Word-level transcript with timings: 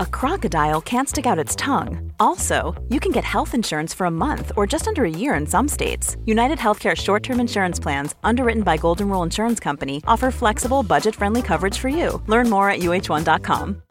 a 0.00 0.06
crocodile 0.06 0.80
can't 0.80 1.08
stick 1.08 1.26
out 1.26 1.44
its 1.44 1.54
tongue. 1.54 2.10
Also, 2.18 2.74
you 2.88 2.98
can 2.98 3.12
get 3.12 3.22
health 3.22 3.54
insurance 3.54 3.92
for 3.92 4.06
a 4.06 4.10
month 4.10 4.50
or 4.56 4.66
just 4.66 4.88
under 4.88 5.04
a 5.04 5.10
year 5.10 5.34
in 5.34 5.46
some 5.46 5.68
states. 5.68 6.16
United 6.24 6.58
Healthcare 6.58 6.96
short 6.96 7.22
term 7.22 7.38
insurance 7.38 7.78
plans, 7.78 8.14
underwritten 8.24 8.62
by 8.62 8.78
Golden 8.78 9.08
Rule 9.10 9.22
Insurance 9.22 9.60
Company, 9.60 10.02
offer 10.06 10.30
flexible, 10.30 10.82
budget 10.82 11.14
friendly 11.14 11.42
coverage 11.42 11.76
for 11.76 11.90
you. 11.90 12.22
Learn 12.26 12.48
more 12.48 12.70
at 12.70 12.80
uh1.com. 12.80 13.82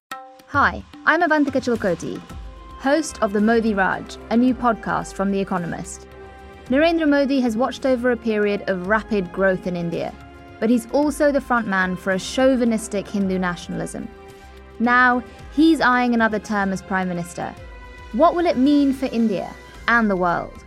Hi, 0.48 0.84
I'm 1.05 1.22
Avantika 1.22 1.62
Chilkoti, 1.62 2.20
host 2.80 3.21
of 3.21 3.32
The 3.32 3.41
Modi 3.41 3.76
Raj, 3.76 4.18
a 4.32 4.38
new 4.38 4.55
podcast 4.55 5.13
from 5.13 5.32
The 5.32 5.40
Economist. 5.40 6.07
Narendra 6.70 7.07
Modi 7.07 7.40
has 7.40 7.55
watched 7.55 7.85
over 7.85 8.12
a 8.12 8.18
period 8.18 8.68
of 8.68 8.88
rapid 8.88 9.32
growth 9.32 9.68
in 9.68 9.76
India, 9.76 10.12
but 10.60 10.71
he's 10.71 10.90
also 10.90 11.32
the 11.32 11.40
frontman 11.40 11.96
for 11.96 12.13
a 12.13 12.20
chauvinistic 12.20 13.07
Hindu 13.07 13.38
nationalism. 13.38 14.10
Now, 14.80 15.24
he's 15.54 15.82
eyeing 15.82 16.14
another 16.14 16.40
term 16.40 16.72
as 16.72 16.82
Prime 16.82 17.08
Minister. 17.08 17.54
What 18.14 18.36
will 18.36 18.46
it 18.46 18.58
mean 18.58 18.94
for 18.94 19.05
India 19.08 19.54
and 19.88 20.10
the 20.10 20.16
world? 20.16 20.64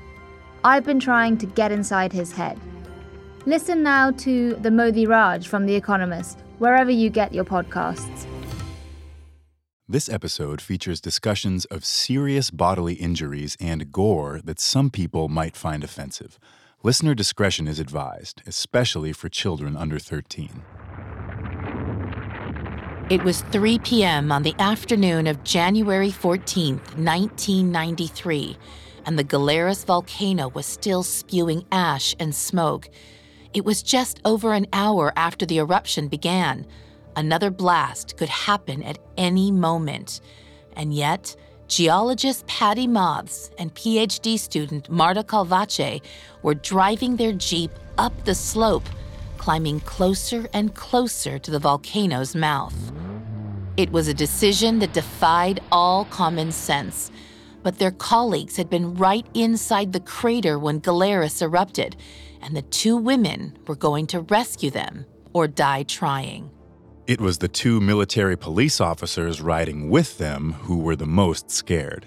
I've 0.65 0.85
been 0.85 1.01
trying 1.01 1.38
to 1.38 1.47
get 1.47 1.73
inside 1.73 2.12
his 2.12 2.33
head. 2.33 2.59
Listen 3.46 3.82
now 3.82 4.13
to 4.13 4.54
the 4.54 4.71
Modi 4.71 5.07
Raj 5.07 5.49
from 5.49 5.66
The 5.66 5.74
Economist, 5.74 6.38
wherever 6.59 6.91
you 6.91 7.10
get 7.10 7.35
your 7.35 7.45
podcasts. 7.45 8.27
This 9.88 10.09
episode 10.09 10.60
features 10.60 11.01
discussions 11.01 11.65
of 11.65 11.85
serious 11.85 12.51
bodily 12.51 12.95
injuries 12.95 13.57
and 13.60 13.91
gore 13.91 14.41
that 14.45 14.60
some 14.60 14.91
people 14.91 15.29
might 15.29 15.57
find 15.57 15.82
offensive. 15.82 16.38
Listener 16.85 17.15
discretion 17.15 17.66
is 17.66 17.80
advised, 17.80 18.43
especially 18.47 19.13
for 19.13 19.29
children 19.29 19.76
under 19.76 19.99
13. 19.99 20.63
It 23.10 23.24
was 23.24 23.42
3 23.42 23.80
p.m. 23.80 24.32
on 24.32 24.42
the 24.42 24.54
afternoon 24.58 25.26
of 25.26 25.45
January 25.45 26.10
14, 26.10 26.76
1993, 26.76 28.56
and 29.04 29.18
the 29.18 29.24
Galeras 29.24 29.84
volcano 29.84 30.48
was 30.48 30.64
still 30.64 31.02
spewing 31.02 31.66
ash 31.73 32.14
and 32.18 32.34
smoke. 32.34 32.88
It 33.52 33.64
was 33.64 33.82
just 33.82 34.20
over 34.24 34.54
an 34.54 34.66
hour 34.73 35.12
after 35.16 35.45
the 35.45 35.58
eruption 35.58 36.08
began. 36.08 36.64
Another 37.14 37.50
blast 37.50 38.16
could 38.16 38.30
happen 38.30 38.82
at 38.82 38.98
any 39.18 39.50
moment. 39.50 40.20
And 40.74 40.95
yet, 40.95 41.36
geologist 41.68 42.46
Patty 42.46 42.86
Mothes 42.86 43.50
and 43.58 43.74
PhD 43.74 44.38
student 44.38 44.88
Marta 44.88 45.23
Calvache 45.23 46.00
were 46.42 46.54
driving 46.54 47.16
their 47.16 47.32
Jeep 47.32 47.73
up 47.98 48.24
the 48.24 48.34
slope, 48.34 48.88
climbing 49.43 49.80
closer 49.80 50.48
and 50.54 50.73
closer 50.73 51.37
to 51.37 51.51
the 51.51 51.59
volcano's 51.59 52.37
mouth. 52.37 52.93
It 53.76 53.90
was 53.90 54.07
a 54.07 54.15
decision 54.15 54.79
that 54.79 54.93
defied 54.93 55.59
all 55.73 56.04
common 56.04 56.52
sense. 56.52 57.10
But 57.65 57.80
their 57.80 57.90
colleagues 57.90 58.57
had 58.57 58.70
been 58.70 58.95
right 58.95 59.26
inside 59.35 59.93
the 59.93 59.98
crater 59.98 60.60
when 60.60 60.80
Galeras 60.80 61.43
erupted, 61.43 61.96
and 62.40 62.54
the 62.54 62.63
two 62.63 62.96
women 62.96 63.59
were 63.66 63.74
going 63.74 64.06
to 64.09 64.20
rescue 64.20 64.70
them 64.70 65.06
or 65.32 65.48
die 65.48 65.82
trying. 65.82 66.48
It 67.09 67.20
was 67.20 67.38
the 67.38 67.48
two 67.48 67.80
military 67.80 68.36
police 68.36 68.80
officers 68.80 69.41
riding 69.41 69.91
with 69.91 70.19
them 70.19 70.53
who 70.53 70.78
were 70.78 70.94
the 70.94 71.04
most 71.04 71.50
scared. 71.50 72.06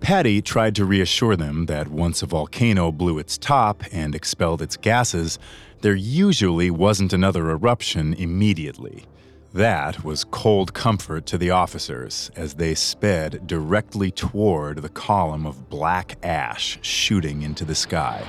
Patty 0.00 0.42
tried 0.42 0.74
to 0.74 0.84
reassure 0.84 1.34
them 1.34 1.64
that 1.64 1.88
once 1.88 2.22
a 2.22 2.26
volcano 2.26 2.92
blew 2.92 3.18
its 3.18 3.38
top 3.38 3.82
and 3.90 4.14
expelled 4.14 4.60
its 4.60 4.76
gases, 4.76 5.38
there 5.84 5.94
usually 5.94 6.70
wasn't 6.70 7.12
another 7.12 7.50
eruption 7.50 8.14
immediately. 8.14 9.04
That 9.52 10.02
was 10.02 10.24
cold 10.24 10.72
comfort 10.72 11.26
to 11.26 11.36
the 11.36 11.50
officers 11.50 12.30
as 12.34 12.54
they 12.54 12.74
sped 12.74 13.46
directly 13.46 14.10
toward 14.10 14.78
the 14.78 14.88
column 14.88 15.44
of 15.44 15.68
black 15.68 16.16
ash 16.22 16.78
shooting 16.80 17.42
into 17.42 17.66
the 17.66 17.74
sky. 17.74 18.24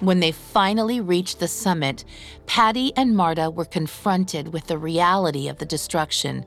When 0.00 0.18
they 0.18 0.32
finally 0.32 1.00
reached 1.00 1.38
the 1.38 1.46
summit, 1.46 2.04
Patty 2.46 2.92
and 2.96 3.16
Marta 3.16 3.48
were 3.48 3.64
confronted 3.64 4.52
with 4.52 4.66
the 4.66 4.76
reality 4.76 5.46
of 5.46 5.58
the 5.58 5.66
destruction. 5.66 6.44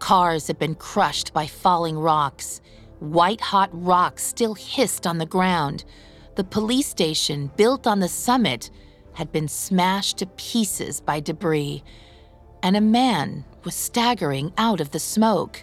Cars 0.00 0.48
had 0.48 0.58
been 0.58 0.74
crushed 0.74 1.32
by 1.32 1.46
falling 1.46 1.96
rocks. 1.96 2.60
White 2.98 3.40
hot 3.40 3.70
rocks 3.72 4.24
still 4.24 4.54
hissed 4.54 5.06
on 5.06 5.18
the 5.18 5.24
ground. 5.24 5.84
The 6.34 6.42
police 6.42 6.88
station, 6.88 7.52
built 7.56 7.86
on 7.86 8.00
the 8.00 8.08
summit, 8.08 8.72
had 9.20 9.30
been 9.30 9.48
smashed 9.48 10.16
to 10.16 10.26
pieces 10.26 11.02
by 11.02 11.20
debris 11.20 11.84
and 12.62 12.74
a 12.74 12.80
man 12.80 13.44
was 13.64 13.74
staggering 13.74 14.50
out 14.56 14.80
of 14.80 14.92
the 14.92 14.98
smoke. 14.98 15.62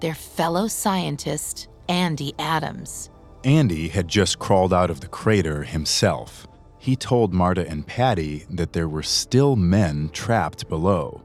Their 0.00 0.14
fellow 0.14 0.66
scientist, 0.66 1.68
Andy 1.90 2.32
Adams. 2.38 3.10
Andy 3.44 3.88
had 3.88 4.08
just 4.08 4.38
crawled 4.38 4.72
out 4.72 4.88
of 4.88 5.02
the 5.02 5.08
crater 5.08 5.64
himself. 5.64 6.46
He 6.78 6.96
told 6.96 7.34
Marta 7.34 7.68
and 7.68 7.86
Patty 7.86 8.46
that 8.48 8.72
there 8.72 8.88
were 8.88 9.02
still 9.02 9.56
men 9.56 10.08
trapped 10.14 10.66
below, 10.66 11.20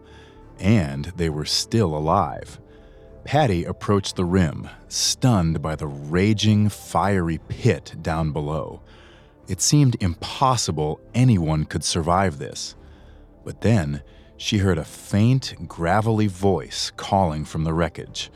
and 0.59 1.05
they 1.15 1.29
were 1.29 1.45
still 1.45 1.95
alive. 1.95 2.59
Patty 3.23 3.63
approached 3.63 4.17
the 4.17 4.25
rim, 4.25 4.67
stunned 4.89 5.61
by 5.61 5.77
the 5.77 5.87
raging, 5.87 6.67
fiery 6.67 7.39
pit 7.47 7.95
down 8.01 8.33
below. 8.33 8.81
It 9.51 9.59
seemed 9.59 10.01
impossible 10.01 11.01
anyone 11.13 11.65
could 11.65 11.83
survive 11.83 12.37
this. 12.37 12.73
But 13.43 13.59
then, 13.59 14.01
she 14.37 14.59
heard 14.59 14.77
a 14.77 14.85
faint, 14.85 15.67
gravelly 15.67 16.27
voice 16.27 16.89
calling 16.95 17.43
from 17.43 17.65
the 17.65 17.73
wreckage. 17.73 18.31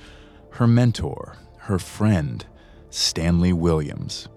Her 0.49 0.67
mentor, 0.67 1.37
her 1.59 1.79
friend, 1.79 2.45
Stanley 2.89 3.53
Williams. 3.53 4.27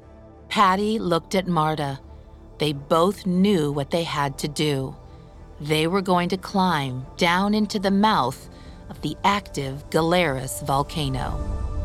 Patty 0.49 1.01
looked 1.01 1.35
at 1.35 1.49
Marta. 1.49 1.99
They 2.59 2.75
both 2.75 3.27
knew 3.27 3.73
what 3.73 3.91
they 3.91 4.05
had 4.05 4.39
to 4.39 4.47
do. 4.47 4.95
They 5.61 5.89
were 5.89 6.01
going 6.01 6.29
to 6.29 6.37
climb 6.37 7.05
down 7.17 7.55
into 7.55 7.81
the 7.81 7.91
mouth 7.91 8.49
of 8.89 9.01
the 9.01 9.17
active 9.25 9.91
Galeras 9.91 10.65
volcano. 10.65 11.78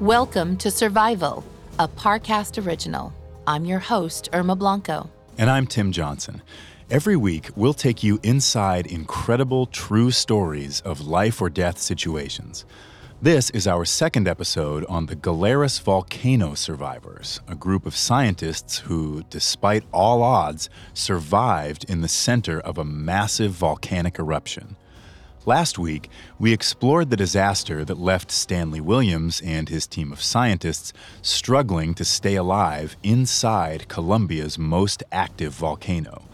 Welcome 0.00 0.56
to 0.56 0.70
Survival 0.70 1.44
a 1.78 1.86
Parcast 1.86 2.66
original. 2.66 3.12
I'm 3.46 3.66
your 3.66 3.80
host, 3.80 4.30
Irma 4.32 4.56
Blanco. 4.56 5.10
And 5.36 5.50
I'm 5.50 5.66
Tim 5.66 5.92
Johnson. 5.92 6.40
Every 6.88 7.16
week, 7.16 7.50
we'll 7.54 7.74
take 7.74 8.02
you 8.02 8.18
inside 8.22 8.86
incredible, 8.86 9.66
true 9.66 10.10
stories 10.10 10.80
of 10.80 11.02
life 11.02 11.42
or 11.42 11.50
death 11.50 11.76
situations. 11.76 12.64
This 13.20 13.50
is 13.50 13.66
our 13.66 13.84
second 13.84 14.26
episode 14.26 14.86
on 14.88 15.04
the 15.04 15.16
Galeras 15.16 15.78
volcano 15.82 16.54
survivors, 16.54 17.42
a 17.46 17.54
group 17.54 17.84
of 17.84 17.94
scientists 17.94 18.78
who, 18.78 19.22
despite 19.28 19.84
all 19.92 20.22
odds, 20.22 20.70
survived 20.94 21.84
in 21.90 22.00
the 22.00 22.08
center 22.08 22.58
of 22.58 22.78
a 22.78 22.86
massive 22.86 23.52
volcanic 23.52 24.18
eruption. 24.18 24.76
Last 25.46 25.78
week, 25.78 26.10
we 26.38 26.52
explored 26.52 27.08
the 27.08 27.16
disaster 27.16 27.82
that 27.86 27.98
left 27.98 28.30
Stanley 28.30 28.80
Williams 28.80 29.40
and 29.40 29.70
his 29.70 29.86
team 29.86 30.12
of 30.12 30.20
scientists 30.20 30.92
struggling 31.22 31.94
to 31.94 32.04
stay 32.04 32.34
alive 32.34 32.94
inside 33.02 33.88
Colombia's 33.88 34.58
most 34.58 35.02
active 35.10 35.54
volcano. 35.54 36.24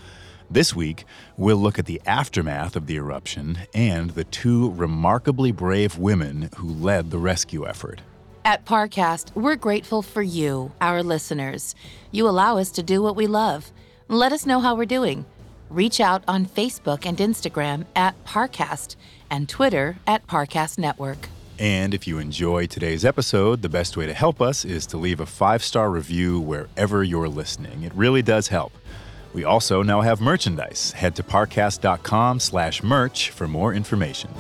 This 0.50 0.75
week, 0.75 1.05
we'll 1.37 1.56
look 1.56 1.79
at 1.79 1.87
the 1.87 2.03
aftermath 2.05 2.75
of 2.75 2.88
the 2.88 2.97
eruption 2.97 3.58
and 3.73 4.11
the 4.11 4.25
two 4.25 4.73
remarkably 4.73 5.52
brave 5.52 5.99
women 5.99 6.50
who 6.56 6.69
led 6.69 7.12
the 7.12 7.19
rescue 7.19 7.64
effort. 7.64 8.00
At 8.44 8.64
Parcast, 8.64 9.32
we're 9.37 9.55
grateful 9.55 10.02
for 10.02 10.23
you, 10.23 10.73
our 10.81 11.05
listeners. 11.05 11.76
You 12.11 12.29
allow 12.29 12.59
us 12.59 12.73
to 12.73 12.82
do 12.82 13.02
what 13.02 13.14
we 13.14 13.29
love. 13.29 13.70
Let 14.09 14.32
us 14.32 14.47
know 14.47 14.59
how 14.59 14.75
we're 14.75 14.85
doing 14.85 15.26
reach 15.70 16.00
out 16.00 16.22
on 16.28 16.46
Facebook 16.46 17.06
and 17.06 17.18
Instagram 17.18 17.84
at 17.94 18.22
Parcast 18.24 18.96
and 19.30 19.48
Twitter 19.48 19.96
at 20.06 20.26
Parcast 20.26 20.78
Network. 20.78 21.28
And 21.58 21.94
if 21.94 22.06
you 22.06 22.18
enjoy 22.18 22.66
today's 22.66 23.04
episode, 23.04 23.62
the 23.62 23.68
best 23.68 23.96
way 23.96 24.06
to 24.06 24.12
help 24.12 24.42
us 24.42 24.64
is 24.64 24.86
to 24.86 24.96
leave 24.96 25.20
a 25.20 25.26
five 25.26 25.62
star 25.62 25.90
review 25.90 26.38
wherever 26.38 27.02
you're 27.02 27.28
listening. 27.28 27.82
It 27.82 27.94
really 27.94 28.22
does 28.22 28.48
help. 28.48 28.72
We 29.32 29.44
also 29.44 29.82
now 29.82 30.00
have 30.00 30.20
merchandise. 30.20 30.92
Head 30.92 31.14
to 31.16 31.22
parcast.com 31.22 32.40
slash 32.40 32.82
merch 32.82 33.30
for 33.30 33.46
more 33.46 33.74
information. 33.74 34.30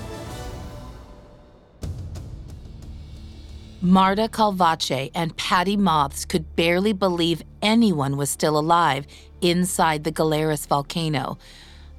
Marta 3.82 4.28
Calvache 4.28 5.10
and 5.14 5.36
Patty 5.36 5.76
Mothes 5.76 6.24
could 6.24 6.56
barely 6.56 6.92
believe 6.92 7.42
anyone 7.62 8.16
was 8.16 8.30
still 8.30 8.58
alive 8.58 9.06
inside 9.40 10.04
the 10.04 10.12
Galeras 10.12 10.66
volcano. 10.66 11.38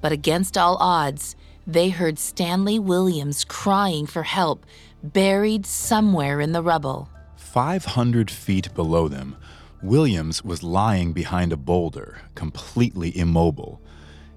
But 0.01 0.11
against 0.11 0.57
all 0.57 0.77
odds, 0.77 1.35
they 1.65 1.89
heard 1.89 2.17
Stanley 2.17 2.79
Williams 2.79 3.43
crying 3.43 4.05
for 4.05 4.23
help, 4.23 4.65
buried 5.03 5.65
somewhere 5.65 6.39
in 6.39 6.53
the 6.53 6.63
rubble. 6.63 7.09
500 7.35 8.31
feet 8.31 8.73
below 8.73 9.07
them, 9.07 9.35
Williams 9.81 10.43
was 10.43 10.63
lying 10.63 11.13
behind 11.13 11.53
a 11.53 11.57
boulder, 11.57 12.21
completely 12.35 13.15
immobile. 13.17 13.81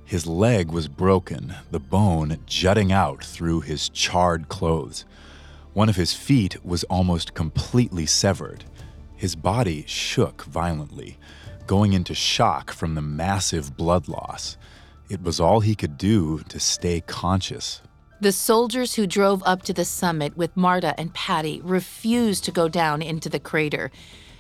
His 0.05 0.27
leg 0.27 0.71
was 0.71 0.89
broken, 0.89 1.55
the 1.71 1.79
bone 1.79 2.39
jutting 2.47 2.91
out 2.91 3.25
through 3.25 3.61
his 3.61 3.89
charred 3.89 4.49
clothes. 4.49 5.05
One 5.73 5.89
of 5.89 5.97
his 5.97 6.13
feet 6.13 6.65
was 6.65 6.83
almost 6.85 7.33
completely 7.33 8.07
severed. 8.07 8.65
His 9.17 9.37
body 9.37 9.85
shook 9.87 10.45
violently, 10.45 11.17
going 11.71 11.93
into 11.93 12.17
shock 12.17 12.73
from 12.73 12.97
the 12.97 13.01
massive 13.01 13.77
blood 13.77 14.09
loss. 14.09 14.57
It 15.09 15.23
was 15.23 15.39
all 15.39 15.61
he 15.61 15.77
could 15.77 15.97
do 15.97 16.41
to 16.49 16.59
stay 16.59 17.01
conscious. 17.01 17.81
The 18.21 18.33
soldiers 18.33 18.97
who 18.97 19.07
drove 19.07 19.41
up 19.47 19.63
to 19.63 19.73
the 19.73 19.85
summit 19.85 20.37
with 20.37 20.57
Marta 20.57 20.99
and 20.99 21.15
Patty 21.15 21.61
refused 21.63 22.43
to 22.47 22.51
go 22.51 22.69
down 22.69 23.03
into 23.03 23.29
the 23.29 23.39
crater. 23.39 23.93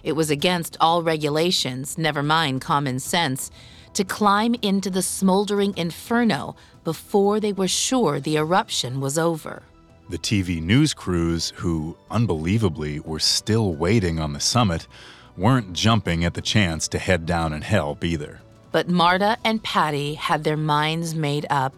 It 0.03 0.15
was 0.15 0.29
against 0.29 0.77
all 0.81 1.05
regulations, 1.05 1.97
never 1.97 2.21
mind 2.21 2.63
common 2.63 2.99
sense, 2.99 3.53
to 3.95 4.03
climb 4.03 4.57
into 4.61 4.91
the 4.91 5.01
smoldering 5.01 5.73
inferno 5.77 6.57
before 6.83 7.39
they 7.39 7.53
were 7.53 7.69
sure 7.69 8.19
the 8.19 8.39
eruption 8.39 9.01
was 9.01 9.17
over. 9.17 9.63
The 10.09 10.19
TV 10.19 10.61
news 10.61 10.93
crews, 10.93 11.53
who 11.55 11.97
unbelievably 12.11 12.99
were 12.99 13.21
still 13.21 13.73
waiting 13.75 14.19
on 14.19 14.33
the 14.33 14.41
summit, 14.41 14.89
weren't 15.37 15.73
jumping 15.73 16.25
at 16.25 16.35
the 16.35 16.43
chance 16.43 16.89
to 16.89 16.99
head 16.99 17.27
down 17.27 17.53
and 17.53 17.65
help 17.65 18.05
either. 18.05 18.41
But 18.73 18.89
Marta 18.89 19.37
and 19.45 19.63
Patty 19.63 20.15
had 20.15 20.45
their 20.45 20.57
minds 20.57 21.15
made 21.15 21.47
up. 21.51 21.75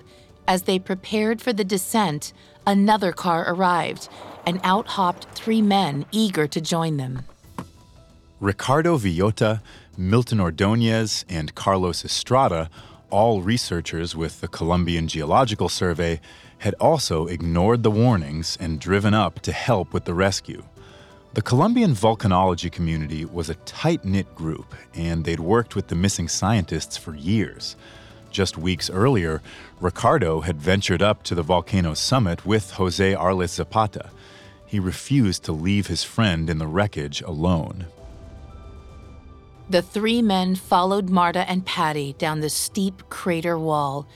As 0.46 0.62
they 0.62 0.78
prepared 0.78 1.40
for 1.40 1.52
the 1.52 1.64
descent, 1.64 2.32
another 2.66 3.12
car 3.12 3.44
arrived, 3.46 4.08
and 4.44 4.60
out 4.64 4.86
hopped 4.88 5.24
three 5.34 5.62
men 5.62 6.04
eager 6.10 6.46
to 6.48 6.60
join 6.60 6.96
them. 6.96 7.22
Ricardo 8.40 8.98
Villota, 8.98 9.60
Milton 9.96 10.40
Ordonez, 10.40 11.24
and 11.28 11.54
Carlos 11.54 12.04
Estrada, 12.04 12.68
all 13.08 13.40
researchers 13.42 14.16
with 14.16 14.40
the 14.40 14.48
Colombian 14.48 15.06
Geological 15.06 15.68
Survey, 15.68 16.20
had 16.58 16.74
also 16.80 17.26
ignored 17.26 17.82
the 17.82 17.90
warnings 17.90 18.56
and 18.60 18.80
driven 18.80 19.14
up 19.14 19.40
to 19.40 19.52
help 19.52 19.92
with 19.92 20.04
the 20.04 20.14
rescue. 20.14 20.64
The 21.34 21.40
Colombian 21.40 21.94
volcanology 21.94 22.70
community 22.70 23.24
was 23.24 23.48
a 23.48 23.54
tight 23.54 24.04
knit 24.04 24.34
group, 24.34 24.74
and 24.94 25.24
they'd 25.24 25.40
worked 25.40 25.74
with 25.74 25.88
the 25.88 25.94
missing 25.94 26.28
scientists 26.28 26.98
for 26.98 27.14
years. 27.14 27.74
Just 28.30 28.58
weeks 28.58 28.90
earlier, 28.90 29.40
Ricardo 29.80 30.42
had 30.42 30.60
ventured 30.60 31.00
up 31.00 31.22
to 31.22 31.34
the 31.34 31.42
volcano's 31.42 32.00
summit 32.00 32.44
with 32.44 32.72
Jose 32.72 33.14
Arles 33.14 33.52
Zapata. 33.52 34.10
He 34.66 34.78
refused 34.78 35.42
to 35.44 35.52
leave 35.52 35.86
his 35.86 36.04
friend 36.04 36.50
in 36.50 36.58
the 36.58 36.66
wreckage 36.66 37.22
alone. 37.22 37.86
The 39.70 39.80
three 39.80 40.20
men 40.20 40.54
followed 40.54 41.08
Marta 41.08 41.48
and 41.48 41.64
Patty 41.64 42.14
down 42.18 42.40
the 42.40 42.50
steep 42.50 43.08
crater 43.08 43.58
wall. 43.58 44.06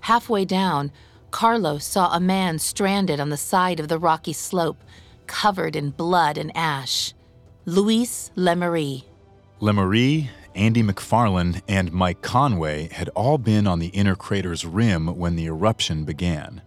Halfway 0.00 0.44
down, 0.44 0.92
Carlos 1.30 1.86
saw 1.86 2.12
a 2.12 2.20
man 2.20 2.58
stranded 2.58 3.18
on 3.18 3.30
the 3.30 3.38
side 3.38 3.80
of 3.80 3.88
the 3.88 3.98
rocky 3.98 4.34
slope, 4.34 4.82
covered 5.30 5.76
in 5.76 5.90
blood 5.90 6.36
and 6.36 6.50
ash. 6.56 7.14
Luis 7.64 8.32
LeMarie. 8.36 9.04
LeMarie, 9.60 10.28
Andy 10.56 10.82
McFarlane, 10.82 11.62
and 11.68 11.92
Mike 11.92 12.20
Conway 12.20 12.88
had 12.88 13.08
all 13.10 13.38
been 13.38 13.66
on 13.68 13.78
the 13.78 13.88
inner 13.88 14.16
crater's 14.16 14.66
rim 14.66 15.16
when 15.16 15.36
the 15.36 15.46
eruption 15.46 16.04
began. 16.04 16.62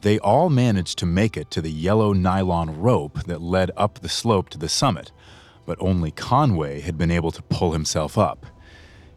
They 0.00 0.18
all 0.20 0.48
managed 0.48 0.96
to 0.98 1.06
make 1.06 1.36
it 1.36 1.50
to 1.50 1.60
the 1.60 1.70
yellow 1.70 2.14
nylon 2.14 2.80
rope 2.80 3.24
that 3.24 3.42
led 3.42 3.70
up 3.76 3.98
the 3.98 4.08
slope 4.08 4.48
to 4.50 4.58
the 4.58 4.70
summit, 4.70 5.12
but 5.66 5.76
only 5.78 6.10
Conway 6.10 6.80
had 6.80 6.96
been 6.96 7.10
able 7.10 7.30
to 7.32 7.42
pull 7.42 7.72
himself 7.72 8.16
up. 8.16 8.46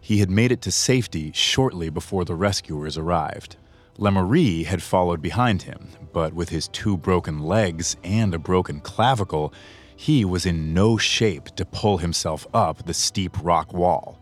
He 0.02 0.18
had 0.18 0.30
made 0.30 0.52
it 0.52 0.62
to 0.64 0.72
safety 0.72 1.32
shortly 1.34 1.90
before 1.90 2.26
the 2.26 2.36
rescuers 2.36 2.98
arrived. 2.98 3.56
LeMarie 3.98 4.66
had 4.66 4.82
followed 4.82 5.22
behind 5.22 5.64
him, 5.64 5.90
but 6.14 6.34
with 6.34 6.50
his 6.50 6.68
two 6.70 6.98
broken 6.98 7.40
legs 7.40 7.96
and 8.04 8.34
a 8.34 8.40
broken 8.40 8.80
clavicle, 8.80 9.54
he 9.96 10.26
was 10.26 10.46
in 10.46 10.74
no 10.74 10.98
shape 10.98 11.56
to 11.56 11.66
pull 11.66 12.00
himself 12.00 12.48
up 12.54 12.86
the 12.86 12.94
steep 12.94 13.38
rock 13.44 13.74
wall. 13.74 14.20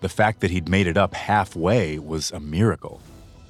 The 0.00 0.08
fact 0.08 0.40
that 0.40 0.50
he'd 0.50 0.68
made 0.68 0.86
it 0.86 0.96
up 0.96 1.14
halfway 1.14 1.98
was 1.98 2.30
a 2.30 2.40
miracle. 2.40 3.00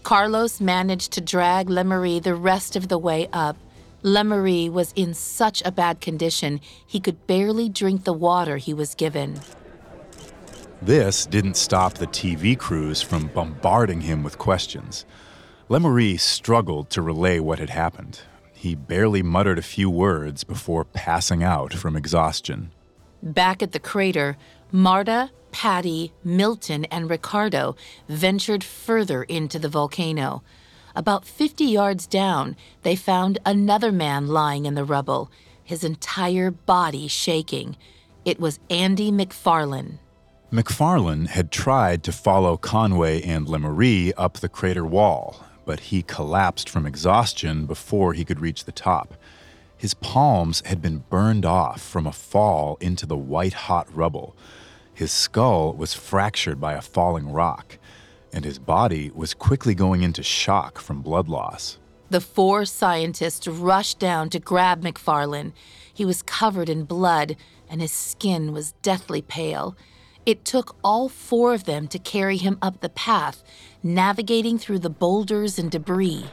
Carlos 0.03 0.61
managed 0.61 1.13
to 1.13 1.21
drag 1.21 1.69
LeMarie 1.69 2.23
the 2.23 2.35
rest 2.35 2.75
of 2.75 2.89
the 2.89 2.99
way 2.99 3.29
up. 3.33 3.57
LeMarie 4.03 4.71
was 4.71 4.93
in 4.97 5.15
such 5.15 5.63
a 5.65 5.71
bad 5.71 6.01
condition, 6.01 6.61
he 6.87 6.99
could 7.01 7.27
barely 7.27 7.69
drink 7.69 8.05
the 8.05 8.13
water 8.13 8.57
he 8.57 8.75
was 8.75 8.95
given. 8.95 9.41
This 10.83 11.27
didn't 11.27 11.59
stop 11.59 11.95
the 11.95 12.07
TV 12.07 12.59
crews 12.59 13.03
from 13.03 13.29
bombarding 13.29 14.01
him 14.01 14.23
with 14.23 14.39
questions. 14.39 15.05
LeMarie 15.71 16.19
struggled 16.19 16.91
to 16.91 17.01
relay 17.01 17.39
what 17.39 17.61
had 17.61 17.71
happened. 17.71 18.23
He 18.53 18.75
barely 18.75 19.23
muttered 19.23 19.57
a 19.57 19.63
few 19.63 19.89
words 19.89 20.43
before 20.43 20.85
passing 20.85 21.45
out 21.45 21.73
from 21.73 21.95
exhaustion. 21.95 22.73
Back 23.23 23.63
at 23.63 23.71
the 23.71 23.79
crater, 23.79 24.37
Marta, 24.73 25.31
Patty, 25.53 26.13
Milton, 26.25 26.87
and 26.87 27.09
Ricardo 27.09 27.77
ventured 28.09 28.65
further 28.65 29.23
into 29.23 29.61
the 29.61 29.69
volcano. 29.69 30.43
About 30.97 31.25
50 31.25 31.65
yards 31.67 32.09
down, 32.09 32.57
they 32.83 32.97
found 32.97 33.39
another 33.47 33.93
man 33.93 34.27
lying 34.27 34.67
in 34.67 34.75
the 34.75 34.85
rubble, 34.85 35.31
his 35.63 35.85
entire 35.85 36.51
body 36.51 37.07
shaking. 37.07 37.77
It 38.25 38.41
was 38.41 38.59
Andy 38.71 39.13
McFarlane. 39.13 40.01
McFarlane 40.51 41.29
had 41.29 41.53
tried 41.53 42.03
to 42.03 42.11
follow 42.11 42.57
Conway 42.57 43.23
and 43.23 43.47
LeMarie 43.47 44.13
up 44.17 44.39
the 44.39 44.49
crater 44.49 44.85
wall, 44.85 45.47
but 45.65 45.81
he 45.81 46.03
collapsed 46.03 46.69
from 46.69 46.87
exhaustion 46.87 47.67
before 47.67 48.13
he 48.13 48.25
could 48.25 48.41
reach 48.41 48.65
the 48.65 48.73
top. 48.73 49.15
His 49.77 49.95
palms 49.95 50.63
had 50.67 50.83
been 50.83 51.05
burned 51.09 51.47
off 51.47 51.81
from 51.81 52.07
a 52.07 52.13
fall 52.13 52.77
into 52.81 53.07
the 53.07 53.17
white 53.17 53.55
hot 53.55 53.89
rubble. 53.95 54.37
His 54.93 55.11
skull 55.11 55.73
was 55.73 55.95
fractured 55.95 56.61
by 56.61 56.75
a 56.75 56.83
falling 56.83 57.33
rock, 57.33 57.79
and 58.33 58.45
his 58.45 58.59
body 58.59 59.11
was 59.15 59.33
quickly 59.33 59.75
going 59.75 60.03
into 60.03 60.23
shock 60.23 60.79
from 60.79 61.01
blood 61.01 61.29
loss. 61.29 61.79
The 62.11 62.21
four 62.21 62.65
scientists 62.65 63.47
rushed 63.47 63.99
down 63.99 64.31
to 64.31 64.39
grab 64.39 64.83
McFarlane. 64.83 65.53
He 65.95 66.05
was 66.05 66.23
covered 66.23 66.69
in 66.69 66.85
blood, 66.85 67.37
and 67.69 67.81
his 67.81 67.93
skin 67.93 68.53
was 68.53 68.73
deathly 68.83 69.23
pale. 69.23 69.77
It 70.27 70.45
took 70.45 70.77
all 70.85 71.09
four 71.09 71.55
of 71.55 71.65
them 71.65 71.89
to 71.89 71.99
carry 71.99 72.37
him 72.37 72.59
up 72.61 72.81
the 72.81 72.89
path, 72.89 73.43
navigating 73.83 74.59
through 74.59 74.81
the 74.81 74.91
boulders 74.91 75.59
and 75.59 75.71
debris. 75.71 76.27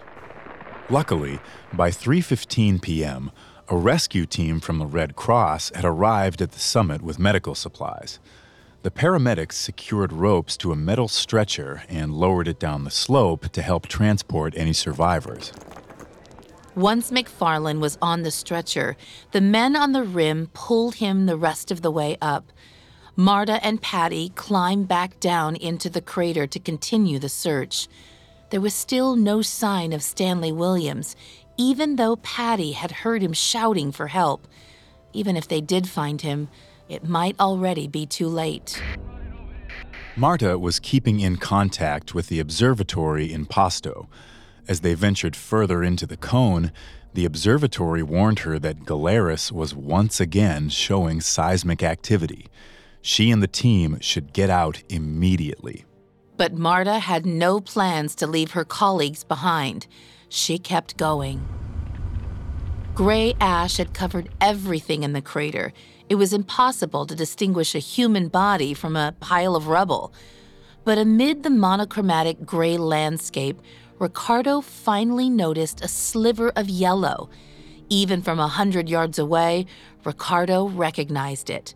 Luckily, 0.90 1.40
by 1.74 1.90
3:15 1.90 2.82
p.m., 2.82 3.32
a 3.70 3.78
rescue 3.78 4.26
team 4.26 4.60
from 4.60 4.80
the 4.80 4.86
Red 4.86 5.16
Cross 5.16 5.72
had 5.76 5.84
arrived 5.84 6.42
at 6.42 6.52
the 6.52 6.60
summit 6.60 7.02
with 7.02 7.20
medical 7.20 7.56
supplies. 7.56 8.20
The 8.84 8.92
paramedics 8.92 9.54
secured 9.54 10.14
ropes 10.14 10.56
to 10.58 10.72
a 10.72 10.76
metal 10.76 11.10
stretcher 11.10 11.84
and 11.90 12.14
lowered 12.14 12.48
it 12.48 12.60
down 12.60 12.86
the 12.86 12.92
slope 12.92 13.50
to 13.50 13.62
help 13.62 13.88
transport 13.88 14.54
any 14.56 14.72
survivors. 14.72 15.52
Once 16.76 17.10
McFarlane 17.10 17.80
was 17.80 17.98
on 18.02 18.22
the 18.22 18.32
stretcher, 18.32 18.96
the 19.32 19.42
men 19.42 19.76
on 19.76 19.94
the 19.94 20.04
rim 20.04 20.50
pulled 20.54 20.96
him 20.96 21.26
the 21.26 21.36
rest 21.36 21.72
of 21.72 21.82
the 21.82 21.92
way 21.92 22.18
up. 22.22 22.52
Marta 23.20 23.60
and 23.66 23.82
Patty 23.82 24.30
climbed 24.36 24.88
back 24.88 25.20
down 25.20 25.56
into 25.56 25.90
the 25.90 26.02
crater 26.02 26.46
to 26.46 26.60
continue 26.60 27.18
the 27.18 27.28
search. 27.28 27.88
There 28.52 28.62
was 28.62 28.76
still 28.76 29.16
no 29.16 29.42
sign 29.42 29.92
of 29.92 30.04
Stanley 30.04 30.52
Williams, 30.52 31.16
even 31.58 31.96
though 31.96 32.18
Patty 32.18 32.74
had 32.74 32.92
heard 32.92 33.24
him 33.24 33.34
shouting 33.34 33.92
for 33.92 34.06
help. 34.06 34.48
Even 35.14 35.36
if 35.36 35.48
they 35.48 35.62
did 35.62 35.90
find 35.90 36.22
him, 36.22 36.48
it 36.88 37.10
might 37.10 37.40
already 37.40 37.88
be 37.88 38.06
too 38.06 38.28
late. 38.28 38.80
Marta 40.16 40.60
was 40.60 40.80
keeping 40.80 41.20
in 41.20 41.38
contact 41.38 42.14
with 42.14 42.28
the 42.28 42.40
observatory 42.40 43.34
in 43.34 43.48
Pasto. 43.48 44.08
As 44.68 44.82
they 44.82 44.94
ventured 44.94 45.36
further 45.36 45.84
into 45.84 46.06
the 46.06 46.18
cone, 46.18 46.72
the 47.16 47.26
observatory 47.26 48.04
warned 48.04 48.40
her 48.40 48.60
that 48.60 48.86
Galeras 48.86 49.52
was 49.52 49.74
once 49.74 50.20
again 50.20 50.70
showing 50.70 51.20
seismic 51.20 51.82
activity. 51.82 52.46
She 53.08 53.32
and 53.32 53.42
the 53.42 53.48
team 53.48 54.00
should 54.02 54.34
get 54.34 54.50
out 54.50 54.84
immediately. 54.90 55.86
But 56.36 56.56
Marta 56.56 57.00
had 57.00 57.26
no 57.26 57.62
plans 57.62 58.14
to 58.16 58.28
leave 58.28 58.52
her 58.52 58.66
colleagues 58.66 59.24
behind. 59.24 59.88
She 60.28 60.60
kept 60.60 60.98
going. 60.98 61.48
Gray 62.96 63.34
ash 63.40 63.78
had 63.78 63.94
covered 63.94 64.28
everything 64.42 65.04
in 65.04 65.14
the 65.14 65.22
crater. 65.22 65.72
It 66.10 66.16
was 66.16 66.34
impossible 66.34 67.06
to 67.06 67.16
distinguish 67.16 67.74
a 67.76 67.80
human 67.80 68.28
body 68.28 68.74
from 68.74 68.98
a 68.98 69.16
pile 69.22 69.56
of 69.56 69.70
rubble. 69.70 70.12
But 70.84 70.98
amid 70.98 71.44
the 71.44 71.50
monochromatic 71.50 72.46
gray 72.46 72.76
landscape, 72.76 73.62
Ricardo 74.00 74.60
finally 74.60 75.30
noticed 75.30 75.80
a 75.82 75.88
sliver 75.88 76.50
of 76.58 76.68
yellow. 76.68 77.30
Even 77.88 78.22
from 78.22 78.38
a 78.38 78.50
hundred 78.50 78.90
yards 78.90 79.18
away, 79.18 79.66
Ricardo 80.04 80.68
recognized 80.68 81.50
it. 81.50 81.74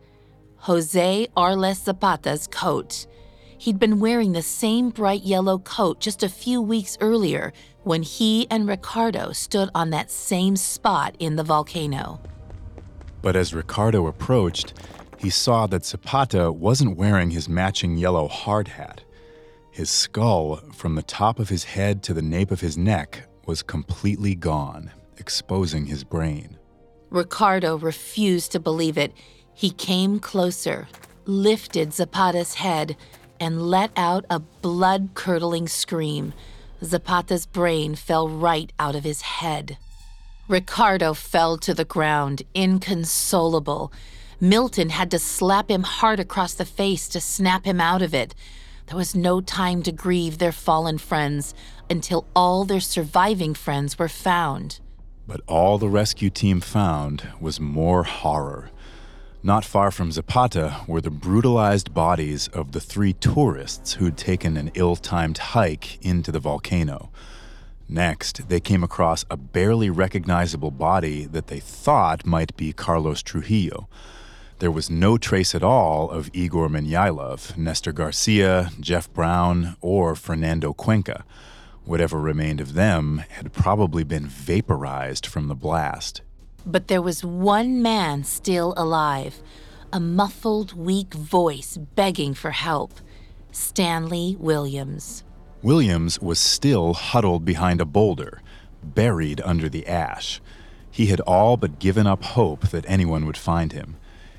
Jose 0.65 1.27
Arles 1.35 1.81
Zapata's 1.81 2.45
coat. 2.45 3.07
He'd 3.57 3.79
been 3.79 3.99
wearing 3.99 4.33
the 4.33 4.43
same 4.43 4.91
bright 4.91 5.23
yellow 5.23 5.57
coat 5.57 5.99
just 5.99 6.21
a 6.21 6.29
few 6.29 6.61
weeks 6.61 6.99
earlier 7.01 7.51
when 7.83 8.03
he 8.03 8.45
and 8.51 8.67
Ricardo 8.67 9.31
stood 9.31 9.71
on 9.73 9.89
that 9.89 10.11
same 10.11 10.55
spot 10.55 11.15
in 11.17 11.35
the 11.35 11.43
volcano. 11.43 12.21
But 13.23 13.35
as 13.35 13.55
Ricardo 13.55 14.05
approached, 14.05 14.73
he 15.17 15.31
saw 15.31 15.65
that 15.65 15.83
Zapata 15.83 16.51
wasn't 16.51 16.95
wearing 16.95 17.31
his 17.31 17.49
matching 17.49 17.97
yellow 17.97 18.27
hard 18.27 18.67
hat. 18.67 19.01
His 19.71 19.89
skull, 19.89 20.57
from 20.73 20.93
the 20.93 21.01
top 21.01 21.39
of 21.39 21.49
his 21.49 21.63
head 21.63 22.03
to 22.03 22.13
the 22.13 22.21
nape 22.21 22.51
of 22.51 22.61
his 22.61 22.77
neck, 22.77 23.27
was 23.47 23.63
completely 23.63 24.35
gone, 24.35 24.91
exposing 25.17 25.87
his 25.87 26.03
brain. 26.03 26.59
Ricardo 27.09 27.77
refused 27.77 28.51
to 28.51 28.59
believe 28.59 28.97
it. 28.97 29.11
He 29.61 29.69
came 29.69 30.19
closer, 30.19 30.87
lifted 31.25 31.93
Zapata's 31.93 32.55
head, 32.55 32.97
and 33.39 33.61
let 33.61 33.91
out 33.95 34.25
a 34.27 34.39
blood 34.39 35.09
curdling 35.13 35.67
scream. 35.67 36.33
Zapata's 36.83 37.45
brain 37.45 37.93
fell 37.93 38.27
right 38.27 38.73
out 38.79 38.95
of 38.95 39.03
his 39.03 39.21
head. 39.21 39.77
Ricardo 40.47 41.13
fell 41.13 41.59
to 41.59 41.75
the 41.75 41.85
ground, 41.85 42.41
inconsolable. 42.55 43.93
Milton 44.39 44.89
had 44.89 45.11
to 45.11 45.19
slap 45.19 45.69
him 45.69 45.83
hard 45.83 46.19
across 46.19 46.55
the 46.55 46.65
face 46.65 47.07
to 47.09 47.21
snap 47.21 47.63
him 47.63 47.79
out 47.79 48.01
of 48.01 48.15
it. 48.15 48.33
There 48.87 48.97
was 48.97 49.13
no 49.13 49.41
time 49.41 49.83
to 49.83 49.91
grieve 49.91 50.39
their 50.39 50.51
fallen 50.51 50.97
friends 50.97 51.53
until 51.87 52.25
all 52.35 52.65
their 52.65 52.79
surviving 52.79 53.53
friends 53.53 53.99
were 53.99 54.09
found. 54.09 54.79
But 55.27 55.41
all 55.47 55.77
the 55.77 55.87
rescue 55.87 56.31
team 56.31 56.61
found 56.61 57.27
was 57.39 57.59
more 57.59 58.05
horror. 58.05 58.70
Not 59.43 59.65
far 59.65 59.89
from 59.89 60.11
Zapata 60.11 60.81
were 60.85 61.01
the 61.01 61.09
brutalized 61.09 61.95
bodies 61.95 62.47
of 62.49 62.73
the 62.73 62.79
three 62.79 63.13
tourists 63.13 63.93
who'd 63.93 64.15
taken 64.15 64.55
an 64.55 64.69
ill 64.75 64.95
timed 64.95 65.39
hike 65.39 65.99
into 66.05 66.31
the 66.31 66.39
volcano. 66.39 67.09
Next, 67.89 68.49
they 68.49 68.59
came 68.59 68.83
across 68.83 69.25
a 69.31 69.37
barely 69.37 69.89
recognizable 69.89 70.69
body 70.69 71.25
that 71.25 71.47
they 71.47 71.59
thought 71.59 72.23
might 72.23 72.55
be 72.55 72.71
Carlos 72.71 73.23
Trujillo. 73.23 73.89
There 74.59 74.69
was 74.69 74.91
no 74.91 75.17
trace 75.17 75.55
at 75.55 75.63
all 75.63 76.11
of 76.11 76.29
Igor 76.33 76.69
Menyailov, 76.69 77.57
Nestor 77.57 77.93
Garcia, 77.93 78.69
Geoff 78.79 79.11
Brown, 79.11 79.75
or 79.81 80.13
Fernando 80.15 80.71
Cuenca. 80.71 81.25
Whatever 81.83 82.19
remained 82.19 82.61
of 82.61 82.75
them 82.75 83.23
had 83.29 83.53
probably 83.53 84.03
been 84.03 84.27
vaporized 84.27 85.25
from 85.25 85.47
the 85.47 85.55
blast. 85.55 86.21
But 86.65 86.87
there 86.87 87.01
was 87.01 87.23
one 87.23 87.81
man 87.81 88.23
still 88.23 88.73
alive, 88.77 89.41
a 89.91 89.99
muffled, 89.99 90.73
weak 90.73 91.13
voice 91.13 91.77
begging 91.95 92.33
for 92.33 92.51
help 92.51 92.93
Stanley 93.51 94.37
Williams. 94.39 95.23
Williams 95.61 96.19
was 96.19 96.39
still 96.39 96.93
huddled 96.93 97.45
behind 97.45 97.81
a 97.81 97.85
boulder, 97.85 98.41
buried 98.83 99.41
under 99.41 99.69
the 99.69 99.85
ash. 99.87 100.41
He 100.89 101.07
had 101.07 101.19
all 101.21 101.57
but 101.57 101.79
given 101.79 102.07
up 102.07 102.23
hope 102.23 102.69
that 102.69 102.85
anyone 102.87 103.25
would 103.25 103.37
find 103.37 103.71
him. 103.71 103.97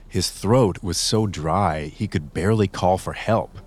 His 0.09 0.31
throat 0.31 0.83
was 0.83 0.99
so 0.99 1.27
dry 1.27 1.85
he 1.85 2.07
could 2.07 2.35
barely 2.35 2.69
call 2.69 2.99
for 2.99 3.15
help. 3.15 3.59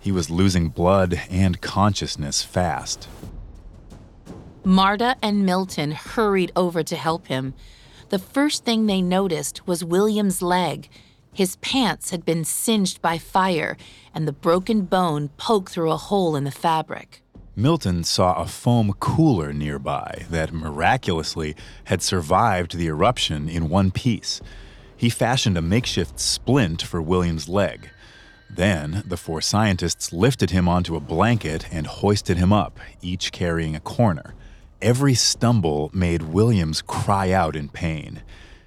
He 0.00 0.10
was 0.12 0.30
losing 0.30 0.68
blood 0.68 1.20
and 1.30 1.60
consciousness 1.60 2.42
fast. 2.42 3.08
Marta 4.64 5.16
and 5.22 5.44
Milton 5.44 5.92
hurried 5.92 6.50
over 6.56 6.82
to 6.82 6.96
help 6.96 7.26
him. 7.26 7.54
The 8.10 8.18
first 8.18 8.64
thing 8.64 8.86
they 8.86 9.02
noticed 9.02 9.66
was 9.66 9.84
William's 9.84 10.42
leg. 10.42 10.88
His 11.32 11.56
pants 11.56 12.10
had 12.10 12.24
been 12.24 12.44
singed 12.44 13.02
by 13.02 13.18
fire, 13.18 13.76
and 14.14 14.28
the 14.28 14.32
broken 14.32 14.82
bone 14.82 15.30
poked 15.36 15.72
through 15.72 15.90
a 15.90 15.96
hole 15.96 16.36
in 16.36 16.44
the 16.44 16.50
fabric. 16.50 17.22
Milton 17.56 18.04
saw 18.04 18.34
a 18.34 18.46
foam 18.46 18.92
cooler 19.00 19.52
nearby 19.52 20.26
that 20.28 20.52
miraculously 20.52 21.56
had 21.84 22.02
survived 22.02 22.76
the 22.76 22.86
eruption 22.88 23.48
in 23.48 23.68
one 23.68 23.90
piece. 23.90 24.40
He 24.96 25.08
fashioned 25.08 25.56
a 25.56 25.62
makeshift 25.62 26.20
splint 26.20 26.82
for 26.82 27.00
William's 27.00 27.48
leg. 27.48 27.90
Then, 28.50 29.02
the 29.06 29.16
four 29.16 29.40
scientists 29.40 30.12
lifted 30.12 30.50
him 30.50 30.68
onto 30.68 30.94
a 30.94 31.00
blanket 31.00 31.66
and 31.72 31.86
hoisted 31.86 32.36
him 32.36 32.52
up, 32.52 32.78
each 33.02 33.32
carrying 33.32 33.74
a 33.74 33.80
corner. 33.80 34.34
Every 34.84 35.14
stumble 35.14 35.90
made 35.94 36.20
Williams 36.20 36.82
cry 36.82 37.30
out 37.30 37.56
in 37.56 37.70
pain. 37.70 38.20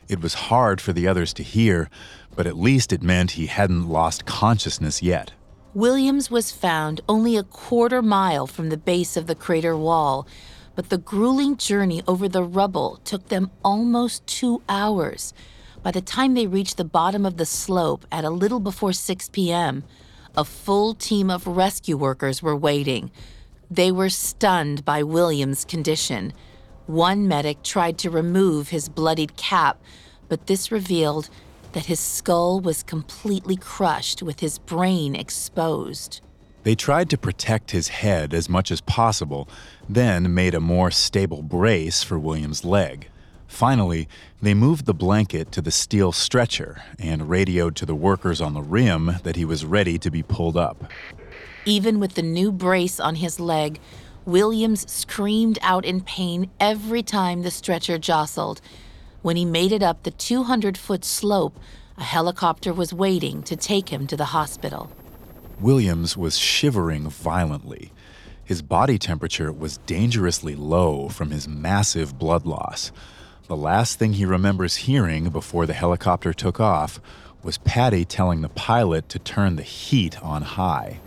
It 0.08 0.20
was 0.20 0.50
hard 0.50 0.82
for 0.82 0.92
the 0.92 1.08
others 1.08 1.32
to 1.34 1.44
hear, 1.44 1.92
but 2.36 2.48
at 2.48 2.58
least 2.58 2.92
it 2.92 3.04
meant 3.04 3.38
he 3.38 3.46
hadn't 3.46 3.88
lost 3.88 4.26
consciousness 4.26 5.04
yet. 5.04 5.34
Williams 5.76 6.32
was 6.32 6.52
found 6.52 7.02
only 7.08 7.38
a 7.38 7.44
quarter 7.44 8.02
mile 8.02 8.48
from 8.48 8.70
the 8.70 8.78
base 8.78 9.16
of 9.16 9.28
the 9.28 9.36
crater 9.36 9.78
wall, 9.78 10.28
but 10.74 10.90
the 10.90 10.98
grueling 10.98 11.56
journey 11.56 12.02
over 12.08 12.28
the 12.28 12.42
rubble 12.42 13.00
took 13.04 13.28
them 13.28 13.52
almost 13.64 14.26
two 14.26 14.64
hours. 14.68 15.36
By 15.84 15.92
the 15.92 16.02
time 16.02 16.34
they 16.34 16.48
reached 16.48 16.78
the 16.78 16.84
bottom 16.84 17.28
of 17.28 17.38
the 17.38 17.46
slope 17.46 18.08
at 18.12 18.26
a 18.26 18.32
little 18.32 18.60
before 18.60 18.92
6 18.92 19.30
p.m., 19.30 19.84
a 20.36 20.44
full 20.44 20.96
team 20.96 21.30
of 21.30 21.46
rescue 21.46 21.96
workers 21.96 22.42
were 22.42 22.56
waiting. 22.56 23.12
They 23.70 23.92
were 23.92 24.10
stunned 24.10 24.86
by 24.86 25.04
Williams' 25.04 25.66
condition. 25.66 26.34
One 26.86 27.28
medic 27.28 27.64
tried 27.64 27.98
to 28.00 28.10
remove 28.10 28.70
his 28.70 28.88
bloodied 28.88 29.36
cap, 29.36 29.82
but 30.30 30.48
this 30.48 30.72
revealed 30.72 31.30
that 31.74 31.88
his 31.88 32.00
skull 32.00 32.62
was 32.62 32.82
completely 32.82 33.58
crushed 33.58 34.24
with 34.24 34.40
his 34.40 34.58
brain 34.58 35.16
exposed. 35.16 36.22
They 36.64 36.76
tried 36.76 37.10
to 37.10 37.18
protect 37.18 37.72
his 37.72 37.90
head 37.90 38.34
as 38.34 38.50
much 38.50 38.72
as 38.72 38.82
possible, 38.82 39.50
then 39.88 40.34
made 40.34 40.56
a 40.56 40.62
more 40.62 40.92
stable 40.92 41.42
brace 41.42 42.04
for 42.04 42.18
William's 42.18 42.64
leg. 42.64 43.10
Finally, 43.48 44.08
they 44.42 44.54
moved 44.54 44.86
the 44.86 44.94
blanket 44.94 45.52
to 45.54 45.62
the 45.62 45.72
steel 45.72 46.12
stretcher 46.12 46.82
and 47.00 47.30
radioed 47.30 47.76
to 47.76 47.86
the 47.86 47.96
workers 47.96 48.42
on 48.42 48.54
the 48.54 48.62
rim 48.62 49.16
that 49.24 49.36
he 49.36 49.46
was 49.46 49.66
ready 49.66 49.98
to 49.98 50.12
be 50.12 50.24
pulled 50.24 50.58
up. 50.58 50.92
Even 51.68 52.00
with 52.00 52.14
the 52.14 52.22
new 52.22 52.54
brace 52.54 52.98
on 52.98 53.16
his 53.16 53.42
leg, 53.42 53.82
Williams 54.26 54.90
screamed 54.90 55.60
out 55.62 55.84
in 55.84 56.00
pain 56.00 56.50
every 56.62 57.04
time 57.04 57.42
the 57.42 57.52
stretcher 57.52 57.98
jostled. 57.98 58.62
When 59.22 59.36
he 59.36 59.44
made 59.44 59.74
it 59.74 59.84
up 59.84 60.04
the 60.04 60.12
200 60.12 60.78
foot 60.78 61.04
slope, 61.04 61.60
a 61.98 62.04
helicopter 62.04 62.74
was 62.74 62.94
waiting 62.94 63.44
to 63.44 63.58
take 63.58 63.90
him 63.90 64.08
to 64.08 64.16
the 64.16 64.32
hospital. 64.32 64.90
Williams 65.60 66.16
was 66.16 66.38
shivering 66.38 67.10
violently. 67.10 67.92
His 68.46 68.62
body 68.62 68.98
temperature 68.98 69.52
was 69.52 69.80
dangerously 69.80 70.56
low 70.56 71.10
from 71.10 71.32
his 71.32 71.50
massive 71.50 72.18
blood 72.18 72.46
loss. 72.46 72.94
The 73.48 73.58
last 73.58 74.00
thing 74.00 74.14
he 74.14 74.26
remembers 74.26 74.78
hearing 74.88 75.32
before 75.32 75.66
the 75.66 75.74
helicopter 75.74 76.32
took 76.32 76.62
off 76.62 77.02
was 77.44 77.58
Patty 77.58 78.06
telling 78.06 78.40
the 78.40 78.48
pilot 78.48 79.10
to 79.10 79.20
turn 79.20 79.58
the 79.58 79.64
heat 79.64 80.24
on 80.24 80.44
high. 80.44 81.02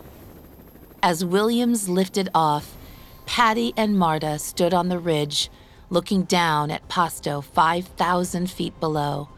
As 1.02 1.25
Williams 1.25 1.88
lifted 1.88 2.28
off, 2.35 2.76
Patty 3.25 3.73
and 3.75 3.99
Marta 3.99 4.38
stood 4.38 4.75
on 4.75 4.88
the 4.90 4.99
ridge, 4.99 5.50
looking 5.88 6.25
down 6.25 6.71
at 6.71 6.88
Pasto 6.88 7.40
5,000 7.40 8.50
feet 8.50 8.78
below. 8.80 9.30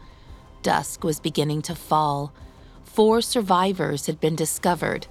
Dusk 0.61 1.05
was 1.05 1.21
beginning 1.21 1.61
to 1.61 1.73
fall. 1.73 2.33
Four 2.83 3.21
survivors 3.21 4.07
had 4.07 4.19
been 4.19 4.35
discovered, 4.35 5.07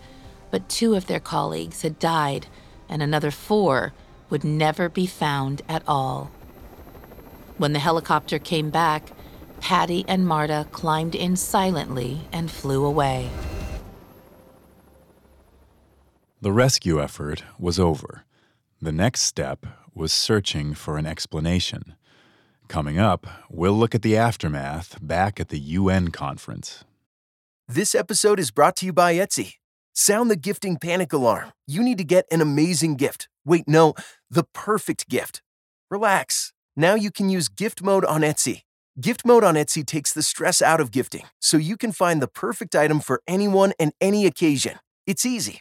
but 0.50 0.68
two 0.68 0.94
of 0.94 1.06
their 1.06 1.20
colleagues 1.20 1.82
had 1.82 1.98
died, 1.98 2.48
and 2.86 3.02
another 3.02 3.30
four 3.30 3.94
would 4.28 4.44
never 4.44 4.90
be 4.90 5.06
found 5.06 5.62
at 5.70 5.82
all. 5.88 6.30
When 7.56 7.72
the 7.72 7.78
helicopter 7.78 8.38
came 8.38 8.68
back, 8.68 9.12
Patty 9.60 10.04
and 10.06 10.26
Marta 10.26 10.66
climbed 10.70 11.14
in 11.14 11.36
silently 11.36 12.28
and 12.30 12.50
flew 12.50 12.84
away. 12.84 13.30
The 16.42 16.50
rescue 16.50 17.00
effort 17.00 17.44
was 17.56 17.78
over. 17.78 18.24
The 18.80 18.90
next 18.90 19.20
step 19.20 19.64
was 19.94 20.12
searching 20.12 20.74
for 20.74 20.98
an 20.98 21.06
explanation. 21.06 21.94
Coming 22.66 22.98
up, 22.98 23.28
we'll 23.48 23.74
look 23.74 23.94
at 23.94 24.02
the 24.02 24.16
aftermath 24.16 24.98
back 25.00 25.38
at 25.38 25.50
the 25.50 25.60
UN 25.60 26.10
conference. 26.10 26.82
This 27.68 27.94
episode 27.94 28.40
is 28.40 28.50
brought 28.50 28.74
to 28.78 28.86
you 28.86 28.92
by 28.92 29.14
Etsy. 29.14 29.58
Sound 29.92 30.32
the 30.32 30.36
gifting 30.36 30.78
panic 30.78 31.12
alarm. 31.12 31.52
You 31.68 31.80
need 31.80 31.98
to 31.98 32.04
get 32.04 32.26
an 32.32 32.40
amazing 32.40 32.96
gift. 32.96 33.28
Wait, 33.44 33.68
no, 33.68 33.94
the 34.28 34.42
perfect 34.52 35.08
gift. 35.08 35.42
Relax. 35.92 36.52
Now 36.74 36.96
you 36.96 37.12
can 37.12 37.30
use 37.30 37.48
gift 37.48 37.84
mode 37.84 38.04
on 38.04 38.22
Etsy. 38.22 38.62
Gift 39.00 39.24
mode 39.24 39.44
on 39.44 39.54
Etsy 39.54 39.86
takes 39.86 40.12
the 40.12 40.24
stress 40.24 40.60
out 40.60 40.80
of 40.80 40.90
gifting, 40.90 41.26
so 41.40 41.56
you 41.56 41.76
can 41.76 41.92
find 41.92 42.20
the 42.20 42.26
perfect 42.26 42.74
item 42.74 42.98
for 42.98 43.22
anyone 43.28 43.74
and 43.78 43.92
any 44.00 44.26
occasion. 44.26 44.80
It's 45.06 45.24
easy. 45.24 45.60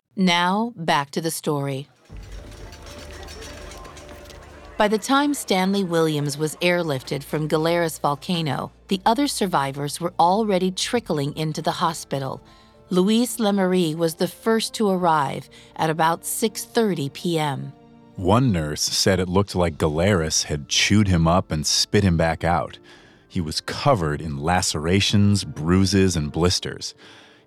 Now, 0.15 0.73
back 0.75 1.11
to 1.11 1.21
the 1.21 1.31
story. 1.31 1.87
By 4.77 4.87
the 4.87 4.97
time 4.97 5.33
Stanley 5.33 5.83
Williams 5.83 6.37
was 6.37 6.55
airlifted 6.57 7.23
from 7.23 7.47
Galeras 7.47 8.01
volcano, 8.01 8.71
the 8.87 8.99
other 9.05 9.27
survivors 9.27 10.01
were 10.01 10.13
already 10.19 10.71
trickling 10.71 11.37
into 11.37 11.61
the 11.61 11.71
hospital. 11.71 12.41
Luis 12.89 13.37
LeMarie 13.37 13.95
was 13.95 14.15
the 14.15 14.27
first 14.27 14.73
to 14.73 14.89
arrive 14.89 15.49
at 15.77 15.89
about 15.89 16.23
6:30 16.23 17.13
p.m. 17.13 17.71
One 18.17 18.51
nurse 18.51 18.81
said 18.81 19.19
it 19.19 19.29
looked 19.29 19.55
like 19.55 19.77
Galeras 19.77 20.43
had 20.43 20.67
chewed 20.67 21.07
him 21.07 21.27
up 21.27 21.51
and 21.51 21.65
spit 21.65 22.03
him 22.03 22.17
back 22.17 22.43
out. 22.43 22.79
He 23.29 23.39
was 23.39 23.61
covered 23.61 24.19
in 24.19 24.43
lacerations, 24.43 25.45
bruises, 25.45 26.17
and 26.17 26.31
blisters. 26.33 26.93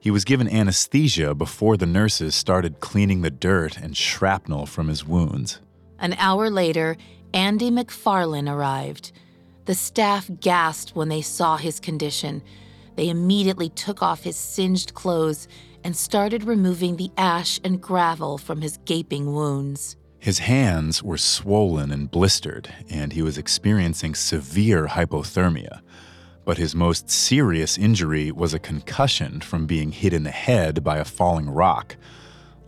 He 0.04 0.10
was 0.10 0.26
given 0.26 0.50
anesthesia 0.50 1.34
before 1.34 1.78
the 1.78 1.86
nurses 1.86 2.34
started 2.34 2.80
cleaning 2.80 3.22
the 3.22 3.30
dirt 3.30 3.78
and 3.78 3.96
shrapnel 3.96 4.66
from 4.66 4.88
his 4.88 5.06
wounds. 5.06 5.62
An 5.98 6.12
hour 6.18 6.50
later, 6.50 6.98
Andy 7.32 7.70
McFarlane 7.70 8.52
arrived. 8.52 9.12
The 9.64 9.74
staff 9.74 10.30
gasped 10.40 10.94
when 10.94 11.08
they 11.08 11.22
saw 11.22 11.56
his 11.56 11.80
condition. 11.80 12.42
They 12.96 13.08
immediately 13.08 13.70
took 13.70 14.02
off 14.02 14.24
his 14.24 14.36
singed 14.36 14.92
clothes 14.92 15.48
and 15.82 15.96
started 15.96 16.44
removing 16.44 16.96
the 16.96 17.10
ash 17.16 17.58
and 17.64 17.80
gravel 17.80 18.36
from 18.36 18.60
his 18.60 18.76
gaping 18.84 19.32
wounds. 19.32 19.96
His 20.18 20.40
hands 20.40 21.02
were 21.02 21.16
swollen 21.16 21.90
and 21.90 22.10
blistered, 22.10 22.68
and 22.90 23.14
he 23.14 23.22
was 23.22 23.38
experiencing 23.38 24.14
severe 24.14 24.86
hypothermia. 24.88 25.80
But 26.44 26.58
his 26.58 26.74
most 26.74 27.10
serious 27.10 27.78
injury 27.78 28.30
was 28.30 28.52
a 28.52 28.58
concussion 28.58 29.40
from 29.40 29.66
being 29.66 29.92
hit 29.92 30.12
in 30.12 30.24
the 30.24 30.30
head 30.30 30.84
by 30.84 30.98
a 30.98 31.04
falling 31.04 31.48
rock. 31.48 31.96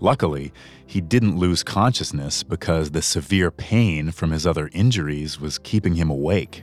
Luckily, 0.00 0.52
he 0.86 1.00
didn't 1.00 1.38
lose 1.38 1.62
consciousness 1.62 2.42
because 2.42 2.90
the 2.90 3.02
severe 3.02 3.50
pain 3.50 4.10
from 4.10 4.30
his 4.30 4.46
other 4.46 4.70
injuries 4.72 5.40
was 5.40 5.58
keeping 5.58 5.94
him 5.94 6.10
awake. 6.10 6.62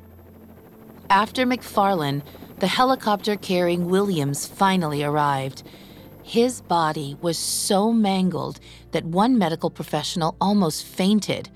After 1.10 1.46
McFarlane, 1.46 2.24
the 2.60 2.68
helicopter 2.68 3.36
carrying 3.36 3.90
Williams 3.90 4.48
finally 4.48 5.04
arrived. 5.04 5.64
His 6.24 6.62
body 6.62 7.18
was 7.22 7.38
so 7.38 7.92
mangled 7.92 8.60
that 8.92 9.06
one 9.06 9.38
medical 9.38 9.70
professional 9.70 10.36
almost 10.40 10.86
fainted. 10.86 11.50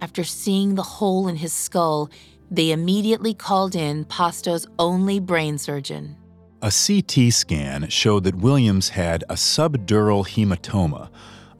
After 0.00 0.24
seeing 0.24 0.74
the 0.74 0.82
hole 0.82 1.28
in 1.28 1.36
his 1.36 1.52
skull, 1.52 2.10
they 2.50 2.70
immediately 2.70 3.34
called 3.34 3.74
in 3.74 4.04
Pasto's 4.06 4.66
only 4.78 5.20
brain 5.20 5.58
surgeon. 5.58 6.16
A 6.62 6.72
CT 6.72 7.32
scan 7.32 7.88
showed 7.88 8.24
that 8.24 8.34
Williams 8.34 8.88
had 8.88 9.22
a 9.28 9.34
subdural 9.34 10.26
hematoma, 10.26 11.08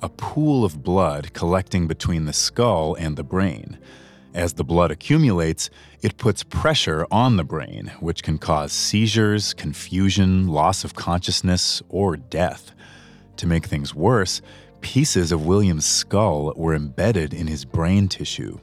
a 0.03 0.09
pool 0.09 0.65
of 0.65 0.83
blood 0.83 1.33
collecting 1.35 1.87
between 1.87 2.25
the 2.25 2.33
skull 2.33 2.95
and 2.95 3.17
the 3.17 3.23
brain. 3.23 3.79
As 4.35 4.55
the 4.55 4.65
blood 4.65 4.91
accumulates, 4.91 5.71
it 6.03 6.17
puts 6.17 6.43
pressure 6.43 7.07
on 7.11 7.37
the 7.37 7.45
brain, 7.45 7.93
which 8.01 8.23
can 8.23 8.39
cause 8.39 8.73
seizures, 8.73 9.55
confusion, 9.55 10.49
loss 10.49 10.85
of 10.85 10.95
consciousness, 10.95 11.83
or 11.89 12.17
death. 12.17 12.73
To 13.37 13.47
make 13.47 13.67
things 13.67 13.95
worse, 13.95 14.43
pieces 14.81 15.33
of 15.33 15.47
William's 15.47 15.87
skull 15.87 16.53
were 16.57 16.75
embedded 16.75 17.33
in 17.33 17.47
his 17.47 17.65
brain 17.65 18.09
tissue. 18.09 18.59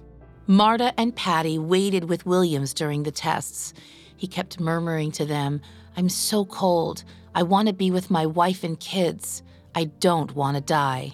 Marta 0.48 0.94
and 0.96 1.16
Patty 1.16 1.58
waited 1.58 2.04
with 2.04 2.28
Williams 2.28 2.74
during 2.74 3.02
the 3.02 3.12
tests. 3.12 3.74
He 4.16 4.28
kept 4.28 4.60
murmuring 4.60 5.12
to 5.14 5.26
them, 5.26 5.60
I'm 5.98 6.08
so 6.08 6.46
cold. 6.46 7.04
I 7.34 7.42
want 7.42 7.68
to 7.68 7.74
be 7.74 7.90
with 7.90 8.12
my 8.12 8.28
wife 8.28 8.64
and 8.64 8.80
kids. 8.80 9.42
I 9.74 9.86
don't 9.86 10.36
want 10.36 10.56
to 10.56 10.62
die. 10.62 11.14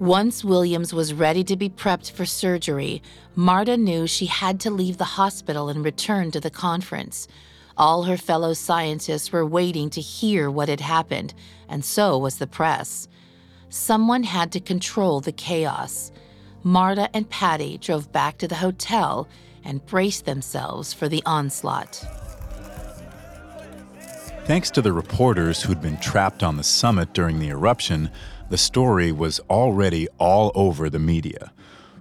Once 0.00 0.42
Williams 0.42 0.92
was 0.92 1.14
ready 1.14 1.44
to 1.44 1.56
be 1.56 1.70
prepped 1.70 2.10
for 2.10 2.26
surgery, 2.26 3.02
Marta 3.34 3.76
knew 3.76 4.06
she 4.06 4.26
had 4.26 4.58
to 4.60 4.70
leave 4.70 4.98
the 4.98 5.04
hospital 5.04 5.68
and 5.68 5.84
return 5.84 6.30
to 6.32 6.40
the 6.40 6.50
conference. 6.50 7.28
All 7.76 8.02
her 8.02 8.16
fellow 8.16 8.52
scientists 8.52 9.30
were 9.30 9.46
waiting 9.46 9.90
to 9.90 10.00
hear 10.00 10.50
what 10.50 10.68
had 10.68 10.80
happened, 10.80 11.34
and 11.68 11.84
so 11.84 12.18
was 12.18 12.38
the 12.38 12.46
press. 12.46 13.06
Someone 13.68 14.24
had 14.24 14.50
to 14.52 14.60
control 14.60 15.20
the 15.20 15.32
chaos. 15.32 16.10
Marta 16.66 17.08
and 17.14 17.30
Patty 17.30 17.78
drove 17.78 18.10
back 18.10 18.38
to 18.38 18.48
the 18.48 18.56
hotel 18.56 19.28
and 19.62 19.86
braced 19.86 20.24
themselves 20.24 20.92
for 20.92 21.08
the 21.08 21.22
onslaught. 21.24 22.04
Thanks 24.46 24.72
to 24.72 24.82
the 24.82 24.92
reporters 24.92 25.62
who'd 25.62 25.80
been 25.80 25.96
trapped 25.98 26.42
on 26.42 26.56
the 26.56 26.64
summit 26.64 27.12
during 27.12 27.38
the 27.38 27.50
eruption, 27.50 28.10
the 28.50 28.58
story 28.58 29.12
was 29.12 29.38
already 29.48 30.08
all 30.18 30.50
over 30.56 30.90
the 30.90 30.98
media. 30.98 31.52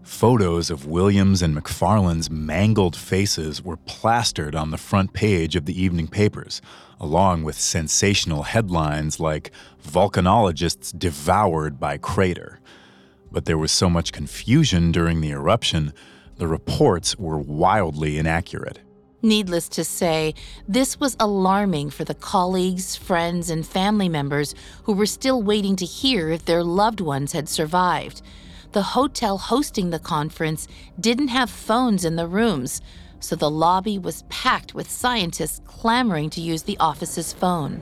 Photos 0.01 0.71
of 0.71 0.87
Williams 0.87 1.43
and 1.43 1.55
McFarlane's 1.55 2.31
mangled 2.31 2.95
faces 2.95 3.63
were 3.63 3.77
plastered 3.77 4.55
on 4.55 4.71
the 4.71 4.79
front 4.79 5.13
page 5.13 5.55
of 5.55 5.67
the 5.67 5.79
evening 5.79 6.07
papers, 6.07 6.59
along 6.99 7.43
with 7.43 7.59
sensational 7.59 8.41
headlines 8.41 9.19
like 9.19 9.51
Volcanologists 9.87 10.97
Devoured 10.97 11.79
by 11.79 11.99
Crater. 11.99 12.59
But 13.35 13.43
there 13.43 13.57
was 13.57 13.73
so 13.73 13.89
much 13.89 14.13
confusion 14.13 14.93
during 14.93 15.19
the 15.19 15.31
eruption, 15.31 15.91
the 16.37 16.47
reports 16.47 17.19
were 17.19 17.37
wildly 17.37 18.17
inaccurate. 18.17 18.79
Needless 19.21 19.67
to 19.75 19.83
say, 19.83 20.33
this 20.69 21.01
was 21.01 21.17
alarming 21.19 21.89
for 21.89 22.05
the 22.05 22.13
colleagues, 22.13 22.95
friends, 22.95 23.49
and 23.49 23.67
family 23.67 24.07
members 24.07 24.55
who 24.83 24.93
were 24.93 25.05
still 25.05 25.43
waiting 25.43 25.75
to 25.75 25.85
hear 25.85 26.29
if 26.29 26.45
their 26.45 26.63
loved 26.63 27.01
ones 27.01 27.33
had 27.33 27.49
survived. 27.49 28.21
The 28.71 28.83
hotel 28.83 29.37
hosting 29.37 29.89
the 29.89 29.99
conference 29.99 30.69
didn't 30.97 31.27
have 31.27 31.49
phones 31.49 32.05
in 32.05 32.15
the 32.15 32.29
rooms, 32.29 32.81
so 33.19 33.35
the 33.35 33.51
lobby 33.51 33.99
was 33.99 34.23
packed 34.29 34.73
with 34.73 34.89
scientists 34.89 35.59
clamoring 35.65 36.29
to 36.29 36.39
use 36.39 36.63
the 36.63 36.77
office's 36.77 37.33
phone. 37.33 37.81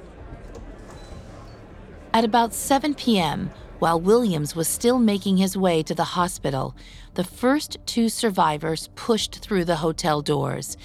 At 2.11 2.25
about 2.25 2.55
7 2.55 2.95
p.m., 2.95 3.51
while 3.83 3.99
Williams 3.99 4.55
was 4.55 4.69
still 4.69 4.97
making 4.97 5.35
his 5.35 5.57
way 5.57 5.83
to 5.83 5.93
the 5.93 6.15
hospital, 6.15 6.73
the 7.15 7.23
first 7.25 7.75
two 7.85 8.07
survivors 8.07 8.87
pushed 8.95 9.39
through 9.39 9.65
the 9.65 9.75
hotel 9.75 10.21
doors 10.21 10.77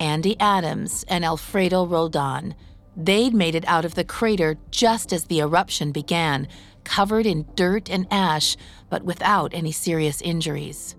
Andy 0.00 0.40
Adams 0.40 1.04
and 1.06 1.22
Alfredo 1.22 1.84
Roldan. 1.84 2.54
They'd 2.96 3.34
made 3.34 3.54
it 3.54 3.68
out 3.68 3.84
of 3.84 3.94
the 3.94 4.04
crater 4.04 4.56
just 4.70 5.12
as 5.12 5.24
the 5.24 5.40
eruption 5.40 5.92
began, 5.92 6.48
covered 6.82 7.26
in 7.26 7.44
dirt 7.56 7.90
and 7.90 8.06
ash, 8.10 8.56
but 8.88 9.04
without 9.04 9.52
any 9.52 9.70
serious 9.70 10.22
injuries. 10.22 10.96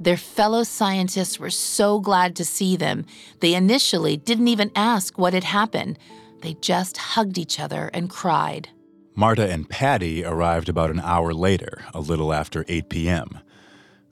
Their 0.00 0.16
fellow 0.16 0.62
scientists 0.62 1.38
were 1.38 1.50
so 1.50 2.00
glad 2.00 2.34
to 2.36 2.46
see 2.46 2.76
them, 2.76 3.04
they 3.40 3.52
initially 3.52 4.16
didn't 4.16 4.48
even 4.48 4.70
ask 4.74 5.18
what 5.18 5.34
had 5.34 5.44
happened. 5.44 5.98
They 6.40 6.54
just 6.54 6.96
hugged 6.96 7.36
each 7.36 7.60
other 7.60 7.90
and 7.92 8.08
cried. 8.08 8.70
Marta 9.18 9.50
and 9.50 9.68
Patty 9.68 10.24
arrived 10.24 10.68
about 10.68 10.92
an 10.92 11.00
hour 11.00 11.34
later, 11.34 11.82
a 11.92 11.98
little 11.98 12.32
after 12.32 12.64
8 12.68 12.88
p.m. 12.88 13.40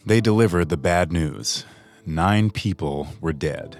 They 0.04 0.20
delivered 0.20 0.68
the 0.68 0.76
bad 0.76 1.12
news. 1.12 1.64
nine 2.04 2.50
people 2.50 3.06
were 3.20 3.32
dead. 3.32 3.78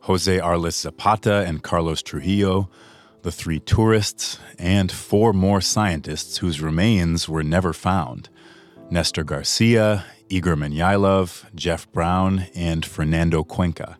Jose 0.00 0.40
Arles 0.40 0.74
Zapata 0.74 1.44
and 1.46 1.62
Carlos 1.62 2.00
Trujillo, 2.00 2.70
the 3.20 3.30
three 3.30 3.60
tourists, 3.60 4.38
and 4.58 4.90
four 4.90 5.34
more 5.34 5.60
scientists 5.60 6.38
whose 6.38 6.62
remains 6.62 7.28
were 7.28 7.44
never 7.44 7.74
found 7.74 8.30
Nestor 8.88 9.24
Garcia, 9.24 10.06
Igor 10.30 10.56
Menyailov, 10.56 11.44
Geoff 11.54 11.92
Brown, 11.92 12.46
and 12.54 12.86
Fernando 12.86 13.44
Cuenca. 13.44 13.98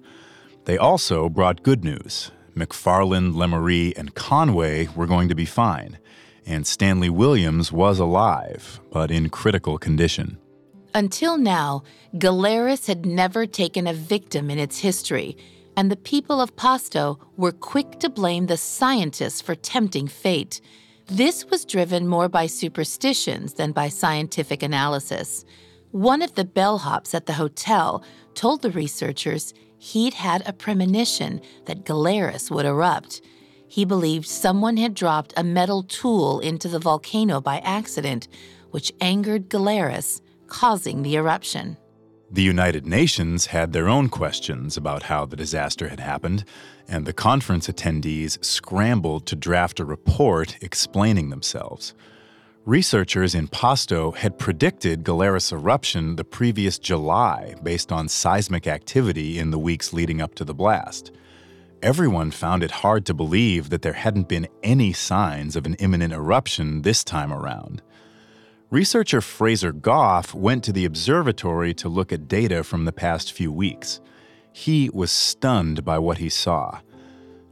They 0.64 0.78
also 0.78 1.28
brought 1.28 1.62
good 1.62 1.84
news. 1.84 2.30
McFarlane, 2.56 3.34
LeMarie, 3.34 3.92
and 3.98 4.14
Conway 4.14 4.88
were 4.96 5.06
going 5.06 5.28
to 5.28 5.34
be 5.34 5.44
fine, 5.44 5.98
and 6.48 6.66
Stanley 6.66 7.10
Williams 7.10 7.70
was 7.70 7.98
alive, 7.98 8.80
but 8.90 9.10
in 9.10 9.28
critical 9.28 9.78
condition. 9.78 10.38
Until 10.94 11.36
now, 11.36 11.82
Galeras 12.14 12.86
had 12.86 13.04
never 13.04 13.46
taken 13.46 13.86
a 13.86 13.92
victim 13.92 14.50
in 14.50 14.58
its 14.58 14.78
history, 14.78 15.36
and 15.76 15.90
the 15.90 15.96
people 15.96 16.40
of 16.40 16.56
Pasto 16.56 17.18
were 17.36 17.52
quick 17.52 18.00
to 18.00 18.08
blame 18.08 18.46
the 18.46 18.56
scientists 18.56 19.42
for 19.42 19.54
tempting 19.54 20.08
fate. 20.08 20.60
This 21.06 21.44
was 21.44 21.66
driven 21.66 22.08
more 22.08 22.28
by 22.28 22.46
superstitions 22.46 23.54
than 23.54 23.72
by 23.72 23.90
scientific 23.90 24.62
analysis. 24.62 25.44
One 25.92 26.22
of 26.22 26.34
the 26.34 26.44
bellhops 26.44 27.14
at 27.14 27.26
the 27.26 27.34
hotel 27.34 28.02
told 28.34 28.62
the 28.62 28.70
researchers 28.70 29.52
he'd 29.78 30.14
had 30.14 30.42
a 30.46 30.52
premonition 30.52 31.40
that 31.66 31.84
Galeras 31.84 32.50
would 32.50 32.66
erupt. 32.66 33.20
He 33.68 33.84
believed 33.84 34.26
someone 34.26 34.78
had 34.78 34.94
dropped 34.94 35.34
a 35.36 35.44
metal 35.44 35.82
tool 35.82 36.40
into 36.40 36.68
the 36.68 36.78
volcano 36.78 37.40
by 37.40 37.58
accident, 37.58 38.26
which 38.70 38.92
angered 39.00 39.48
Galeras, 39.50 40.20
causing 40.46 41.02
the 41.02 41.16
eruption. 41.16 41.76
The 42.30 42.42
United 42.42 42.86
Nations 42.86 43.46
had 43.46 43.72
their 43.72 43.88
own 43.88 44.08
questions 44.08 44.76
about 44.76 45.04
how 45.04 45.26
the 45.26 45.36
disaster 45.36 45.88
had 45.88 46.00
happened, 46.00 46.44
and 46.86 47.06
the 47.06 47.12
conference 47.12 47.68
attendees 47.68 48.42
scrambled 48.44 49.26
to 49.26 49.36
draft 49.36 49.80
a 49.80 49.84
report 49.84 50.56
explaining 50.62 51.30
themselves. 51.30 51.94
Researchers 52.66 53.34
in 53.34 53.48
Pasto 53.48 54.10
had 54.10 54.38
predicted 54.38 55.04
Galeras 55.04 55.52
eruption 55.52 56.16
the 56.16 56.24
previous 56.24 56.78
July 56.78 57.54
based 57.62 57.90
on 57.90 58.08
seismic 58.08 58.66
activity 58.66 59.38
in 59.38 59.50
the 59.50 59.58
weeks 59.58 59.94
leading 59.94 60.20
up 60.20 60.34
to 60.34 60.44
the 60.44 60.54
blast. 60.54 61.12
Everyone 61.80 62.32
found 62.32 62.64
it 62.64 62.72
hard 62.72 63.06
to 63.06 63.14
believe 63.14 63.70
that 63.70 63.82
there 63.82 63.92
hadn't 63.92 64.26
been 64.28 64.48
any 64.64 64.92
signs 64.92 65.54
of 65.54 65.64
an 65.64 65.74
imminent 65.74 66.12
eruption 66.12 66.82
this 66.82 67.04
time 67.04 67.32
around. 67.32 67.82
Researcher 68.68 69.20
Fraser 69.20 69.70
Goff 69.70 70.34
went 70.34 70.64
to 70.64 70.72
the 70.72 70.84
observatory 70.84 71.72
to 71.74 71.88
look 71.88 72.12
at 72.12 72.26
data 72.26 72.64
from 72.64 72.84
the 72.84 72.92
past 72.92 73.32
few 73.32 73.52
weeks. 73.52 74.00
He 74.52 74.90
was 74.92 75.12
stunned 75.12 75.84
by 75.84 76.00
what 76.00 76.18
he 76.18 76.28
saw. 76.28 76.80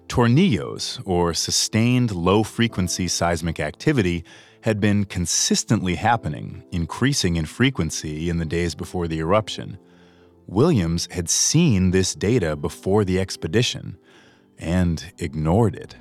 Tornillos, 0.09 1.01
or 1.05 1.33
sustained 1.33 2.11
low 2.11 2.43
frequency 2.43 3.07
seismic 3.07 3.61
activity, 3.61 4.25
had 4.63 4.81
been 4.81 5.05
consistently 5.05 5.95
happening, 5.95 6.65
increasing 6.73 7.37
in 7.37 7.45
frequency 7.47 8.29
in 8.29 8.39
the 8.39 8.45
days 8.45 8.75
before 8.75 9.07
the 9.07 9.21
eruption. 9.21 9.79
Williams 10.49 11.07
had 11.13 11.29
seen 11.29 11.93
this 11.93 12.13
data 12.13 12.57
before 12.57 13.05
the 13.05 13.21
expedition 13.21 13.97
and 14.59 15.13
ignored 15.19 15.75
it. 15.75 15.97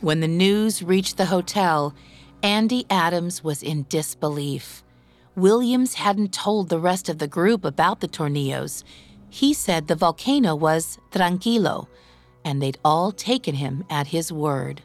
When 0.00 0.20
the 0.20 0.28
news 0.28 0.82
reached 0.82 1.16
the 1.16 1.26
hotel, 1.26 1.94
Andy 2.42 2.84
Adams 2.90 3.44
was 3.44 3.62
in 3.62 3.86
disbelief. 3.88 4.82
Williams 5.36 5.94
hadn't 5.94 6.32
told 6.32 6.68
the 6.68 6.80
rest 6.80 7.08
of 7.08 7.18
the 7.18 7.28
group 7.28 7.64
about 7.64 8.00
the 8.00 8.08
tornillos. 8.08 8.82
He 9.30 9.54
said 9.54 9.86
the 9.86 9.94
volcano 9.94 10.54
was 10.54 10.98
tranquilo, 11.10 11.86
and 12.44 12.60
they'd 12.60 12.78
all 12.84 13.12
taken 13.12 13.54
him 13.54 13.84
at 13.88 14.08
his 14.08 14.32
word. 14.32 14.82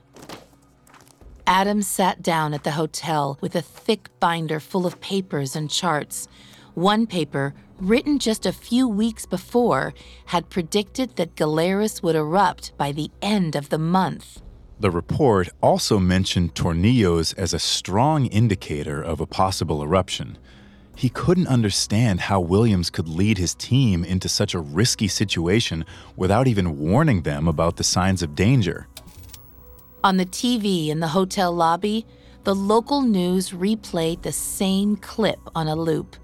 Adams 1.47 1.87
sat 1.87 2.21
down 2.21 2.53
at 2.53 2.63
the 2.63 2.71
hotel 2.71 3.37
with 3.41 3.55
a 3.55 3.61
thick 3.61 4.09
binder 4.19 4.59
full 4.59 4.85
of 4.85 5.01
papers 5.01 5.55
and 5.55 5.71
charts. 5.71 6.27
One 6.75 7.07
paper, 7.07 7.55
written 7.79 8.19
just 8.19 8.45
a 8.45 8.51
few 8.51 8.87
weeks 8.87 9.25
before, 9.25 9.93
had 10.25 10.49
predicted 10.49 11.15
that 11.15 11.35
Galeras 11.35 12.01
would 12.01 12.15
erupt 12.15 12.77
by 12.77 12.91
the 12.91 13.11
end 13.21 13.55
of 13.55 13.69
the 13.69 13.77
month. 13.77 14.41
The 14.79 14.91
report 14.91 15.49
also 15.61 15.97
mentioned 15.97 16.53
tornillos 16.53 17.33
as 17.37 17.53
a 17.53 17.59
strong 17.59 18.27
indicator 18.27 19.01
of 19.01 19.19
a 19.19 19.25
possible 19.25 19.81
eruption. 19.81 20.37
He 20.95 21.09
couldn't 21.09 21.47
understand 21.47 22.21
how 22.21 22.39
Williams 22.39 22.89
could 22.89 23.07
lead 23.07 23.37
his 23.37 23.55
team 23.55 24.03
into 24.03 24.29
such 24.29 24.53
a 24.53 24.59
risky 24.59 25.07
situation 25.07 25.85
without 26.15 26.47
even 26.47 26.79
warning 26.79 27.21
them 27.21 27.47
about 27.47 27.77
the 27.77 27.83
signs 27.83 28.23
of 28.23 28.35
danger. 28.35 28.87
On 30.03 30.17
the 30.17 30.25
TV 30.25 30.89
in 30.89 30.99
the 30.99 31.09
hotel 31.09 31.51
lobby, 31.51 32.05
the 32.43 32.55
local 32.55 33.01
news 33.01 33.51
replayed 33.51 34.21
the 34.21 34.31
same 34.31 34.95
clip 34.95 35.39
on 35.53 35.67
a 35.67 35.75
loop. 35.75 36.15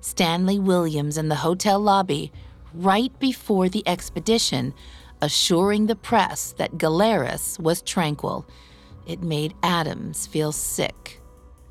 Stanley 0.00 0.58
Williams 0.58 1.18
in 1.18 1.28
the 1.28 1.36
hotel 1.36 1.80
lobby, 1.80 2.32
right 2.74 3.16
before 3.18 3.68
the 3.68 3.86
expedition, 3.86 4.74
assuring 5.20 5.86
the 5.86 5.96
press 5.96 6.54
that 6.58 6.78
Galeras 6.78 7.58
was 7.58 7.82
tranquil. 7.82 8.46
It 9.06 9.22
made 9.22 9.54
Adams 9.62 10.26
feel 10.26 10.52
sick. 10.52 11.20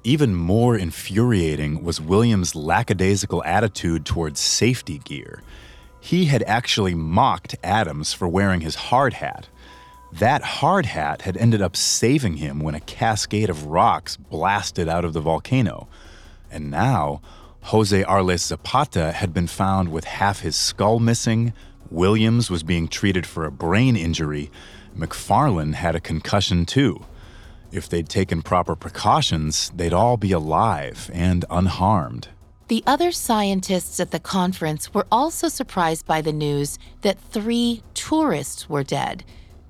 Even 0.04 0.36
more 0.36 0.78
infuriating 0.78 1.84
was 1.84 2.00
Williams' 2.00 2.56
lackadaisical 2.56 3.44
attitude 3.44 4.06
towards 4.06 4.40
safety 4.40 5.00
gear. 5.00 5.44
He 6.00 6.26
had 6.26 6.44
actually 6.44 6.96
mocked 6.96 7.56
Adams 7.64 8.14
for 8.14 8.28
wearing 8.28 8.62
his 8.62 8.76
hard 8.76 9.16
hat. 9.16 9.50
That 10.14 10.42
hard 10.42 10.86
hat 10.86 11.24
had 11.24 11.36
ended 11.36 11.62
up 11.62 11.76
saving 11.76 12.38
him 12.38 12.60
when 12.62 12.76
a 12.76 12.80
cascade 12.80 13.50
of 13.50 13.66
rocks 13.66 14.16
blasted 14.16 14.88
out 14.88 15.04
of 15.04 15.14
the 15.14 15.20
volcano. 15.20 15.90
And 16.50 16.72
now, 16.72 17.22
Jose 17.64 18.04
Arles 18.04 18.44
Zapata 18.44 19.12
had 19.12 19.34
been 19.34 19.48
found 19.48 19.90
with 19.90 20.06
half 20.06 20.40
his 20.42 20.56
skull 20.56 21.00
missing, 21.00 21.54
Williams 21.90 22.50
was 22.50 22.64
being 22.64 22.88
treated 22.88 23.26
for 23.26 23.46
a 23.46 23.52
brain 23.52 23.96
injury. 23.96 24.52
McFarlane 24.98 25.74
had 25.74 25.96
a 25.96 26.00
concussion 26.00 26.66
too. 26.66 27.06
If 27.72 27.90
they'd 27.90 28.10
taken 28.10 28.42
proper 28.42 28.76
precautions, 28.76 29.72
they'd 29.76 29.94
all 29.94 30.18
be 30.18 30.32
alive 30.32 31.12
and 31.14 31.46
unharmed. 31.50 32.30
The 32.70 32.84
other 32.86 33.12
scientists 33.12 34.00
at 34.00 34.12
the 34.12 34.20
conference 34.20 34.94
were 34.94 35.08
also 35.12 35.48
surprised 35.48 36.06
by 36.06 36.22
the 36.22 36.34
news 36.34 36.78
that 37.02 37.20
three 37.20 37.82
tourists 37.94 38.70
were 38.70 38.84
dead. 38.84 39.24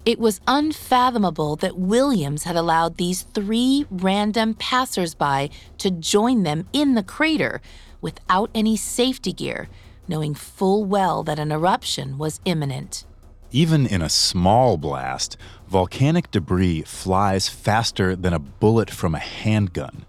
It 0.08 0.20
was 0.20 0.40
unfathomable 0.48 1.58
that 1.58 1.78
Williams 1.78 2.46
had 2.46 2.56
allowed 2.56 2.96
these 2.96 3.24
three 3.24 3.86
random 3.92 4.54
passersby 4.54 5.52
to 5.80 5.92
join 5.92 6.44
them 6.44 6.66
in 6.72 6.96
the 6.96 7.04
crater 7.04 7.62
without 8.00 8.50
any 8.56 8.78
safety 8.78 9.34
gear 9.34 9.68
knowing 10.08 10.34
full 10.34 10.86
well 10.86 11.24
that 11.24 11.40
an 11.40 11.52
eruption 11.52 12.18
was 12.18 12.40
imminent. 12.46 13.06
Even 13.52 13.86
in 13.86 14.02
a 14.02 14.10
small 14.10 14.78
blast, 14.78 15.38
volcanic 15.68 16.32
debris 16.32 16.82
flies 16.84 17.48
faster 17.48 18.16
than 18.16 18.34
a 18.34 18.40
bullet 18.40 18.90
from 18.90 19.16
a 19.16 19.20
handgun. 19.20 20.06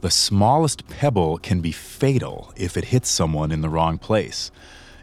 The 0.00 0.10
smallest 0.10 0.88
pebble 0.88 1.38
can 1.38 1.60
be 1.60 1.72
fatal 1.72 2.52
if 2.56 2.76
it 2.76 2.86
hits 2.86 3.08
someone 3.08 3.52
in 3.52 3.60
the 3.60 3.68
wrong 3.68 3.98
place. 3.98 4.50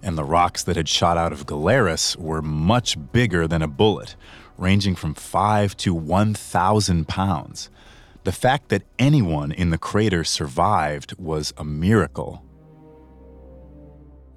And 0.02 0.18
the 0.18 0.24
rocks 0.24 0.64
that 0.64 0.76
had 0.76 0.88
shot 0.88 1.18
out 1.18 1.34
of 1.34 1.46
Galeras 1.46 2.16
were 2.16 2.42
much 2.42 2.98
bigger 3.12 3.48
than 3.48 3.62
a 3.62 3.68
bullet, 3.68 4.16
ranging 4.60 4.96
from 4.96 5.14
5 5.14 5.78
to 5.78 5.94
1,000 5.94 7.08
pounds. 7.08 7.70
The 8.24 8.32
fact 8.32 8.70
that 8.70 8.84
anyone 8.98 9.52
in 9.52 9.70
the 9.70 9.78
crater 9.78 10.24
survived 10.24 11.18
was 11.18 11.54
a 11.58 11.64
miracle. 11.64 12.44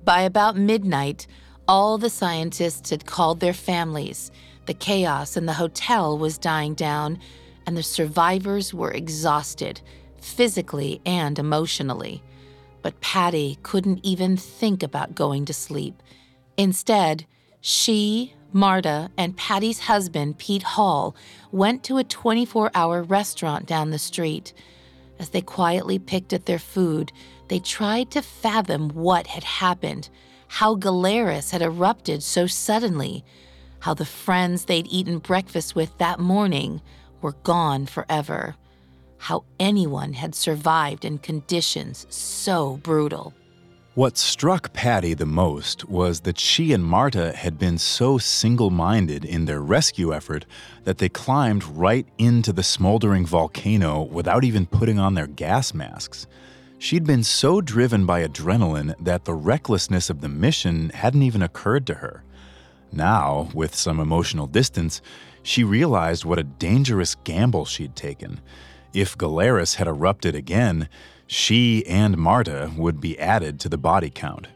By 0.04 0.22
about 0.22 0.56
midnight, 0.56 1.26
all 1.68 1.98
the 1.98 2.10
scientists 2.10 2.90
had 2.90 3.06
called 3.06 3.40
their 3.40 3.52
families. 3.52 4.30
The 4.66 4.74
chaos 4.74 5.36
in 5.36 5.46
the 5.46 5.52
hotel 5.52 6.16
was 6.18 6.38
dying 6.38 6.74
down, 6.74 7.18
and 7.66 7.76
the 7.76 7.82
survivors 7.82 8.72
were 8.72 8.90
exhausted, 8.90 9.80
physically 10.20 11.00
and 11.04 11.38
emotionally. 11.38 12.22
But 12.82 13.00
Patty 13.00 13.58
couldn't 13.62 14.00
even 14.02 14.36
think 14.36 14.82
about 14.82 15.14
going 15.14 15.44
to 15.46 15.54
sleep. 15.54 16.02
Instead, 16.56 17.26
she, 17.60 18.34
Marta, 18.52 19.10
and 19.16 19.36
Patty's 19.36 19.80
husband, 19.80 20.38
Pete 20.38 20.62
Hall, 20.62 21.16
went 21.50 21.82
to 21.84 21.98
a 21.98 22.04
24 22.04 22.70
hour 22.74 23.02
restaurant 23.02 23.66
down 23.66 23.90
the 23.90 23.98
street. 23.98 24.52
As 25.18 25.30
they 25.30 25.40
quietly 25.40 25.98
picked 25.98 26.32
at 26.32 26.46
their 26.46 26.58
food, 26.58 27.12
they 27.48 27.58
tried 27.58 28.10
to 28.10 28.22
fathom 28.22 28.90
what 28.90 29.26
had 29.26 29.44
happened, 29.44 30.08
how 30.48 30.74
Galeras 30.74 31.50
had 31.50 31.62
erupted 31.62 32.22
so 32.22 32.46
suddenly, 32.46 33.24
how 33.80 33.94
the 33.94 34.04
friends 34.04 34.64
they'd 34.64 34.86
eaten 34.88 35.18
breakfast 35.18 35.74
with 35.74 35.96
that 35.98 36.20
morning 36.20 36.80
were 37.20 37.36
gone 37.44 37.86
forever, 37.86 38.56
how 39.18 39.44
anyone 39.58 40.12
had 40.12 40.34
survived 40.34 41.04
in 41.04 41.18
conditions 41.18 42.06
so 42.10 42.78
brutal. 42.82 43.32
What 43.94 44.16
struck 44.16 44.72
Patty 44.72 45.12
the 45.12 45.26
most 45.26 45.86
was 45.86 46.20
that 46.20 46.40
she 46.40 46.72
and 46.72 46.82
Marta 46.82 47.36
had 47.36 47.58
been 47.58 47.76
so 47.76 48.16
single 48.16 48.70
minded 48.70 49.22
in 49.22 49.44
their 49.44 49.60
rescue 49.60 50.14
effort 50.14 50.46
that 50.84 50.96
they 50.96 51.10
climbed 51.10 51.62
right 51.62 52.06
into 52.16 52.54
the 52.54 52.62
smoldering 52.62 53.26
volcano 53.26 54.00
without 54.00 54.44
even 54.44 54.64
putting 54.64 54.98
on 54.98 55.12
their 55.12 55.26
gas 55.26 55.74
masks. 55.74 56.26
She'd 56.78 57.04
been 57.04 57.22
so 57.22 57.60
driven 57.60 58.06
by 58.06 58.26
adrenaline 58.26 58.94
that 58.98 59.26
the 59.26 59.34
recklessness 59.34 60.08
of 60.08 60.22
the 60.22 60.28
mission 60.28 60.88
hadn't 60.94 61.22
even 61.22 61.42
occurred 61.42 61.86
to 61.88 61.94
her. 61.96 62.24
Now, 62.92 63.50
with 63.52 63.74
some 63.74 64.00
emotional 64.00 64.46
distance, 64.46 65.02
she 65.42 65.64
realized 65.64 66.24
what 66.24 66.38
a 66.38 66.44
dangerous 66.44 67.14
gamble 67.24 67.66
she'd 67.66 67.94
taken. 67.94 68.40
If 68.94 69.18
Galeras 69.18 69.74
had 69.74 69.86
erupted 69.86 70.34
again, 70.34 70.88
she 71.32 71.82
and 71.86 72.18
Marta 72.18 72.70
would 72.76 73.00
be 73.00 73.18
added 73.18 73.58
to 73.58 73.68
the 73.70 73.78
body 73.78 74.10
count. 74.10 74.48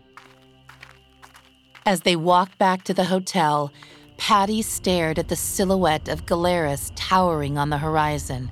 As 1.87 2.03
they 2.03 2.17
walked 2.17 2.59
back 2.59 2.85
to 2.85 2.93
the 2.93 3.05
hotel, 3.05 3.73
Patty 4.19 4.61
stared 4.61 5.19
at 5.19 5.29
the 5.29 5.37
silhouette 5.37 6.07
of 6.07 6.27
Galeras 6.27 6.93
towering 6.95 7.57
on 7.57 7.71
the 7.71 7.79
horizon. 7.79 8.51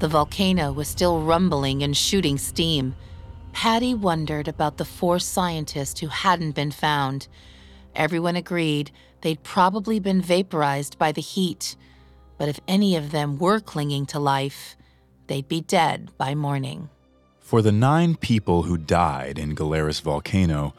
The 0.00 0.08
volcano 0.08 0.70
was 0.70 0.86
still 0.86 1.22
rumbling 1.22 1.82
and 1.82 1.96
shooting 1.96 2.36
steam. 2.36 2.94
Patty 3.52 3.94
wondered 3.94 4.48
about 4.48 4.76
the 4.76 4.84
four 4.84 5.18
scientists 5.18 6.00
who 6.00 6.08
hadn't 6.08 6.54
been 6.54 6.72
found. 6.72 7.26
Everyone 7.96 8.36
agreed 8.36 8.90
they'd 9.22 9.42
probably 9.42 9.98
been 9.98 10.20
vaporized 10.20 10.98
by 10.98 11.10
the 11.10 11.22
heat. 11.22 11.74
But 12.36 12.50
if 12.50 12.60
any 12.68 12.96
of 12.96 13.12
them 13.12 13.38
were 13.38 13.60
clinging 13.60 14.04
to 14.06 14.18
life, 14.18 14.76
they'd 15.26 15.48
be 15.48 15.62
dead 15.62 16.10
by 16.18 16.34
morning. 16.34 16.90
For 17.52 17.60
the 17.60 17.70
nine 17.70 18.16
people 18.16 18.62
who 18.62 18.78
died 18.78 19.38
in 19.38 19.54
Galeras 19.54 20.00
volcano, 20.00 20.72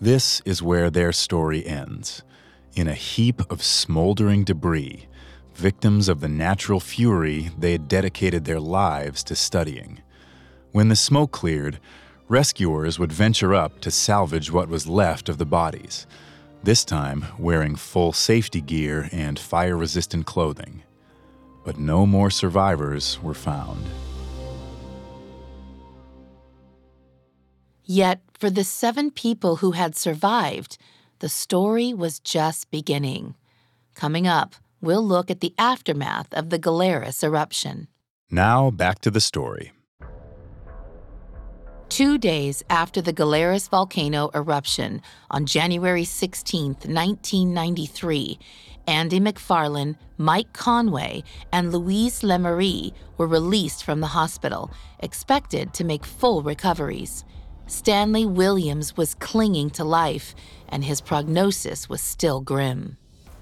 this 0.00 0.40
is 0.46 0.62
where 0.62 0.88
their 0.88 1.12
story 1.12 1.66
ends. 1.66 2.22
In 2.74 2.88
a 2.88 2.94
heap 2.94 3.42
of 3.50 3.62
smoldering 3.62 4.42
debris, 4.42 5.06
victims 5.54 6.08
of 6.08 6.20
the 6.20 6.28
natural 6.30 6.80
fury 6.80 7.50
they 7.58 7.72
had 7.72 7.88
dedicated 7.88 8.46
their 8.46 8.58
lives 8.58 9.22
to 9.24 9.36
studying. 9.36 10.00
When 10.72 10.88
the 10.88 10.96
smoke 10.96 11.30
cleared, 11.30 11.78
rescuers 12.26 12.98
would 12.98 13.12
venture 13.12 13.54
up 13.54 13.80
to 13.80 13.90
salvage 13.90 14.50
what 14.50 14.70
was 14.70 14.86
left 14.86 15.28
of 15.28 15.36
the 15.36 15.44
bodies, 15.44 16.06
this 16.62 16.86
time 16.86 17.26
wearing 17.38 17.76
full 17.76 18.14
safety 18.14 18.62
gear 18.62 19.10
and 19.12 19.38
fire 19.38 19.76
resistant 19.76 20.24
clothing. 20.24 20.84
But 21.66 21.78
no 21.78 22.06
more 22.06 22.30
survivors 22.30 23.22
were 23.22 23.34
found. 23.34 23.84
Yet, 27.84 28.20
for 28.32 28.50
the 28.50 28.64
seven 28.64 29.10
people 29.10 29.56
who 29.56 29.72
had 29.72 29.94
survived, 29.94 30.78
the 31.18 31.28
story 31.28 31.92
was 31.92 32.18
just 32.18 32.70
beginning. 32.70 33.34
Coming 33.94 34.26
up, 34.26 34.54
we'll 34.80 35.06
look 35.06 35.30
at 35.30 35.40
the 35.40 35.54
aftermath 35.58 36.32
of 36.32 36.50
the 36.50 36.58
Galeras 36.58 37.22
eruption. 37.22 37.88
Now, 38.30 38.70
back 38.70 39.00
to 39.00 39.10
the 39.10 39.20
story. 39.20 39.72
Two 41.90 42.18
days 42.18 42.64
after 42.70 43.00
the 43.00 43.12
Galeras 43.12 43.68
volcano 43.68 44.30
eruption 44.34 45.00
on 45.30 45.46
January 45.46 46.04
16, 46.04 46.70
1993, 46.70 48.38
Andy 48.86 49.20
McFarlane, 49.20 49.96
Mike 50.16 50.52
Conway, 50.52 51.22
and 51.52 51.72
Luis 51.72 52.22
LeMarie 52.22 52.92
were 53.16 53.28
released 53.28 53.84
from 53.84 54.00
the 54.00 54.08
hospital, 54.08 54.70
expected 54.98 55.72
to 55.74 55.84
make 55.84 56.04
full 56.04 56.42
recoveries. 56.42 57.24
Stanley 57.66 58.26
Williams 58.26 58.96
was 58.96 59.14
clinging 59.14 59.70
to 59.70 59.84
life, 59.84 60.34
and 60.68 60.84
his 60.84 61.00
prognosis 61.00 61.88
was 61.88 62.00
still 62.00 62.40
grim. 62.40 62.96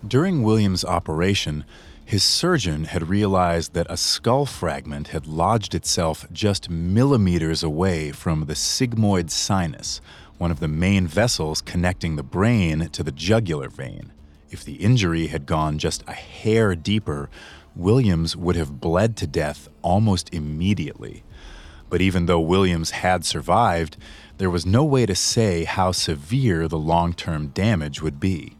During 0.07 0.43
Williams' 0.43 0.85
operation, 0.85 1.65
his 2.05 2.23
surgeon 2.23 2.85
had 2.85 3.09
realized 3.09 3.75
that 3.75 3.87
a 3.89 3.97
skull 3.97 4.47
fragment 4.47 5.09
had 5.09 5.27
lodged 5.27 5.75
itself 5.75 6.27
just 6.33 6.69
millimeters 6.69 7.63
away 7.63 8.13
from 8.13 8.47
the 8.47 8.55
sigmoid 8.55 9.31
sinus, 9.31 10.01
one 10.39 10.51
of 10.51 10.61
the 10.61 10.69
main 10.69 11.07
vessels 11.07 11.61
connecting 11.61 12.17
the 12.17 12.23
brain 12.23 12.89
to 12.91 13.03
the 13.03 13.13
jugular 13.13 13.69
vein. 13.69 14.13
If 14.51 14.65
the 14.65 14.75
injury 14.75 15.29
had 15.29 15.47
gone 15.47 15.79
just 15.79 16.05
a 16.07 16.13
hair 16.13 16.75
deeper, 16.75 17.31
Williams 17.75 18.37
would 18.37 18.57
have 18.57 18.81
bled 18.81 19.17
to 19.17 19.27
death 19.27 19.69
almost 19.81 20.35
immediately. 20.35 21.23
But 21.92 22.00
even 22.00 22.24
though 22.24 22.40
Williams 22.40 22.92
had 22.92 23.22
survived, 23.22 23.98
there 24.38 24.48
was 24.48 24.64
no 24.64 24.83
way 24.83 25.05
to 25.05 25.14
say 25.14 25.64
how 25.64 25.92
severe 25.92 26.66
the 26.66 26.78
long 26.78 27.12
term 27.12 27.48
damage 27.48 28.00
would 28.00 28.18
be. 28.18 28.57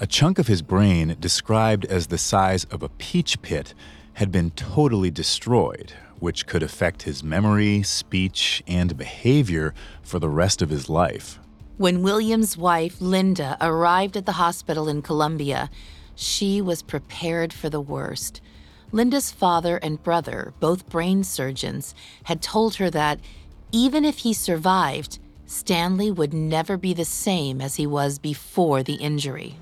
A 0.00 0.06
chunk 0.08 0.40
of 0.40 0.48
his 0.48 0.62
brain, 0.62 1.16
described 1.20 1.84
as 1.84 2.08
the 2.08 2.18
size 2.18 2.64
of 2.64 2.82
a 2.82 2.88
peach 2.88 3.40
pit, 3.40 3.72
had 4.14 4.32
been 4.32 4.50
totally 4.50 5.12
destroyed, 5.12 5.92
which 6.18 6.48
could 6.48 6.64
affect 6.64 7.04
his 7.04 7.22
memory, 7.22 7.84
speech, 7.84 8.64
and 8.66 8.96
behavior 8.96 9.72
for 10.02 10.18
the 10.18 10.28
rest 10.28 10.60
of 10.60 10.70
his 10.70 10.88
life. 10.88 11.38
When 11.76 12.02
William's 12.02 12.56
wife, 12.56 13.00
Linda, 13.00 13.56
arrived 13.60 14.16
at 14.16 14.26
the 14.26 14.32
hospital 14.42 14.88
in 14.88 15.02
Colombia, 15.02 15.70
she 16.16 16.60
was 16.60 16.82
prepared 16.82 17.52
for 17.52 17.70
the 17.70 17.80
worst. 17.80 18.40
Linda's 18.92 19.30
father 19.30 19.76
and 19.78 20.02
brother, 20.02 20.52
both 20.60 20.88
brain 20.88 21.24
surgeons, 21.24 21.94
had 22.24 22.40
told 22.40 22.76
her 22.76 22.90
that 22.90 23.20
even 23.72 24.04
if 24.04 24.18
he 24.18 24.32
survived, 24.32 25.18
Stanley 25.46 26.10
would 26.10 26.32
never 26.32 26.76
be 26.76 26.92
the 26.94 27.04
same 27.04 27.60
as 27.60 27.76
he 27.76 27.86
was 27.86 28.18
before 28.18 28.82
the 28.82 28.94
injury. 28.94 29.56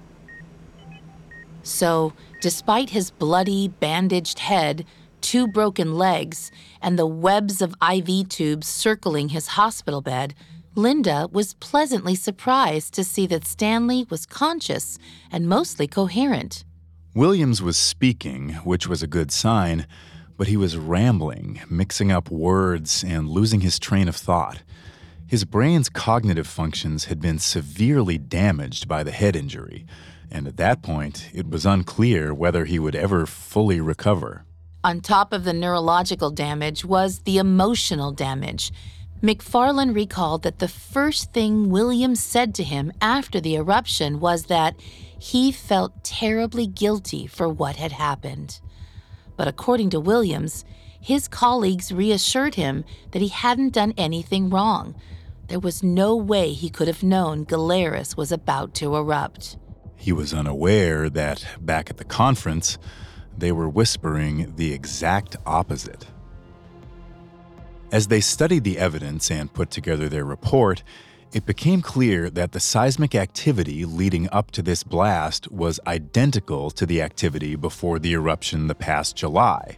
So, 1.63 2.13
despite 2.41 2.91
his 2.91 3.11
bloody, 3.11 3.69
bandaged 3.69 4.39
head, 4.39 4.85
two 5.21 5.49
broken 5.49 5.95
legs, 5.95 6.53
and 6.83 6.99
the 6.99 7.07
webs 7.07 7.63
of 7.63 7.75
IV 7.83 8.29
tubes 8.29 8.67
circling 8.67 9.31
his 9.31 9.49
hospital 9.49 10.03
bed, 10.03 10.35
Linda 10.75 11.29
was 11.33 11.55
pleasantly 11.55 12.15
surprised 12.15 12.93
to 12.95 13.05
see 13.05 13.27
that 13.29 13.47
Stanley 13.47 14.07
was 14.11 14.27
conscious 14.27 14.99
and 15.31 15.49
mostly 15.49 15.87
coherent. 15.87 16.65
Williams 17.15 17.63
was 17.63 17.79
speaking, 17.79 18.55
which 18.65 18.89
was 18.89 19.01
a 19.01 19.07
good 19.07 19.31
sign, 19.31 19.87
but 20.37 20.49
he 20.49 20.57
was 20.57 20.77
rambling, 20.77 21.61
mixing 21.71 22.11
up 22.11 22.29
words, 22.29 23.05
and 23.07 23.31
losing 23.31 23.61
his 23.61 23.79
train 23.79 24.09
of 24.09 24.17
thought. 24.17 24.65
His 25.25 25.45
brain's 25.45 25.89
cognitive 25.89 26.49
functions 26.49 27.05
had 27.05 27.21
been 27.21 27.39
severely 27.39 28.19
damaged 28.19 28.89
by 28.89 29.05
the 29.05 29.13
head 29.13 29.37
injury, 29.37 29.87
and 30.29 30.49
at 30.49 30.57
that 30.57 30.83
point, 30.83 31.31
it 31.33 31.49
was 31.49 31.65
unclear 31.65 32.35
whether 32.35 32.65
he 32.65 32.81
would 32.81 32.97
ever 32.97 33.27
fully 33.27 33.81
recover. 33.81 34.45
On 34.83 35.01
top 35.01 35.33
of 35.33 35.45
the 35.45 35.53
neurological 35.53 36.33
damage 36.33 36.85
was 36.85 37.21
the 37.21 37.39
emotional 37.39 38.11
damage. 38.11 38.73
McFarlane 39.23 39.95
recalled 39.95 40.43
that 40.43 40.59
the 40.59 40.69
first 40.69 41.33
thing 41.33 41.71
Williams 41.71 42.23
said 42.23 42.57
to 42.57 42.65
him 42.65 42.93
after 43.01 43.41
the 43.41 43.55
eruption 43.55 44.19
was 44.19 44.47
that 44.47 44.75
he 45.19 45.53
felt 45.53 46.05
terribly 46.05 46.67
guilty 46.67 47.27
for 47.27 47.49
what 47.49 47.77
had 47.77 47.93
happened. 47.93 48.61
But 49.37 49.49
according 49.49 49.91
to 49.91 50.01
Williams, 50.01 50.65
his 51.01 51.29
colleagues 51.29 51.93
reassured 51.93 52.55
him 52.55 52.85
that 53.11 53.23
he 53.23 53.29
hadn't 53.29 53.75
done 53.75 53.93
anything 53.97 54.49
wrong. 54.49 54.95
There 55.49 55.59
was 55.59 55.83
no 55.83 56.17
way 56.17 56.53
he 56.53 56.71
could 56.71 56.89
have 56.89 57.03
known 57.03 57.45
Galeras 57.45 58.17
was 58.17 58.33
about 58.33 58.75
to 58.75 58.97
erupt. 58.97 59.59
He 59.97 60.13
was 60.13 60.33
unaware 60.33 61.11
that, 61.11 61.47
back 61.61 61.91
at 61.91 61.99
the 61.99 62.05
conference, 62.05 62.79
they 63.37 63.53
were 63.53 63.69
whispering 63.69 64.55
the 64.57 64.73
exact 64.73 65.37
opposite. 65.45 66.07
As 67.93 68.09
they 68.09 68.21
studied 68.21 68.65
the 68.65 68.79
evidence 68.79 69.31
and 69.31 69.53
put 69.53 69.71
together 69.71 70.09
their 70.09 70.25
report, 70.25 70.83
it 71.35 71.45
became 71.45 71.83
clear 71.83 72.31
that 72.31 72.53
the 72.53 72.61
seismic 72.61 73.13
activity 73.13 73.85
leading 73.85 74.29
up 74.31 74.53
to 74.53 74.63
this 74.63 74.85
blast 74.85 75.51
was 75.51 75.81
identical 75.85 76.71
to 76.71 76.87
the 76.87 77.03
activity 77.03 77.57
before 77.57 77.99
the 77.99 78.13
eruption 78.13 78.69
the 78.69 78.75
past 78.75 79.17
July. 79.17 79.77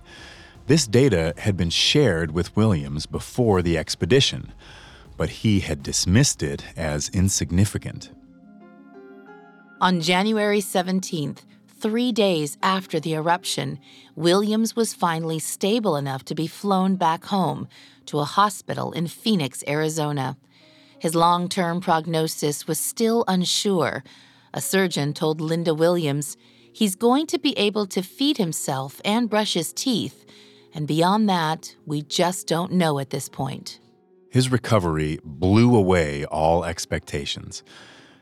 This 0.66 0.86
data 0.86 1.32
had 1.38 1.56
been 1.56 1.70
shared 1.70 2.32
with 2.32 2.54
Williams 2.54 3.06
before 3.06 3.62
the 3.62 3.78
expedition, 3.78 4.52
but 5.16 5.30
he 5.30 5.60
had 5.60 5.82
dismissed 5.82 6.42
it 6.42 6.62
as 6.76 7.08
insignificant. 7.08 8.10
On 9.80 10.02
January 10.02 10.60
17th, 10.60 11.38
three 11.68 12.12
days 12.12 12.58
after 12.62 13.00
the 13.00 13.14
eruption, 13.14 13.78
Williams 14.14 14.76
was 14.76 14.92
finally 14.92 15.38
stable 15.38 15.96
enough 15.96 16.22
to 16.26 16.34
be 16.34 16.46
flown 16.46 16.96
back 16.96 17.24
home 17.24 17.66
to 18.04 18.18
a 18.18 18.24
hospital 18.24 18.92
in 18.92 19.06
Phoenix, 19.06 19.64
Arizona. 19.66 20.36
His 20.98 21.14
long 21.14 21.48
term 21.48 21.80
prognosis 21.80 22.66
was 22.66 22.78
still 22.78 23.24
unsure. 23.28 24.02
A 24.54 24.60
surgeon 24.60 25.12
told 25.12 25.40
Linda 25.40 25.74
Williams 25.74 26.36
he's 26.72 26.94
going 26.94 27.26
to 27.26 27.38
be 27.38 27.56
able 27.58 27.86
to 27.86 28.02
feed 28.02 28.38
himself 28.38 29.00
and 29.04 29.28
brush 29.28 29.54
his 29.54 29.72
teeth, 29.72 30.24
and 30.74 30.86
beyond 30.86 31.28
that, 31.28 31.74
we 31.86 32.02
just 32.02 32.46
don't 32.46 32.72
know 32.72 32.98
at 32.98 33.10
this 33.10 33.28
point. 33.28 33.80
His 34.30 34.50
recovery 34.50 35.18
blew 35.24 35.74
away 35.74 36.24
all 36.26 36.64
expectations. 36.64 37.62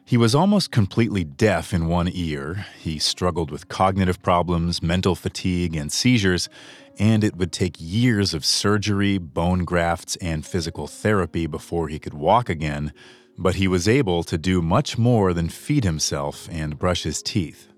He 0.05 0.17
was 0.17 0.35
almost 0.35 0.71
completely 0.71 1.25
deaf 1.25 1.73
in 1.73 1.89
one 1.89 2.11
ear. 2.13 2.67
He 2.79 2.99
struggled 2.99 3.51
with 3.51 3.69
cognitive 3.69 4.23
problems, 4.23 4.83
mental 4.83 5.15
fatigue, 5.15 5.75
and 5.75 5.91
seizures, 5.91 6.49
and 6.99 7.25
it 7.25 7.37
would 7.37 7.53
take 7.53 7.77
years 7.79 8.35
of 8.35 8.45
surgery, 8.45 9.19
bone 9.19 9.65
grafts, 9.65 10.17
and 10.17 10.47
physical 10.47 10.87
therapy 10.87 11.47
before 11.47 11.89
he 11.89 11.99
could 11.99 12.15
walk 12.15 12.49
again. 12.49 12.93
But 13.37 13.57
he 13.57 13.67
was 13.67 13.89
able 13.89 14.23
to 14.25 14.39
do 14.39 14.63
much 14.63 14.97
more 14.97 15.33
than 15.33 15.49
feed 15.49 15.85
himself 15.85 16.49
and 16.51 16.79
brush 16.79 17.03
his 17.03 17.23
teeth. 17.23 17.69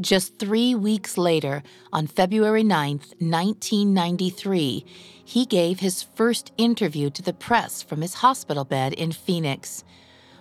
Just 0.00 0.38
three 0.38 0.74
weeks 0.74 1.16
later, 1.16 1.62
on 1.92 2.08
February 2.08 2.64
9, 2.64 2.96
1993, 3.18 4.84
he 5.24 5.46
gave 5.46 5.78
his 5.78 6.02
first 6.02 6.52
interview 6.58 7.10
to 7.10 7.22
the 7.22 7.32
press 7.32 7.80
from 7.82 8.00
his 8.00 8.14
hospital 8.14 8.64
bed 8.64 8.92
in 8.94 9.12
Phoenix. 9.12 9.84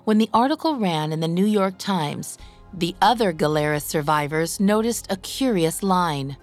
When 0.06 0.18
the 0.18 0.30
article 0.34 0.78
ran 0.78 1.12
in 1.12 1.20
the 1.20 1.28
New 1.28 1.46
York 1.46 1.78
Times, 1.78 2.38
the 2.74 2.96
other 3.00 3.32
Galeras 3.32 3.84
survivors 3.84 4.60
noticed 4.60 5.12
a 5.12 5.18
curious 5.18 5.84
line. 5.84 6.36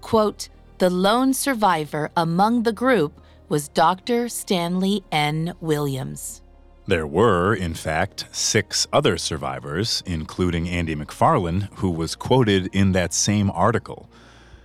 Quote, 0.00 0.48
the 0.78 0.90
lone 0.90 1.32
survivor 1.32 2.10
among 2.16 2.62
the 2.64 2.72
group 2.72 3.20
was 3.48 3.68
Dr. 3.68 4.28
Stanley 4.28 5.02
N. 5.10 5.54
Williams. 5.60 6.42
There 6.86 7.06
were, 7.06 7.54
in 7.54 7.74
fact, 7.74 8.26
six 8.30 8.86
other 8.92 9.18
survivors, 9.18 10.02
including 10.06 10.68
Andy 10.68 10.94
McFarlane, 10.94 11.68
who 11.76 11.90
was 11.90 12.14
quoted 12.14 12.68
in 12.72 12.92
that 12.92 13.12
same 13.12 13.50
article. 13.50 14.08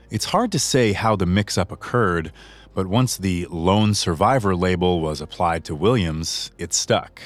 It's 0.10 0.26
hard 0.26 0.52
to 0.52 0.60
say 0.60 0.94
how 0.94 1.16
the 1.16 1.26
mix 1.26 1.58
up 1.58 1.72
occurred, 1.72 2.32
but 2.76 2.88
once 2.88 3.18
the 3.18 3.48
lone 3.50 3.94
survivor 3.94 4.56
label 4.56 5.02
was 5.02 5.22
applied 5.22 5.64
to 5.66 5.76
Williams, 5.76 6.52
it 6.58 6.74
stuck 6.74 7.22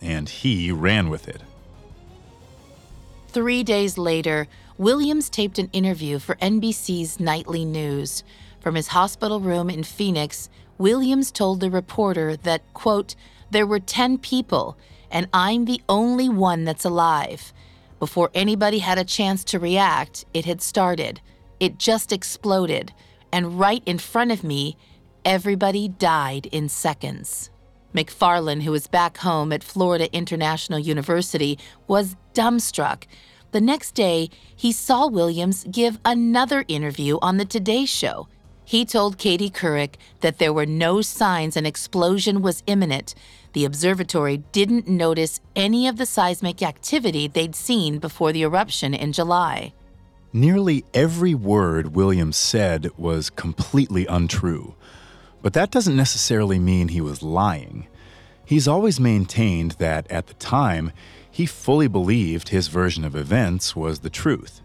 and 0.00 0.28
he 0.28 0.70
ran 0.70 1.08
with 1.08 1.28
it. 1.28 1.42
Three 3.28 3.62
days 3.62 3.98
later, 3.98 4.48
Williams 4.78 5.30
taped 5.30 5.58
an 5.58 5.70
interview 5.72 6.18
for 6.18 6.34
NBC's 6.36 7.18
Nightly 7.18 7.64
News. 7.64 8.22
From 8.60 8.74
his 8.74 8.88
hospital 8.88 9.40
room 9.40 9.70
in 9.70 9.82
Phoenix, 9.82 10.50
Williams 10.76 11.30
told 11.32 11.60
the 11.60 11.70
reporter 11.70 12.36
that, 12.36 12.62
quote, 12.74 13.14
there 13.50 13.66
were 13.66 13.80
10 13.80 14.18
people, 14.18 14.76
and 15.10 15.28
I'm 15.32 15.64
the 15.64 15.80
only 15.88 16.28
one 16.28 16.64
that's 16.64 16.84
alive. 16.84 17.54
Before 17.98 18.30
anybody 18.34 18.80
had 18.80 18.98
a 18.98 19.04
chance 19.04 19.44
to 19.44 19.58
react, 19.58 20.26
it 20.34 20.44
had 20.44 20.60
started. 20.60 21.22
It 21.58 21.78
just 21.78 22.12
exploded, 22.12 22.92
and 23.32 23.58
right 23.58 23.82
in 23.86 23.96
front 23.96 24.30
of 24.30 24.44
me, 24.44 24.76
everybody 25.24 25.88
died 25.88 26.46
in 26.52 26.68
seconds. 26.68 27.48
McFarlane, 27.94 28.60
who 28.60 28.72
was 28.72 28.88
back 28.88 29.16
home 29.16 29.52
at 29.52 29.64
Florida 29.64 30.14
International 30.14 30.78
University, 30.78 31.58
was 31.88 32.14
dumbstruck. 32.34 33.04
The 33.52 33.60
next 33.60 33.92
day, 33.94 34.28
he 34.54 34.72
saw 34.72 35.06
Williams 35.06 35.64
give 35.70 35.98
another 36.04 36.64
interview 36.68 37.18
on 37.22 37.36
the 37.36 37.44
Today 37.44 37.84
Show. 37.86 38.28
He 38.64 38.84
told 38.84 39.16
Katie 39.16 39.50
Couric 39.50 39.94
that 40.20 40.38
there 40.38 40.52
were 40.52 40.66
no 40.66 41.00
signs 41.00 41.56
an 41.56 41.64
explosion 41.64 42.42
was 42.42 42.64
imminent. 42.66 43.14
The 43.52 43.64
observatory 43.64 44.38
didn't 44.50 44.88
notice 44.88 45.40
any 45.54 45.86
of 45.86 45.96
the 45.96 46.06
seismic 46.06 46.62
activity 46.62 47.28
they'd 47.28 47.54
seen 47.54 48.00
before 48.00 48.32
the 48.32 48.42
eruption 48.42 48.92
in 48.92 49.12
July. 49.12 49.72
Nearly 50.32 50.84
every 50.92 51.32
word 51.32 51.94
Williams 51.94 52.36
said 52.36 52.90
was 52.98 53.30
completely 53.30 54.06
untrue. 54.06 54.74
But 55.40 55.52
that 55.52 55.70
doesn't 55.70 55.96
necessarily 55.96 56.58
mean 56.58 56.88
he 56.88 57.00
was 57.00 57.22
lying. 57.22 57.86
He's 58.46 58.68
always 58.68 59.00
maintained 59.00 59.72
that 59.72 60.08
at 60.08 60.28
the 60.28 60.34
time, 60.34 60.92
he 61.28 61.46
fully 61.46 61.88
believed 61.88 62.48
his 62.50 62.68
version 62.68 63.04
of 63.04 63.16
events 63.16 63.74
was 63.74 63.98
the 63.98 64.08
truth. 64.08 64.60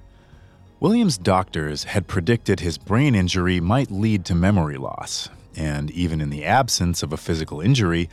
Williams' 0.80 1.17
doctors 1.17 1.86
had 1.86 2.08
predicted 2.08 2.60
his 2.60 2.78
brain 2.78 3.15
injury 3.15 3.60
might 3.60 3.89
lead 3.89 4.24
to 4.26 4.36
memory 4.36 4.78
loss, 4.78 5.30
and 5.56 5.89
even 5.89 6.22
in 6.22 6.30
the 6.30 6.46
absence 6.46 7.02
of 7.02 7.12
a 7.12 7.17
physical 7.17 7.60
injury, 7.60 8.08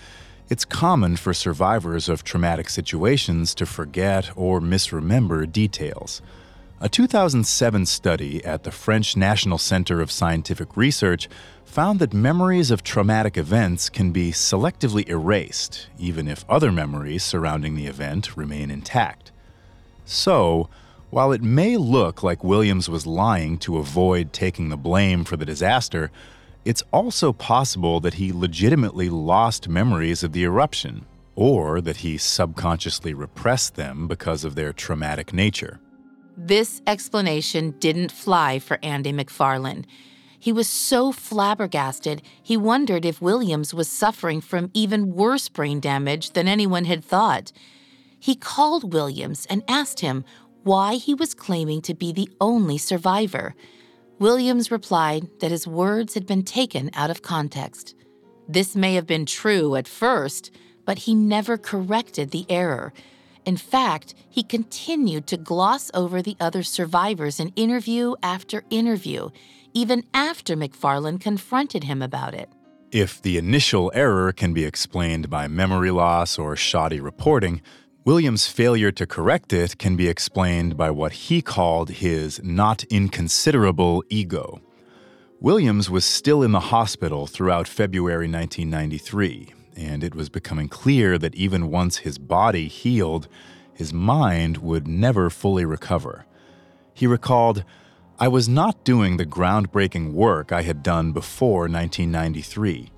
it's 0.48 0.64
common 0.64 1.16
for 1.16 1.34
survivors 1.34 2.08
of 2.08 2.24
traumatic 2.24 2.70
situations 2.70 3.54
to 3.54 3.66
forget 3.66 4.30
or 4.36 4.62
misremember 4.62 5.44
details. 5.44 6.22
A 6.80 6.88
2007 6.88 7.86
study 7.86 8.44
at 8.44 8.62
the 8.62 8.70
French 8.70 9.16
National 9.16 9.58
Center 9.58 10.00
of 10.00 10.12
Scientific 10.12 10.76
Research 10.76 11.28
found 11.64 11.98
that 11.98 12.14
memories 12.14 12.70
of 12.70 12.84
traumatic 12.84 13.36
events 13.36 13.88
can 13.88 14.12
be 14.12 14.30
selectively 14.30 15.04
erased, 15.08 15.88
even 15.98 16.28
if 16.28 16.44
other 16.48 16.70
memories 16.70 17.24
surrounding 17.24 17.74
the 17.74 17.88
event 17.88 18.36
remain 18.36 18.70
intact. 18.70 19.32
So, 20.04 20.68
while 21.10 21.32
it 21.32 21.42
may 21.42 21.76
look 21.76 22.22
like 22.22 22.44
Williams 22.44 22.88
was 22.88 23.08
lying 23.08 23.58
to 23.58 23.78
avoid 23.78 24.32
taking 24.32 24.68
the 24.68 24.76
blame 24.76 25.24
for 25.24 25.36
the 25.36 25.44
disaster, 25.44 26.12
it's 26.64 26.84
also 26.92 27.32
possible 27.32 27.98
that 27.98 28.14
he 28.14 28.32
legitimately 28.32 29.10
lost 29.10 29.68
memories 29.68 30.22
of 30.22 30.32
the 30.32 30.44
eruption, 30.44 31.06
or 31.34 31.80
that 31.80 31.98
he 31.98 32.16
subconsciously 32.16 33.14
repressed 33.14 33.74
them 33.74 34.06
because 34.06 34.44
of 34.44 34.54
their 34.54 34.72
traumatic 34.72 35.32
nature. 35.32 35.80
This 36.40 36.80
explanation 36.86 37.72
didn't 37.80 38.12
fly 38.12 38.60
for 38.60 38.78
Andy 38.80 39.12
McFarlane. 39.12 39.84
He 40.38 40.52
was 40.52 40.68
so 40.68 41.10
flabbergasted, 41.10 42.22
he 42.40 42.56
wondered 42.56 43.04
if 43.04 43.20
Williams 43.20 43.74
was 43.74 43.88
suffering 43.88 44.40
from 44.40 44.70
even 44.72 45.16
worse 45.16 45.48
brain 45.48 45.80
damage 45.80 46.30
than 46.30 46.46
anyone 46.46 46.84
had 46.84 47.04
thought. 47.04 47.50
He 48.20 48.36
called 48.36 48.92
Williams 48.92 49.48
and 49.50 49.64
asked 49.66 49.98
him 49.98 50.24
why 50.62 50.94
he 50.94 51.12
was 51.12 51.34
claiming 51.34 51.82
to 51.82 51.92
be 51.92 52.12
the 52.12 52.30
only 52.40 52.78
survivor. 52.78 53.56
Williams 54.20 54.70
replied 54.70 55.28
that 55.40 55.50
his 55.50 55.66
words 55.66 56.14
had 56.14 56.24
been 56.24 56.44
taken 56.44 56.88
out 56.94 57.10
of 57.10 57.20
context. 57.20 57.96
This 58.48 58.76
may 58.76 58.94
have 58.94 59.08
been 59.08 59.26
true 59.26 59.74
at 59.74 59.88
first, 59.88 60.52
but 60.84 60.98
he 60.98 61.16
never 61.16 61.58
corrected 61.58 62.30
the 62.30 62.46
error. 62.48 62.92
In 63.48 63.56
fact, 63.56 64.14
he 64.28 64.42
continued 64.42 65.26
to 65.28 65.38
gloss 65.38 65.90
over 65.94 66.20
the 66.20 66.36
other 66.38 66.62
survivors 66.62 67.40
in 67.40 67.48
interview 67.56 68.14
after 68.22 68.62
interview, 68.68 69.30
even 69.72 70.04
after 70.12 70.54
McFarlane 70.54 71.18
confronted 71.18 71.84
him 71.84 72.02
about 72.02 72.34
it. 72.34 72.50
If 72.92 73.22
the 73.22 73.38
initial 73.38 73.90
error 73.94 74.34
can 74.34 74.52
be 74.52 74.66
explained 74.66 75.30
by 75.30 75.48
memory 75.48 75.90
loss 75.90 76.38
or 76.38 76.56
shoddy 76.56 77.00
reporting, 77.00 77.62
Williams' 78.04 78.48
failure 78.48 78.92
to 78.92 79.06
correct 79.06 79.54
it 79.54 79.78
can 79.78 79.96
be 79.96 80.08
explained 80.08 80.76
by 80.76 80.90
what 80.90 81.12
he 81.12 81.40
called 81.40 81.88
his 81.88 82.42
not 82.44 82.84
inconsiderable 82.90 84.04
ego. 84.10 84.60
Williams 85.40 85.88
was 85.88 86.04
still 86.04 86.42
in 86.42 86.52
the 86.52 86.68
hospital 86.68 87.26
throughout 87.26 87.66
February 87.66 88.30
1993, 88.30 89.54
and 89.78 90.02
it 90.02 90.14
was 90.14 90.28
becoming 90.28 90.68
clear 90.68 91.16
that 91.18 91.36
even 91.36 91.70
once 91.70 91.98
his 91.98 92.18
body 92.18 92.66
healed, 92.66 93.28
his 93.72 93.92
mind 93.92 94.58
would 94.58 94.88
never 94.88 95.30
fully 95.30 95.64
recover. 95.64 96.26
He 96.92 97.06
recalled, 97.06 97.62
I 98.18 98.26
was 98.26 98.48
not 98.48 98.82
doing 98.82 99.16
the 99.16 99.26
groundbreaking 99.26 100.12
work 100.12 100.50
I 100.50 100.62
had 100.62 100.82
done 100.82 101.12
before 101.12 101.68
1993. 101.68 102.90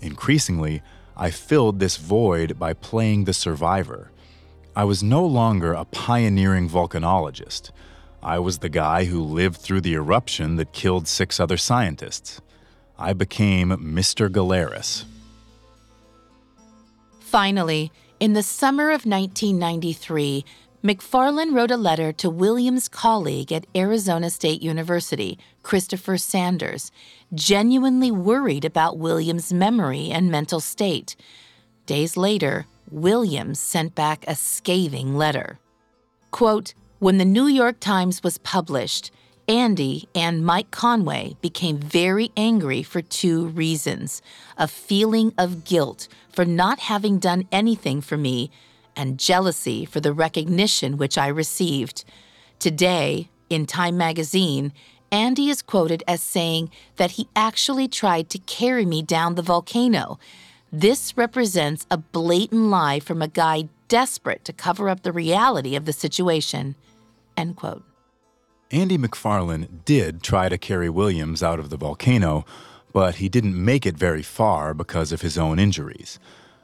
Increasingly, 0.00 0.80
I 1.16 1.32
filled 1.32 1.80
this 1.80 1.96
void 1.96 2.56
by 2.56 2.72
playing 2.72 3.24
the 3.24 3.34
survivor. 3.34 4.12
I 4.76 4.84
was 4.84 5.02
no 5.02 5.26
longer 5.26 5.72
a 5.72 5.84
pioneering 5.84 6.70
volcanologist. 6.70 7.72
I 8.22 8.38
was 8.38 8.58
the 8.58 8.68
guy 8.68 9.06
who 9.06 9.20
lived 9.20 9.56
through 9.56 9.80
the 9.80 9.94
eruption 9.94 10.54
that 10.56 10.72
killed 10.72 11.08
six 11.08 11.40
other 11.40 11.56
scientists. 11.56 12.40
I 12.96 13.12
became 13.12 13.70
Mr. 13.70 14.28
Galeras. 14.30 15.04
Finally, 17.32 17.90
in 18.20 18.34
the 18.34 18.42
summer 18.42 18.90
of 18.90 19.06
1993, 19.06 20.44
McFarlane 20.84 21.54
wrote 21.54 21.70
a 21.70 21.78
letter 21.78 22.12
to 22.12 22.28
Williams' 22.28 22.90
colleague 22.90 23.50
at 23.50 23.66
Arizona 23.74 24.28
State 24.28 24.60
University, 24.60 25.38
Christopher 25.62 26.18
Sanders, 26.18 26.92
genuinely 27.32 28.10
worried 28.10 28.66
about 28.66 28.98
Williams' 28.98 29.50
memory 29.50 30.10
and 30.10 30.30
mental 30.30 30.60
state. 30.60 31.16
Days 31.86 32.18
later, 32.18 32.66
Williams 32.90 33.58
sent 33.58 33.94
back 33.94 34.26
a 34.28 34.34
scathing 34.34 35.16
letter. 35.16 35.58
Quote, 36.32 36.74
when 36.98 37.16
the 37.16 37.24
New 37.24 37.46
York 37.46 37.80
Times 37.80 38.22
was 38.22 38.36
published, 38.36 39.10
Andy 39.48 40.08
and 40.14 40.44
Mike 40.44 40.70
Conway 40.70 41.36
became 41.40 41.78
very 41.78 42.30
angry 42.36 42.82
for 42.82 43.02
two 43.02 43.48
reasons 43.48 44.22
a 44.56 44.68
feeling 44.68 45.32
of 45.36 45.64
guilt 45.64 46.06
for 46.32 46.44
not 46.44 46.78
having 46.78 47.18
done 47.18 47.48
anything 47.50 48.00
for 48.00 48.16
me, 48.16 48.50
and 48.94 49.18
jealousy 49.18 49.84
for 49.84 50.00
the 50.00 50.12
recognition 50.12 50.96
which 50.96 51.18
I 51.18 51.26
received. 51.28 52.04
Today, 52.58 53.28
in 53.50 53.66
Time 53.66 53.96
magazine, 53.96 54.72
Andy 55.10 55.48
is 55.48 55.62
quoted 55.62 56.02
as 56.06 56.22
saying 56.22 56.70
that 56.96 57.12
he 57.12 57.28
actually 57.34 57.88
tried 57.88 58.30
to 58.30 58.38
carry 58.38 58.86
me 58.86 59.02
down 59.02 59.34
the 59.34 59.42
volcano. 59.42 60.18
This 60.72 61.16
represents 61.16 61.86
a 61.90 61.98
blatant 61.98 62.70
lie 62.70 63.00
from 63.00 63.20
a 63.20 63.28
guy 63.28 63.68
desperate 63.88 64.44
to 64.46 64.52
cover 64.52 64.88
up 64.88 65.02
the 65.02 65.12
reality 65.12 65.76
of 65.76 65.84
the 65.84 65.92
situation. 65.92 66.76
End 67.36 67.56
quote. 67.56 67.84
Andy 68.72 68.96
McFarlane 68.96 69.84
did 69.84 70.22
try 70.22 70.48
to 70.48 70.56
carry 70.56 70.88
Williams 70.88 71.42
out 71.42 71.60
of 71.60 71.68
the 71.68 71.76
volcano, 71.76 72.46
but 72.90 73.16
he 73.16 73.28
didn't 73.28 73.62
make 73.62 73.84
it 73.84 73.98
very 73.98 74.22
far 74.22 74.72
because 74.72 75.12
of 75.12 75.20
his 75.20 75.36
own 75.36 75.58
injuries. 75.58 76.18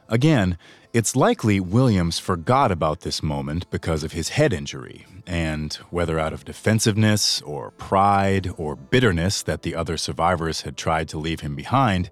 Again, 0.07 0.57
it's 0.91 1.15
likely 1.15 1.59
Williams 1.59 2.17
forgot 2.17 2.71
about 2.71 3.01
this 3.01 3.21
moment 3.21 3.69
because 3.69 4.03
of 4.03 4.13
his 4.13 4.29
head 4.29 4.53
injury, 4.53 5.05
and 5.27 5.75
whether 5.91 6.17
out 6.17 6.33
of 6.33 6.45
defensiveness 6.45 7.43
or 7.43 7.69
pride 7.71 8.49
or 8.57 8.75
bitterness 8.75 9.43
that 9.43 9.61
the 9.61 9.75
other 9.75 9.95
survivors 9.95 10.61
had 10.61 10.75
tried 10.75 11.09
to 11.09 11.19
leave 11.19 11.41
him 11.41 11.55
behind, 11.55 12.09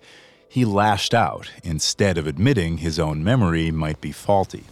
he 0.47 0.63
lashed 0.63 1.15
out 1.15 1.51
instead 1.63 2.19
of 2.19 2.27
admitting 2.27 2.77
his 2.77 2.99
own 2.99 3.23
memory 3.23 3.71
might 3.71 3.99
be 3.99 4.11
faulty. 4.11 4.65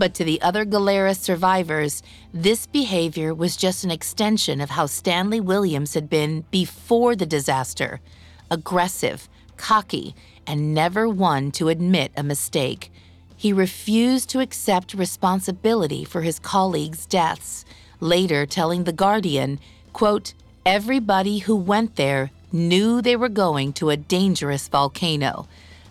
But 0.00 0.14
to 0.14 0.24
the 0.24 0.40
other 0.40 0.64
Galeras 0.64 1.18
survivors, 1.18 2.02
this 2.32 2.66
behavior 2.66 3.34
was 3.34 3.54
just 3.54 3.84
an 3.84 3.90
extension 3.90 4.62
of 4.62 4.70
how 4.70 4.86
Stanley 4.86 5.40
Williams 5.40 5.92
had 5.92 6.08
been 6.08 6.46
before 6.50 7.14
the 7.14 7.26
disaster 7.26 8.00
aggressive, 8.50 9.28
cocky, 9.58 10.14
and 10.46 10.72
never 10.72 11.06
one 11.06 11.50
to 11.52 11.68
admit 11.68 12.12
a 12.16 12.22
mistake. 12.22 12.90
He 13.36 13.52
refused 13.52 14.30
to 14.30 14.40
accept 14.40 14.94
responsibility 14.94 16.06
for 16.06 16.22
his 16.22 16.38
colleagues' 16.38 17.04
deaths, 17.04 17.66
later 18.00 18.46
telling 18.46 18.84
The 18.84 18.94
Guardian, 18.94 19.60
quote, 19.92 20.32
Everybody 20.64 21.40
who 21.40 21.54
went 21.54 21.96
there 21.96 22.30
knew 22.50 23.02
they 23.02 23.16
were 23.16 23.28
going 23.28 23.74
to 23.74 23.90
a 23.90 23.98
dangerous 23.98 24.66
volcano. 24.66 25.46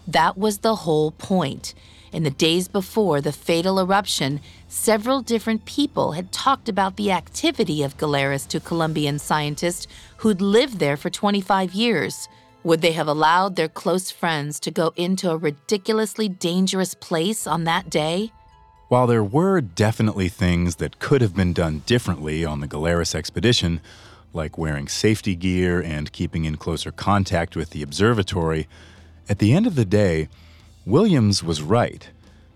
That 0.08 0.36
was 0.36 0.58
the 0.58 0.78
whole 0.78 1.12
point. 1.12 1.76
In 2.12 2.24
the 2.24 2.32
days 2.32 2.68
before 2.68 3.22
the 3.22 3.32
fatal 3.32 3.80
eruption, 3.80 4.40
several 4.68 5.22
different 5.22 5.66
people 5.66 6.14
had 6.14 6.32
talked 6.32 6.68
about 6.68 6.96
the 6.96 7.12
activity 7.12 7.84
of 7.84 7.98
Galeras 7.98 8.48
to 8.48 8.60
Colombian 8.60 9.20
scientists 9.20 9.86
who'd 10.18 10.42
lived 10.42 10.80
there 10.80 10.98
for 10.98 11.10
25 11.10 11.74
years. 11.74 12.28
Would 12.64 12.82
they 12.82 12.94
have 12.94 13.08
allowed 13.08 13.56
their 13.56 13.68
close 13.68 14.10
friends 14.10 14.60
to 14.62 14.72
go 14.72 14.92
into 14.96 15.30
a 15.30 15.38
ridiculously 15.38 16.28
dangerous 16.28 16.96
place 16.96 17.46
on 17.46 17.64
that 17.66 17.90
day? 17.90 18.32
While 18.88 19.06
there 19.06 19.24
were 19.24 19.62
definitely 19.62 20.30
things 20.30 20.78
that 20.78 20.98
could 20.98 21.22
have 21.22 21.36
been 21.36 21.54
done 21.54 21.84
differently 21.86 22.44
on 22.44 22.60
the 22.60 22.68
Galeras 22.68 23.14
expedition, 23.14 23.82
like 24.34 24.58
wearing 24.58 24.88
safety 24.88 25.36
gear 25.36 25.80
and 25.80 26.12
keeping 26.12 26.46
in 26.46 26.58
closer 26.58 26.92
contact 26.92 27.56
with 27.56 27.70
the 27.70 27.84
observatory, 27.84 28.68
at 29.30 29.38
the 29.38 29.54
end 29.54 29.68
of 29.68 29.76
the 29.76 29.86
day, 29.86 30.28
Williams 30.86 31.44
was 31.44 31.62
right. 31.62 32.10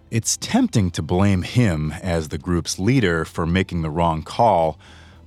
It's 0.09 0.37
tempting 0.37 0.91
to 0.91 1.01
blame 1.01 1.41
him 1.41 1.91
as 2.01 2.29
the 2.29 2.37
group's 2.37 2.79
leader 2.79 3.25
for 3.25 3.45
making 3.45 3.81
the 3.81 3.89
wrong 3.89 4.23
call, 4.23 4.79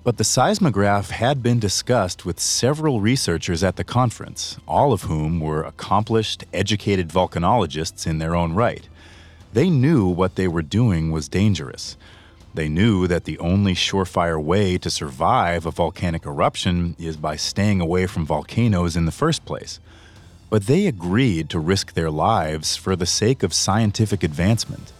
but 0.02 0.16
the 0.16 0.24
seismograph 0.24 1.10
had 1.10 1.42
been 1.42 1.58
discussed 1.58 2.24
with 2.24 2.40
several 2.40 3.02
researchers 3.02 3.62
at 3.62 3.76
the 3.76 3.84
conference, 3.84 4.56
all 4.66 4.94
of 4.94 5.02
whom 5.02 5.40
were 5.40 5.62
accomplished, 5.62 6.44
educated 6.54 7.08
volcanologists 7.08 8.06
in 8.06 8.18
their 8.18 8.34
own 8.34 8.54
right. 8.54 8.88
They 9.52 9.68
knew 9.68 10.06
what 10.06 10.36
they 10.36 10.48
were 10.48 10.62
doing 10.62 11.10
was 11.10 11.28
dangerous. 11.28 11.98
They 12.54 12.70
knew 12.70 13.06
that 13.08 13.24
the 13.24 13.38
only 13.38 13.74
surefire 13.74 14.42
way 14.42 14.78
to 14.78 14.88
survive 14.88 15.66
a 15.66 15.70
volcanic 15.70 16.24
eruption 16.24 16.96
is 16.98 17.18
by 17.18 17.36
staying 17.36 17.82
away 17.82 18.06
from 18.06 18.24
volcanoes 18.24 18.96
in 18.96 19.04
the 19.04 19.12
first 19.12 19.44
place 19.44 19.80
but 20.48 20.66
they 20.66 20.86
agreed 20.86 21.50
to 21.50 21.58
risk 21.58 21.94
their 21.94 22.10
lives 22.10 22.76
for 22.76 22.96
the 22.96 23.06
sake 23.06 23.42
of 23.42 23.52
scientific 23.52 24.22
advancement. 24.22 24.92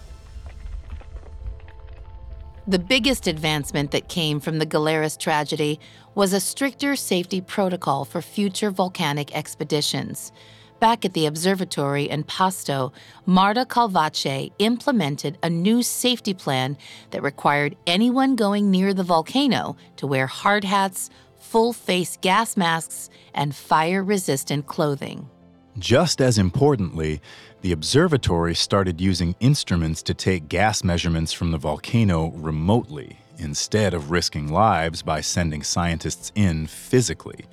The 2.68 2.78
biggest 2.80 3.28
advancement 3.28 3.92
that 3.92 4.08
came 4.08 4.40
from 4.40 4.58
the 4.58 4.66
Galeras 4.66 5.16
tragedy 5.16 5.78
was 6.16 6.32
a 6.32 6.40
stricter 6.40 6.96
safety 6.96 7.40
protocol 7.40 8.04
for 8.04 8.20
future 8.20 8.72
volcanic 8.72 9.32
expeditions. 9.36 10.32
Back 10.80 11.04
at 11.04 11.14
the 11.14 11.26
observatory 11.26 12.10
in 12.10 12.24
Pasto, 12.24 12.92
Marta 13.24 13.64
Calvache 13.64 14.50
implemented 14.58 15.38
a 15.44 15.48
new 15.48 15.82
safety 15.82 16.34
plan 16.34 16.76
that 17.12 17.22
required 17.22 17.76
anyone 17.86 18.34
going 18.34 18.70
near 18.70 18.92
the 18.92 19.04
volcano 19.04 19.76
to 19.96 20.06
wear 20.08 20.26
hard 20.26 20.64
hats, 20.64 21.08
full 21.38 21.72
face 21.72 22.18
gas 22.20 22.56
masks, 22.56 23.10
and 23.32 23.54
fire 23.54 24.02
resistant 24.02 24.66
clothing. 24.66 25.30
Just 25.78 26.22
as 26.22 26.38
importantly, 26.38 27.20
the 27.60 27.72
observatory 27.72 28.54
started 28.54 28.98
using 28.98 29.34
instruments 29.40 30.02
to 30.04 30.14
take 30.14 30.48
gas 30.48 30.82
measurements 30.82 31.34
from 31.34 31.50
the 31.50 31.58
volcano 31.58 32.30
remotely 32.30 33.18
instead 33.38 33.92
of 33.92 34.10
risking 34.10 34.50
lives 34.50 35.02
by 35.02 35.20
sending 35.20 35.62
scientists 35.62 36.32
in 36.34 36.66
physically. 36.66 37.44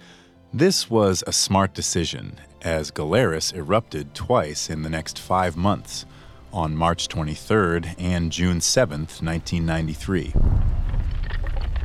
This 0.54 0.90
was 0.90 1.24
a 1.28 1.34
smart 1.34 1.74
decision, 1.74 2.40
as 2.62 2.92
Galeras 2.92 3.54
erupted 3.54 4.14
twice 4.14 4.70
in 4.70 4.84
the 4.84 4.90
next 4.90 5.20
five 5.20 5.58
months, 5.58 6.06
on 6.54 6.78
March 6.78 7.10
23rd 7.10 7.96
and 7.98 8.32
June 8.32 8.60
7th, 8.60 9.22
1993. 9.22 10.34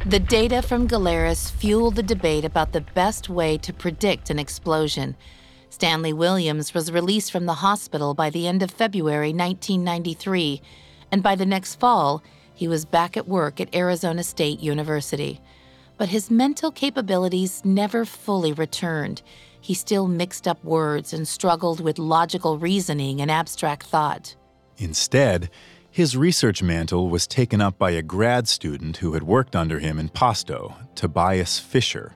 The 0.07 0.21
data 0.21 0.63
from 0.63 0.87
Galeras 0.87 1.51
fueled 1.51 1.97
the 1.97 2.03
debate 2.03 2.45
about 2.45 2.73
the 2.73 2.83
best 2.83 3.29
way 3.29 3.59
to 3.59 3.73
predict 3.73 4.31
an 4.31 4.39
explosion 4.39 5.17
Stanley 5.71 6.13
Williams 6.13 6.75
was 6.75 6.91
released 6.91 7.31
from 7.31 7.47
the 7.47 7.55
hospital 7.55 8.15
by 8.15 8.31
the 8.31 8.47
end 8.47 8.63
of 8.63 8.71
February 8.71 9.33
1993, 9.33 10.63
and 11.13 11.23
by 11.23 11.35
the 11.35 11.47
next 11.47 11.77
fall, 11.77 12.23
he 12.55 12.67
was 12.67 12.85
back 12.85 13.17
at 13.17 13.29
work 13.29 13.61
at 13.61 13.75
Arizona 13.75 14.23
State 14.23 14.61
University. 14.61 15.41
But 15.97 16.09
his 16.09 16.31
mental 16.31 16.71
capabilities 16.71 17.63
never 17.65 18.05
fully 18.05 18.53
returned. 18.53 19.23
He 19.61 19.75
still 19.75 20.09
mixed 20.09 20.49
up 20.49 20.63
words 20.65 21.13
and 21.13 21.27
struggled 21.27 21.81
with 21.81 21.99
logical 21.99 22.59
reasoning 22.59 23.21
and 23.21 23.31
abstract 23.31 23.85
thought. 23.85 24.35
Instead, 24.77 25.51
his 25.91 26.17
research 26.17 26.63
mantle 26.63 27.09
was 27.09 27.27
taken 27.27 27.61
up 27.61 27.79
by 27.79 27.91
a 27.91 28.03
grad 28.03 28.47
student 28.47 28.99
who 28.99 29.15
had 29.15 29.23
worked 29.23 29.57
under 29.57 29.81
him 29.81 29.99
in 29.99 30.09
Pasto, 30.09 30.75
Tobias 30.95 31.59
Fischer. 31.59 32.15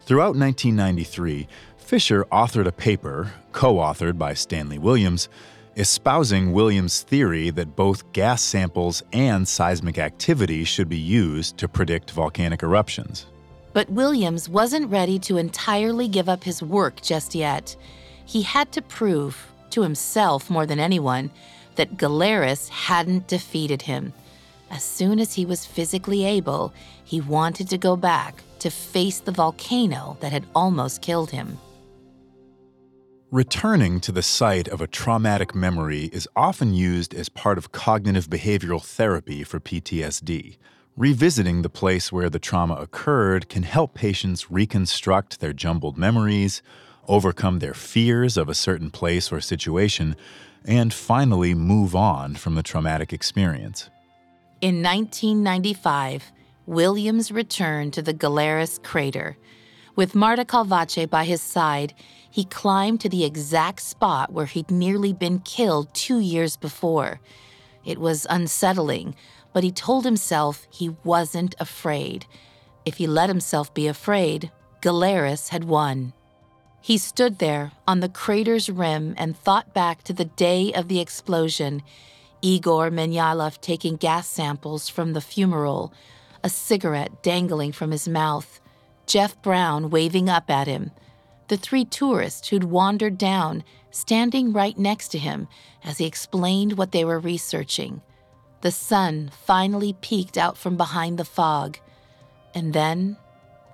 Throughout 0.00 0.36
1993, 0.36 1.46
Fischer 1.90 2.24
authored 2.30 2.68
a 2.68 2.70
paper, 2.70 3.32
co 3.50 3.78
authored 3.78 4.16
by 4.16 4.32
Stanley 4.32 4.78
Williams, 4.78 5.28
espousing 5.74 6.52
Williams' 6.52 7.02
theory 7.02 7.50
that 7.50 7.74
both 7.74 8.12
gas 8.12 8.42
samples 8.42 9.02
and 9.12 9.48
seismic 9.48 9.98
activity 9.98 10.62
should 10.62 10.88
be 10.88 10.96
used 10.96 11.58
to 11.58 11.66
predict 11.66 12.12
volcanic 12.12 12.62
eruptions. 12.62 13.26
But 13.72 13.90
Williams 13.90 14.48
wasn't 14.48 14.88
ready 14.88 15.18
to 15.18 15.36
entirely 15.36 16.06
give 16.06 16.28
up 16.28 16.44
his 16.44 16.62
work 16.62 17.02
just 17.02 17.34
yet. 17.34 17.74
He 18.24 18.42
had 18.42 18.70
to 18.70 18.82
prove, 18.82 19.50
to 19.70 19.82
himself 19.82 20.48
more 20.48 20.66
than 20.66 20.78
anyone, 20.78 21.32
that 21.74 21.96
Galeras 21.96 22.68
hadn't 22.68 23.26
defeated 23.26 23.82
him. 23.82 24.12
As 24.70 24.84
soon 24.84 25.18
as 25.18 25.34
he 25.34 25.44
was 25.44 25.66
physically 25.66 26.24
able, 26.24 26.72
he 27.02 27.20
wanted 27.20 27.68
to 27.70 27.78
go 27.78 27.96
back 27.96 28.44
to 28.60 28.70
face 28.70 29.18
the 29.18 29.32
volcano 29.32 30.16
that 30.20 30.30
had 30.30 30.46
almost 30.54 31.02
killed 31.02 31.32
him. 31.32 31.58
Returning 33.32 34.00
to 34.00 34.10
the 34.10 34.24
site 34.24 34.66
of 34.66 34.80
a 34.80 34.88
traumatic 34.88 35.54
memory 35.54 36.06
is 36.06 36.26
often 36.34 36.74
used 36.74 37.14
as 37.14 37.28
part 37.28 37.58
of 37.58 37.70
cognitive 37.70 38.28
behavioral 38.28 38.82
therapy 38.82 39.44
for 39.44 39.60
PTSD. 39.60 40.56
Revisiting 40.96 41.62
the 41.62 41.68
place 41.68 42.10
where 42.10 42.28
the 42.28 42.40
trauma 42.40 42.74
occurred 42.74 43.48
can 43.48 43.62
help 43.62 43.94
patients 43.94 44.50
reconstruct 44.50 45.38
their 45.38 45.52
jumbled 45.52 45.96
memories, 45.96 46.60
overcome 47.06 47.60
their 47.60 47.72
fears 47.72 48.36
of 48.36 48.48
a 48.48 48.54
certain 48.54 48.90
place 48.90 49.30
or 49.30 49.40
situation, 49.40 50.16
and 50.64 50.92
finally 50.92 51.54
move 51.54 51.94
on 51.94 52.34
from 52.34 52.56
the 52.56 52.64
traumatic 52.64 53.12
experience. 53.12 53.90
In 54.60 54.82
1995, 54.82 56.32
Williams 56.66 57.30
returned 57.30 57.92
to 57.92 58.02
the 58.02 58.12
Galeras 58.12 58.82
crater. 58.82 59.36
With 59.96 60.14
Marta 60.14 60.44
Calvache 60.44 61.08
by 61.08 61.24
his 61.24 61.40
side, 61.40 61.94
he 62.30 62.44
climbed 62.44 63.00
to 63.00 63.08
the 63.08 63.24
exact 63.24 63.80
spot 63.80 64.32
where 64.32 64.46
he'd 64.46 64.70
nearly 64.70 65.12
been 65.12 65.40
killed 65.40 65.92
two 65.92 66.20
years 66.20 66.56
before. 66.56 67.20
It 67.84 67.98
was 67.98 68.26
unsettling, 68.30 69.16
but 69.52 69.64
he 69.64 69.72
told 69.72 70.04
himself 70.04 70.66
he 70.70 70.96
wasn't 71.02 71.54
afraid. 71.58 72.26
If 72.84 72.96
he 72.96 73.06
let 73.06 73.28
himself 73.28 73.74
be 73.74 73.88
afraid, 73.88 74.50
Galeras 74.80 75.48
had 75.48 75.64
won. 75.64 76.12
He 76.80 76.96
stood 76.96 77.38
there 77.38 77.72
on 77.86 78.00
the 78.00 78.08
crater's 78.08 78.70
rim 78.70 79.14
and 79.18 79.36
thought 79.36 79.74
back 79.74 80.02
to 80.04 80.12
the 80.12 80.24
day 80.24 80.72
of 80.72 80.88
the 80.88 81.00
explosion. 81.00 81.82
Igor 82.40 82.90
Menyailov 82.90 83.60
taking 83.60 83.96
gas 83.96 84.26
samples 84.26 84.88
from 84.88 85.12
the 85.12 85.20
fumarole, 85.20 85.92
a 86.42 86.48
cigarette 86.48 87.22
dangling 87.22 87.72
from 87.72 87.90
his 87.90 88.08
mouth, 88.08 88.59
Geoff 89.10 89.42
Brown 89.42 89.90
waving 89.90 90.28
up 90.28 90.48
at 90.48 90.68
him, 90.68 90.92
the 91.48 91.56
three 91.56 91.84
tourists 91.84 92.46
who'd 92.46 92.62
wandered 92.62 93.18
down, 93.18 93.64
standing 93.90 94.52
right 94.52 94.78
next 94.78 95.08
to 95.08 95.18
him 95.18 95.48
as 95.82 95.98
he 95.98 96.06
explained 96.06 96.78
what 96.78 96.92
they 96.92 97.04
were 97.04 97.18
researching. 97.18 98.02
The 98.60 98.70
sun 98.70 99.32
finally 99.44 99.94
peeked 99.94 100.38
out 100.38 100.56
from 100.56 100.76
behind 100.76 101.18
the 101.18 101.24
fog, 101.24 101.78
and 102.54 102.72
then 102.72 103.16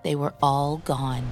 they 0.03 0.14
were 0.14 0.32
all 0.43 0.78
gone. 0.78 1.30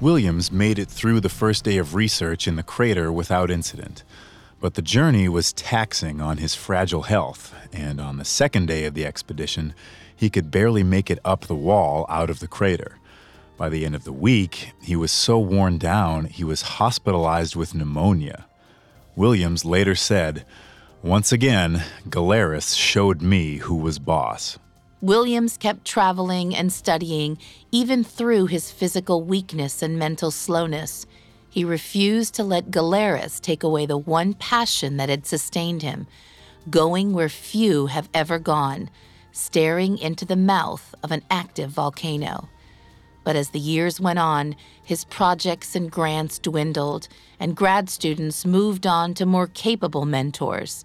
Williams 0.00 0.50
made 0.50 0.78
it 0.78 0.88
through 0.88 1.20
the 1.20 1.28
first 1.28 1.64
day 1.64 1.76
of 1.76 1.94
research 1.94 2.48
in 2.48 2.56
the 2.56 2.62
crater 2.62 3.12
without 3.12 3.50
incident. 3.50 4.04
But 4.58 4.72
the 4.72 4.82
journey 4.82 5.28
was 5.28 5.52
taxing 5.52 6.22
on 6.22 6.38
his 6.38 6.54
fragile 6.54 7.02
health, 7.02 7.54
and 7.74 8.00
on 8.00 8.16
the 8.16 8.24
second 8.24 8.66
day 8.66 8.86
of 8.86 8.94
the 8.94 9.04
expedition, 9.04 9.74
he 10.18 10.28
could 10.28 10.50
barely 10.50 10.82
make 10.82 11.10
it 11.10 11.20
up 11.24 11.42
the 11.42 11.54
wall 11.54 12.04
out 12.08 12.28
of 12.28 12.40
the 12.40 12.48
crater. 12.48 12.98
By 13.56 13.68
the 13.68 13.86
end 13.86 13.94
of 13.94 14.04
the 14.04 14.12
week, 14.12 14.72
he 14.82 14.96
was 14.96 15.12
so 15.12 15.38
worn 15.38 15.78
down 15.78 16.26
he 16.26 16.44
was 16.44 16.62
hospitalized 16.78 17.56
with 17.56 17.74
pneumonia. 17.74 18.46
Williams 19.16 19.64
later 19.64 19.94
said, 19.94 20.44
Once 21.02 21.32
again, 21.32 21.84
Galeras 22.08 22.76
showed 22.76 23.22
me 23.22 23.56
who 23.56 23.76
was 23.76 23.98
boss. 23.98 24.58
Williams 25.00 25.56
kept 25.56 25.84
traveling 25.84 26.54
and 26.54 26.72
studying, 26.72 27.38
even 27.70 28.02
through 28.02 28.46
his 28.46 28.70
physical 28.70 29.22
weakness 29.22 29.82
and 29.82 29.96
mental 29.98 30.32
slowness. 30.32 31.06
He 31.48 31.64
refused 31.64 32.34
to 32.34 32.42
let 32.42 32.72
Galeras 32.72 33.40
take 33.40 33.62
away 33.62 33.86
the 33.86 33.96
one 33.96 34.34
passion 34.34 34.96
that 34.96 35.08
had 35.08 35.26
sustained 35.26 35.82
him 35.82 36.06
going 36.70 37.12
where 37.12 37.28
few 37.28 37.86
have 37.86 38.08
ever 38.12 38.38
gone, 38.38 38.90
staring 39.38 39.98
into 39.98 40.24
the 40.24 40.36
mouth 40.36 40.94
of 41.02 41.12
an 41.12 41.22
active 41.30 41.70
volcano. 41.70 42.48
But 43.24 43.36
as 43.36 43.50
the 43.50 43.60
years 43.60 44.00
went 44.00 44.18
on, 44.18 44.56
his 44.82 45.04
projects 45.04 45.76
and 45.76 45.90
grants 45.90 46.38
dwindled, 46.38 47.08
and 47.38 47.56
grad 47.56 47.88
students 47.88 48.44
moved 48.44 48.86
on 48.86 49.14
to 49.14 49.26
more 49.26 49.46
capable 49.46 50.04
mentors. 50.04 50.84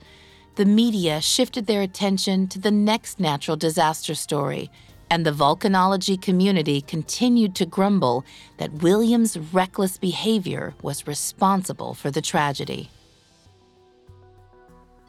The 0.56 0.66
media 0.66 1.20
shifted 1.22 1.66
their 1.66 1.82
attention 1.82 2.47
to 2.49 2.60
the 2.60 2.72
next 2.72 3.20
natural 3.20 3.58
disaster 3.58 4.14
story 4.14 4.70
and 5.14 5.28
the 5.28 5.32
volcanology 5.32 6.20
community 6.20 6.82
continued 6.82 7.54
to 7.54 7.68
grumble 7.68 8.26
that 8.58 8.82
Williams' 8.82 9.38
reckless 9.38 9.97
behavior 9.99 10.74
was 10.82 11.06
responsible 11.06 11.93
for 11.93 12.10
the 12.10 12.22
tragedy. 12.22 12.89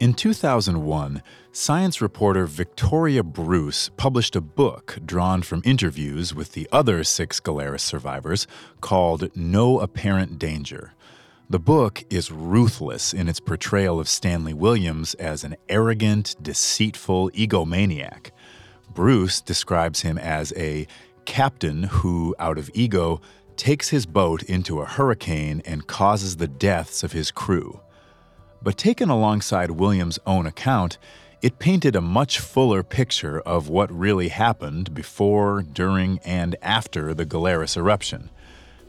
In 0.04 0.12
2001, 0.12 1.22
science 1.50 2.02
reporter 2.02 2.44
Victoria 2.44 3.22
Bruce 3.22 3.88
published 3.96 4.36
a 4.36 4.42
book 4.42 4.98
drawn 5.02 5.40
from 5.40 5.62
interviews 5.64 6.34
with 6.34 6.52
the 6.52 6.68
other 6.70 7.04
six 7.04 7.40
Galeras 7.40 7.80
survivors 7.80 8.46
called 8.82 9.34
No 9.34 9.80
Apparent 9.80 10.38
Danger. 10.38 10.92
The 11.48 11.58
book 11.58 12.04
is 12.10 12.30
ruthless 12.30 13.14
in 13.14 13.30
its 13.30 13.40
portrayal 13.40 13.98
of 13.98 14.06
Stanley 14.06 14.52
Williams 14.52 15.14
as 15.14 15.42
an 15.42 15.56
arrogant, 15.70 16.36
deceitful 16.42 17.30
egomaniac. 17.30 18.30
Bruce 18.92 19.40
describes 19.40 20.02
him 20.02 20.18
as 20.18 20.52
a 20.54 20.86
captain 21.24 21.84
who, 21.84 22.36
out 22.38 22.58
of 22.58 22.70
ego, 22.74 23.22
takes 23.56 23.88
his 23.88 24.04
boat 24.04 24.42
into 24.42 24.80
a 24.80 24.84
hurricane 24.84 25.62
and 25.64 25.86
causes 25.86 26.36
the 26.36 26.46
deaths 26.46 27.02
of 27.02 27.12
his 27.12 27.30
crew. 27.30 27.80
But 28.64 28.78
taken 28.78 29.10
alongside 29.10 29.72
Williams' 29.72 30.18
own 30.26 30.46
account, 30.46 30.96
it 31.42 31.58
painted 31.58 31.94
a 31.94 32.00
much 32.00 32.38
fuller 32.38 32.82
picture 32.82 33.40
of 33.40 33.68
what 33.68 33.92
really 33.92 34.28
happened 34.28 34.94
before, 34.94 35.60
during, 35.60 36.18
and 36.24 36.56
after 36.62 37.12
the 37.12 37.26
Galeras 37.26 37.76
eruption. 37.76 38.30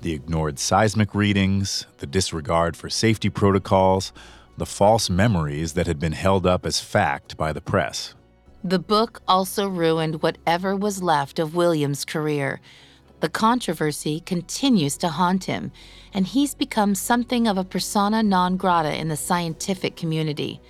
The 0.02 0.14
ignored 0.14 0.60
seismic 0.60 1.14
readings, 1.14 1.88
the 1.98 2.08
disregard 2.08 2.78
for 2.78 2.90
safety 2.90 3.30
protocols, 3.30 4.14
the 4.58 4.66
false 4.66 5.10
memories 5.10 5.74
that 5.74 5.88
had 5.88 6.00
been 6.00 6.14
held 6.14 6.48
up 6.48 6.66
as 6.66 6.80
fact 6.80 7.36
by 7.36 7.52
the 7.52 7.60
press. 7.60 8.16
The 8.64 8.80
book 8.80 9.22
also 9.28 9.68
ruined 9.68 10.22
whatever 10.24 10.74
was 10.74 11.04
left 11.04 11.38
of 11.38 11.54
Williams' 11.54 12.06
career. 12.06 12.62
The 13.26 13.32
controversy 13.32 14.20
continues 14.20 14.98
to 14.98 15.10
haunt 15.10 15.46
him, 15.46 15.72
and 16.14 16.28
he's 16.28 16.54
become 16.54 16.94
something 16.94 17.48
of 17.48 17.58
a 17.58 17.64
persona 17.64 18.22
non 18.22 18.56
grata 18.56 18.96
in 18.96 19.08
the 19.08 19.18
scientific 19.18 19.96
community. 19.96 20.62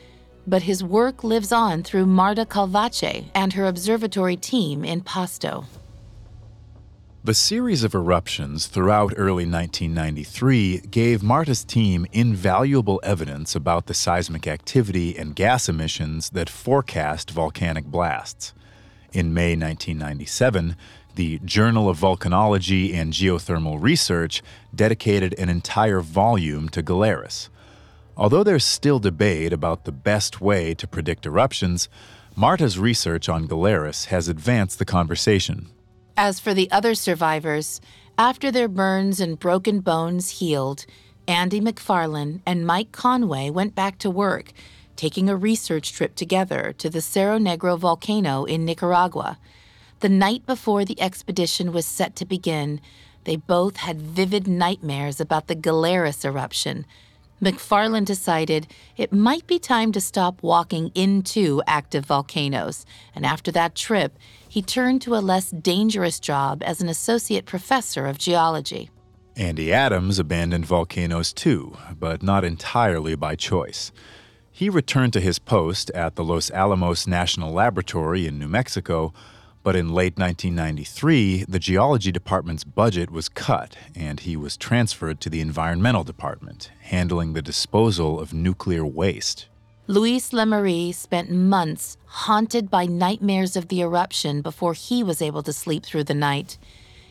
But 0.47 0.62
his 0.62 0.82
work 0.82 1.26
lives 1.26 1.51
on 1.51 1.84
through 1.84 2.06
Marta 2.06 2.45
Calvache 2.45 3.26
and 3.36 3.51
her 3.51 3.66
observatory 3.66 4.38
team 4.38 4.86
in 4.86 5.01
Pasto. 5.01 5.66
The 7.26 7.34
series 7.34 7.84
of 7.84 7.93
eruptions 7.93 8.68
throughout 8.68 9.16
early 9.18 9.43
1993 9.43 10.78
gave 10.89 11.22
Marta's 11.22 11.66
team 11.66 12.06
invaluable 12.14 13.01
evidence 13.03 13.53
about 13.53 13.88
the 13.88 13.93
seismic 13.93 14.47
activity 14.47 15.18
and 15.18 15.36
gas 15.36 15.68
emissions 15.68 16.30
that 16.30 16.49
forecast 16.49 17.32
volcanic 17.32 17.84
blasts. 17.84 18.53
In 19.12 19.34
May 19.34 19.58
1997, 19.58 20.78
the 21.16 21.39
Journal 21.45 21.89
of 21.89 21.99
Volcanology 21.99 22.93
and 22.93 23.13
Geothermal 23.13 23.82
Research 23.82 24.43
dedicated 24.74 25.34
an 25.39 25.49
entire 25.49 26.01
volume 26.01 26.70
to 26.70 26.84
Galeras. 26.84 27.49
Although 28.18 28.43
there's 28.43 28.63
still 28.63 28.99
debate 28.99 29.51
about 29.51 29.86
the 29.86 29.91
best 29.91 30.39
way 30.39 30.74
to 30.76 30.88
predict 30.88 31.26
eruptions, 31.26 31.89
Marta's 32.36 32.78
research 32.78 33.30
on 33.30 33.47
Galeras 33.47 34.05
has 34.05 34.28
advanced 34.28 34.80
the 34.80 34.86
conversation. 34.86 35.70
As 36.18 36.39
for 36.39 36.53
the 36.53 36.70
other 36.72 36.95
survivors, 36.95 37.82
after 38.18 38.51
their 38.51 38.68
burns 38.68 39.20
and 39.20 39.39
broken 39.39 39.82
bones 39.82 40.39
healed, 40.39 40.86
Andy 41.28 41.59
McFarlane 41.59 42.41
and 42.45 42.66
Mike 42.66 42.91
Conway 42.91 43.49
went 43.49 43.76
back 43.76 43.97
to 43.99 44.09
work, 44.09 44.51
taking 44.95 45.30
a 45.30 45.36
research 45.36 45.91
trip 45.91 46.16
together 46.16 46.74
to 46.78 46.89
the 46.89 47.01
Cerro 47.01 47.38
Negro 47.38 47.78
volcano 47.78 48.45
in 48.45 48.63
Nicaragua. 48.63 49.38
The 50.06 50.10
night 50.10 50.45
before 50.45 50.86
the 50.86 51.01
expedition 51.01 51.74
was 51.74 51.84
set 51.84 52.16
to 52.18 52.26
begin, 52.26 52.80
they 53.24 53.38
both 53.38 53.78
had 53.78 53.99
vivid 53.99 54.47
nightmares 54.47 55.20
about 55.20 55.47
the 55.47 55.56
Galeras 55.56 56.24
eruption. 56.24 56.86
McFarlane 57.41 58.06
decided 58.06 58.68
it 58.97 59.12
might 59.12 59.47
be 59.47 59.58
time 59.58 59.91
to 59.93 59.99
stop 59.99 60.43
walking 60.43 60.91
into 60.93 61.64
active 61.66 62.06
volcanoes, 62.06 62.86
and 63.16 63.26
after 63.26 63.51
that 63.53 63.74
trip, 63.74 64.16
he 64.47 64.62
turned 64.62 65.01
to 65.01 65.16
a 65.16 65.26
less 65.26 65.49
dangerous 65.49 66.20
job 66.20 66.62
as 66.64 66.82
an 66.82 66.88
associate 66.88 67.47
professor 67.47 68.06
of 68.06 68.20
geology. 68.20 68.91
Andy 69.36 69.74
Adams 69.74 70.20
abandoned 70.20 70.68
volcanoes 70.68 71.34
too, 71.34 71.78
but 71.99 72.22
not 72.22 72.43
entirely 72.43 73.16
by 73.16 73.36
choice. 73.36 73.91
He 74.51 74.70
returned 74.70 75.14
to 75.14 75.20
his 75.20 75.39
post 75.39 75.89
at 75.95 76.14
the 76.14 76.24
Los 76.24 76.51
Alamos 76.51 77.08
National 77.08 77.51
Laboratory 77.51 78.28
in 78.28 78.38
New 78.38 78.47
Mexico, 78.47 79.12
but 79.66 79.76
in 79.76 79.89
late 79.89 80.16
1993, 80.16 81.45
the 81.49 81.57
geology 81.57 82.11
department's 82.11 82.63
budget 82.63 83.09
was 83.09 83.28
cut 83.28 83.76
and 83.95 84.20
he 84.20 84.38
was 84.38 84.55
transferred 84.55 85.20
to 85.20 85.28
the 85.28 85.41
environmental 85.41 86.03
department, 86.03 86.70
handling 86.82 87.34
the 87.34 87.41
disposal 87.41 88.20
of 88.20 88.32
nuclear 88.32 88.86
waste. 88.86 89.47
Luis 89.88 90.30
LeMarie 90.30 90.93
spent 90.93 91.32
months 91.32 91.97
haunted 92.05 92.70
by 92.70 92.86
nightmares 92.86 93.55
of 93.55 93.70
the 93.70 93.82
eruption 93.82 94.43
before 94.43 94.76
he 94.76 95.03
was 95.03 95.20
able 95.20 95.41
to 95.41 95.51
sleep 95.51 95.84
through 95.84 96.03
the 96.03 96.13
night. 96.13 96.59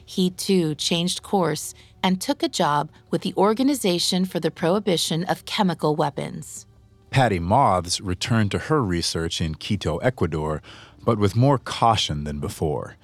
He 0.07 0.31
too 0.31 0.77
changed 0.77 1.25
course 1.25 1.75
and 2.05 2.21
took 2.21 2.41
a 2.41 2.49
job 2.49 2.89
with 3.11 3.23
the 3.23 3.35
Organization 3.37 4.25
for 4.25 4.39
the 4.39 4.53
Prohibition 4.53 5.25
of 5.25 5.45
Chemical 5.45 5.97
Weapons. 5.97 6.67
Patty 7.15 7.39
Mothes 7.39 8.01
returned 8.01 8.51
to 8.51 8.59
her 8.59 8.83
research 8.83 9.41
in 9.41 9.55
Quito, 9.55 9.99
Ecuador, 9.99 10.61
but 11.05 11.19
with 11.19 11.37
more 11.37 11.59
caution 11.59 12.25
than 12.25 12.41
before. 12.41 12.97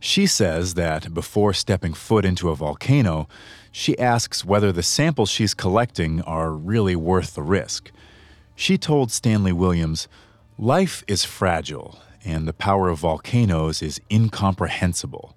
She 0.00 0.26
says 0.26 0.74
that 0.74 1.12
before 1.12 1.52
stepping 1.52 1.94
foot 1.94 2.24
into 2.24 2.50
a 2.50 2.54
volcano, 2.54 3.28
she 3.72 3.98
asks 3.98 4.44
whether 4.44 4.72
the 4.72 4.82
samples 4.82 5.30
she's 5.30 5.54
collecting 5.54 6.20
are 6.22 6.52
really 6.52 6.96
worth 6.96 7.34
the 7.34 7.42
risk. 7.42 7.90
She 8.54 8.78
told 8.78 9.10
Stanley 9.10 9.52
Williams, 9.52 10.08
Life 10.58 11.04
is 11.06 11.24
fragile, 11.24 11.98
and 12.24 12.48
the 12.48 12.52
power 12.52 12.88
of 12.88 13.00
volcanoes 13.00 13.82
is 13.82 14.00
incomprehensible. 14.10 15.36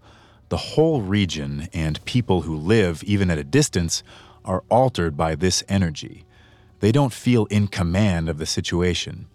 The 0.49 0.57
whole 0.57 1.01
region 1.01 1.67
and 1.73 2.03
people 2.05 2.41
who 2.41 2.55
live, 2.55 3.03
even 3.03 3.29
at 3.29 3.37
a 3.37 3.43
distance, 3.43 4.03
are 4.45 4.63
altered 4.69 5.17
by 5.17 5.35
this 5.35 5.63
energy. 5.67 6.25
They 6.79 6.91
don't 6.91 7.13
feel 7.13 7.45
in 7.47 7.67
command 7.67 8.29
of 8.29 8.37
the 8.37 8.45
situation. 8.45 9.27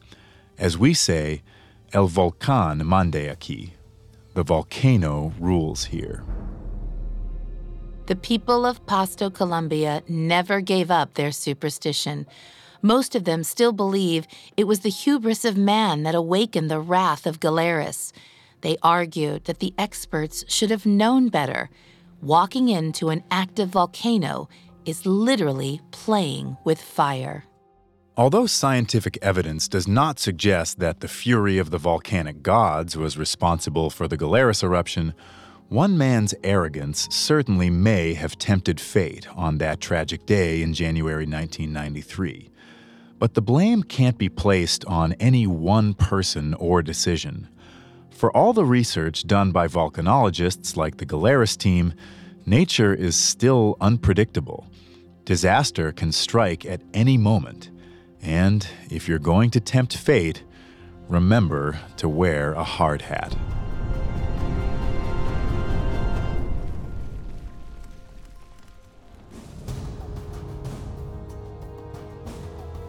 As 0.58 0.78
we 0.78 0.94
say, 0.94 1.42
El 1.94 2.08
volcán 2.08 2.84
mande 2.84 3.28
aquí. 3.30 3.70
The 4.34 4.42
volcano 4.42 5.32
rules 5.38 5.84
here. 5.84 6.24
The 8.06 8.16
people 8.16 8.66
of 8.66 8.84
Pasto, 8.84 9.30
Colombia 9.30 10.02
never 10.08 10.60
gave 10.60 10.90
up 10.90 11.14
their 11.14 11.32
superstition. 11.32 12.26
Most 12.82 13.14
of 13.14 13.24
them 13.24 13.44
still 13.44 13.72
believe 13.72 14.26
it 14.56 14.64
was 14.64 14.80
the 14.80 14.90
hubris 14.90 15.44
of 15.44 15.56
man 15.56 16.02
that 16.02 16.14
awakened 16.14 16.70
the 16.70 16.80
wrath 16.80 17.26
of 17.26 17.40
Galeras. 17.40 18.12
They 18.60 18.76
argued 18.82 19.44
that 19.44 19.60
the 19.60 19.72
experts 19.78 20.44
should 20.48 20.70
have 20.70 20.84
known 20.84 21.28
better. 21.28 21.70
walking 22.24 22.70
into 22.70 23.10
an 23.10 23.22
active 23.30 23.68
volcano 23.68 24.48
is 24.86 25.04
literally 25.04 25.80
playing 25.90 26.56
with 26.64 26.80
fire. 26.80 27.44
Although 28.16 28.46
scientific 28.46 29.18
evidence 29.22 29.66
does 29.66 29.88
not 29.88 30.20
suggest 30.20 30.78
that 30.78 31.00
the 31.00 31.08
fury 31.08 31.58
of 31.58 31.70
the 31.70 31.78
volcanic 31.78 32.44
gods 32.44 32.96
was 32.96 33.18
responsible 33.18 33.90
for 33.90 34.06
the 34.06 34.16
Galeras 34.16 34.62
eruption, 34.62 35.14
one 35.68 35.98
man's 35.98 36.32
arrogance 36.44 37.08
certainly 37.10 37.70
may 37.70 38.14
have 38.14 38.38
tempted 38.38 38.78
fate 38.78 39.26
on 39.34 39.58
that 39.58 39.80
tragic 39.80 40.26
day 40.26 40.62
in 40.62 40.74
January 40.74 41.26
1993. 41.26 42.52
But 43.18 43.34
the 43.34 43.42
blame 43.42 43.82
can't 43.82 44.16
be 44.16 44.28
placed 44.28 44.84
on 44.84 45.14
any 45.14 45.48
one 45.48 45.92
person 45.94 46.54
or 46.54 46.82
decision. 46.82 47.48
For 48.10 48.30
all 48.36 48.52
the 48.52 48.64
research 48.64 49.26
done 49.26 49.50
by 49.50 49.66
volcanologists 49.66 50.76
like 50.76 50.98
the 50.98 51.06
Galeras 51.06 51.56
team, 51.56 51.94
nature 52.46 52.94
is 52.94 53.16
still 53.16 53.76
unpredictable. 53.80 54.68
Disaster 55.24 55.90
can 55.90 56.12
strike 56.12 56.64
at 56.64 56.80
any 56.92 57.18
moment. 57.18 57.70
And 58.24 58.66
if 58.90 59.06
you're 59.06 59.18
going 59.18 59.50
to 59.50 59.60
tempt 59.60 59.96
fate, 59.96 60.42
remember 61.08 61.78
to 61.98 62.08
wear 62.08 62.52
a 62.54 62.64
hard 62.64 63.02
hat. 63.02 63.36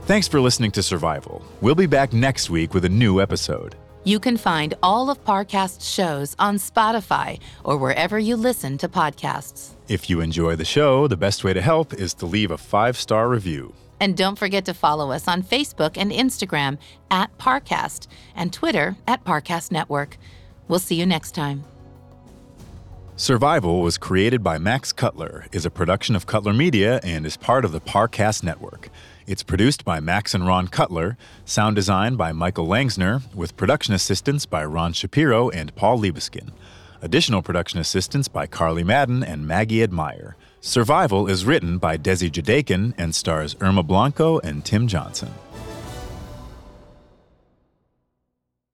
Thanks 0.06 0.28
for 0.28 0.40
listening 0.40 0.70
to 0.72 0.84
Survival. 0.84 1.44
We'll 1.62 1.74
be 1.74 1.88
back 1.88 2.14
next 2.14 2.50
week 2.50 2.76
with 2.76 2.86
a 2.86 2.90
new 2.90 3.20
episode. 3.20 3.76
You 4.04 4.20
can 4.20 4.38
find 4.38 4.76
all 4.84 5.10
of 5.10 5.24
Parcast's 5.26 5.90
shows 5.92 6.36
on 6.38 6.58
Spotify 6.58 7.40
or 7.64 7.78
wherever 7.78 8.20
you 8.20 8.36
listen 8.36 8.78
to 8.78 8.88
podcasts. 8.88 9.72
If 9.88 10.08
you 10.08 10.22
enjoy 10.22 10.58
the 10.58 10.64
show, 10.64 11.08
the 11.08 11.18
best 11.18 11.44
way 11.44 11.54
to 11.54 11.62
help 11.62 11.92
is 11.92 12.14
to 12.16 12.28
leave 12.28 12.52
a 12.52 12.58
five 12.58 12.98
star 12.98 13.28
review. 13.28 13.74
And 14.00 14.18
don't 14.18 14.38
forget 14.38 14.66
to 14.66 14.74
follow 14.74 15.12
us 15.12 15.28
on 15.28 15.44
Facebook 15.44 15.98
and 15.98 16.12
Instagram 16.12 16.78
at 17.10 17.36
Parcast 17.38 18.08
and 18.36 18.52
Twitter 18.52 18.96
at 19.08 19.24
Parcast 19.24 19.72
Network. 19.72 20.18
We'll 20.68 20.80
see 20.80 20.96
you 20.96 21.06
next 21.06 21.32
time. 21.32 21.64
Survival 23.18 23.82
was 23.82 23.98
created 23.98 24.44
by 24.44 24.58
Max 24.58 24.92
Cutler, 24.92 25.46
is 25.54 25.66
a 25.66 25.72
production 25.72 26.18
of 26.18 26.26
Cutler 26.26 26.52
Media, 26.52 27.00
and 27.02 27.26
is 27.26 27.38
part 27.38 27.64
of 27.64 27.72
the 27.72 27.80
Parcast 27.80 28.44
Network. 28.44 28.90
It's 29.26 29.42
produced 29.42 29.86
by 29.86 30.02
Max 30.02 30.34
and 30.34 30.46
Ron 30.46 30.68
Cutler, 30.68 31.18
sound 31.46 31.78
design 31.78 32.18
by 32.18 32.34
Michael 32.34 32.68
Langsner, 32.68 33.22
with 33.34 33.56
production 33.56 33.94
assistance 33.94 34.46
by 34.46 34.66
Ron 34.66 34.92
Shapiro 34.92 35.50
and 35.50 35.74
Paul 35.76 35.98
Liebeskin. 36.00 36.52
Additional 37.02 37.42
production 37.42 37.80
assistance 37.80 38.28
by 38.28 38.48
Carly 38.48 38.84
Madden 38.84 39.24
and 39.24 39.48
Maggie 39.48 39.82
Admire. 39.82 40.36
Survival 40.68 41.28
is 41.28 41.46
written 41.46 41.78
by 41.78 41.96
Desi 41.96 42.28
Jedeikin 42.28 42.96
and 42.98 43.14
stars 43.14 43.56
Irma 43.62 43.84
Blanco 43.84 44.40
and 44.40 44.66
Tim 44.66 44.88
Johnson. 44.88 45.32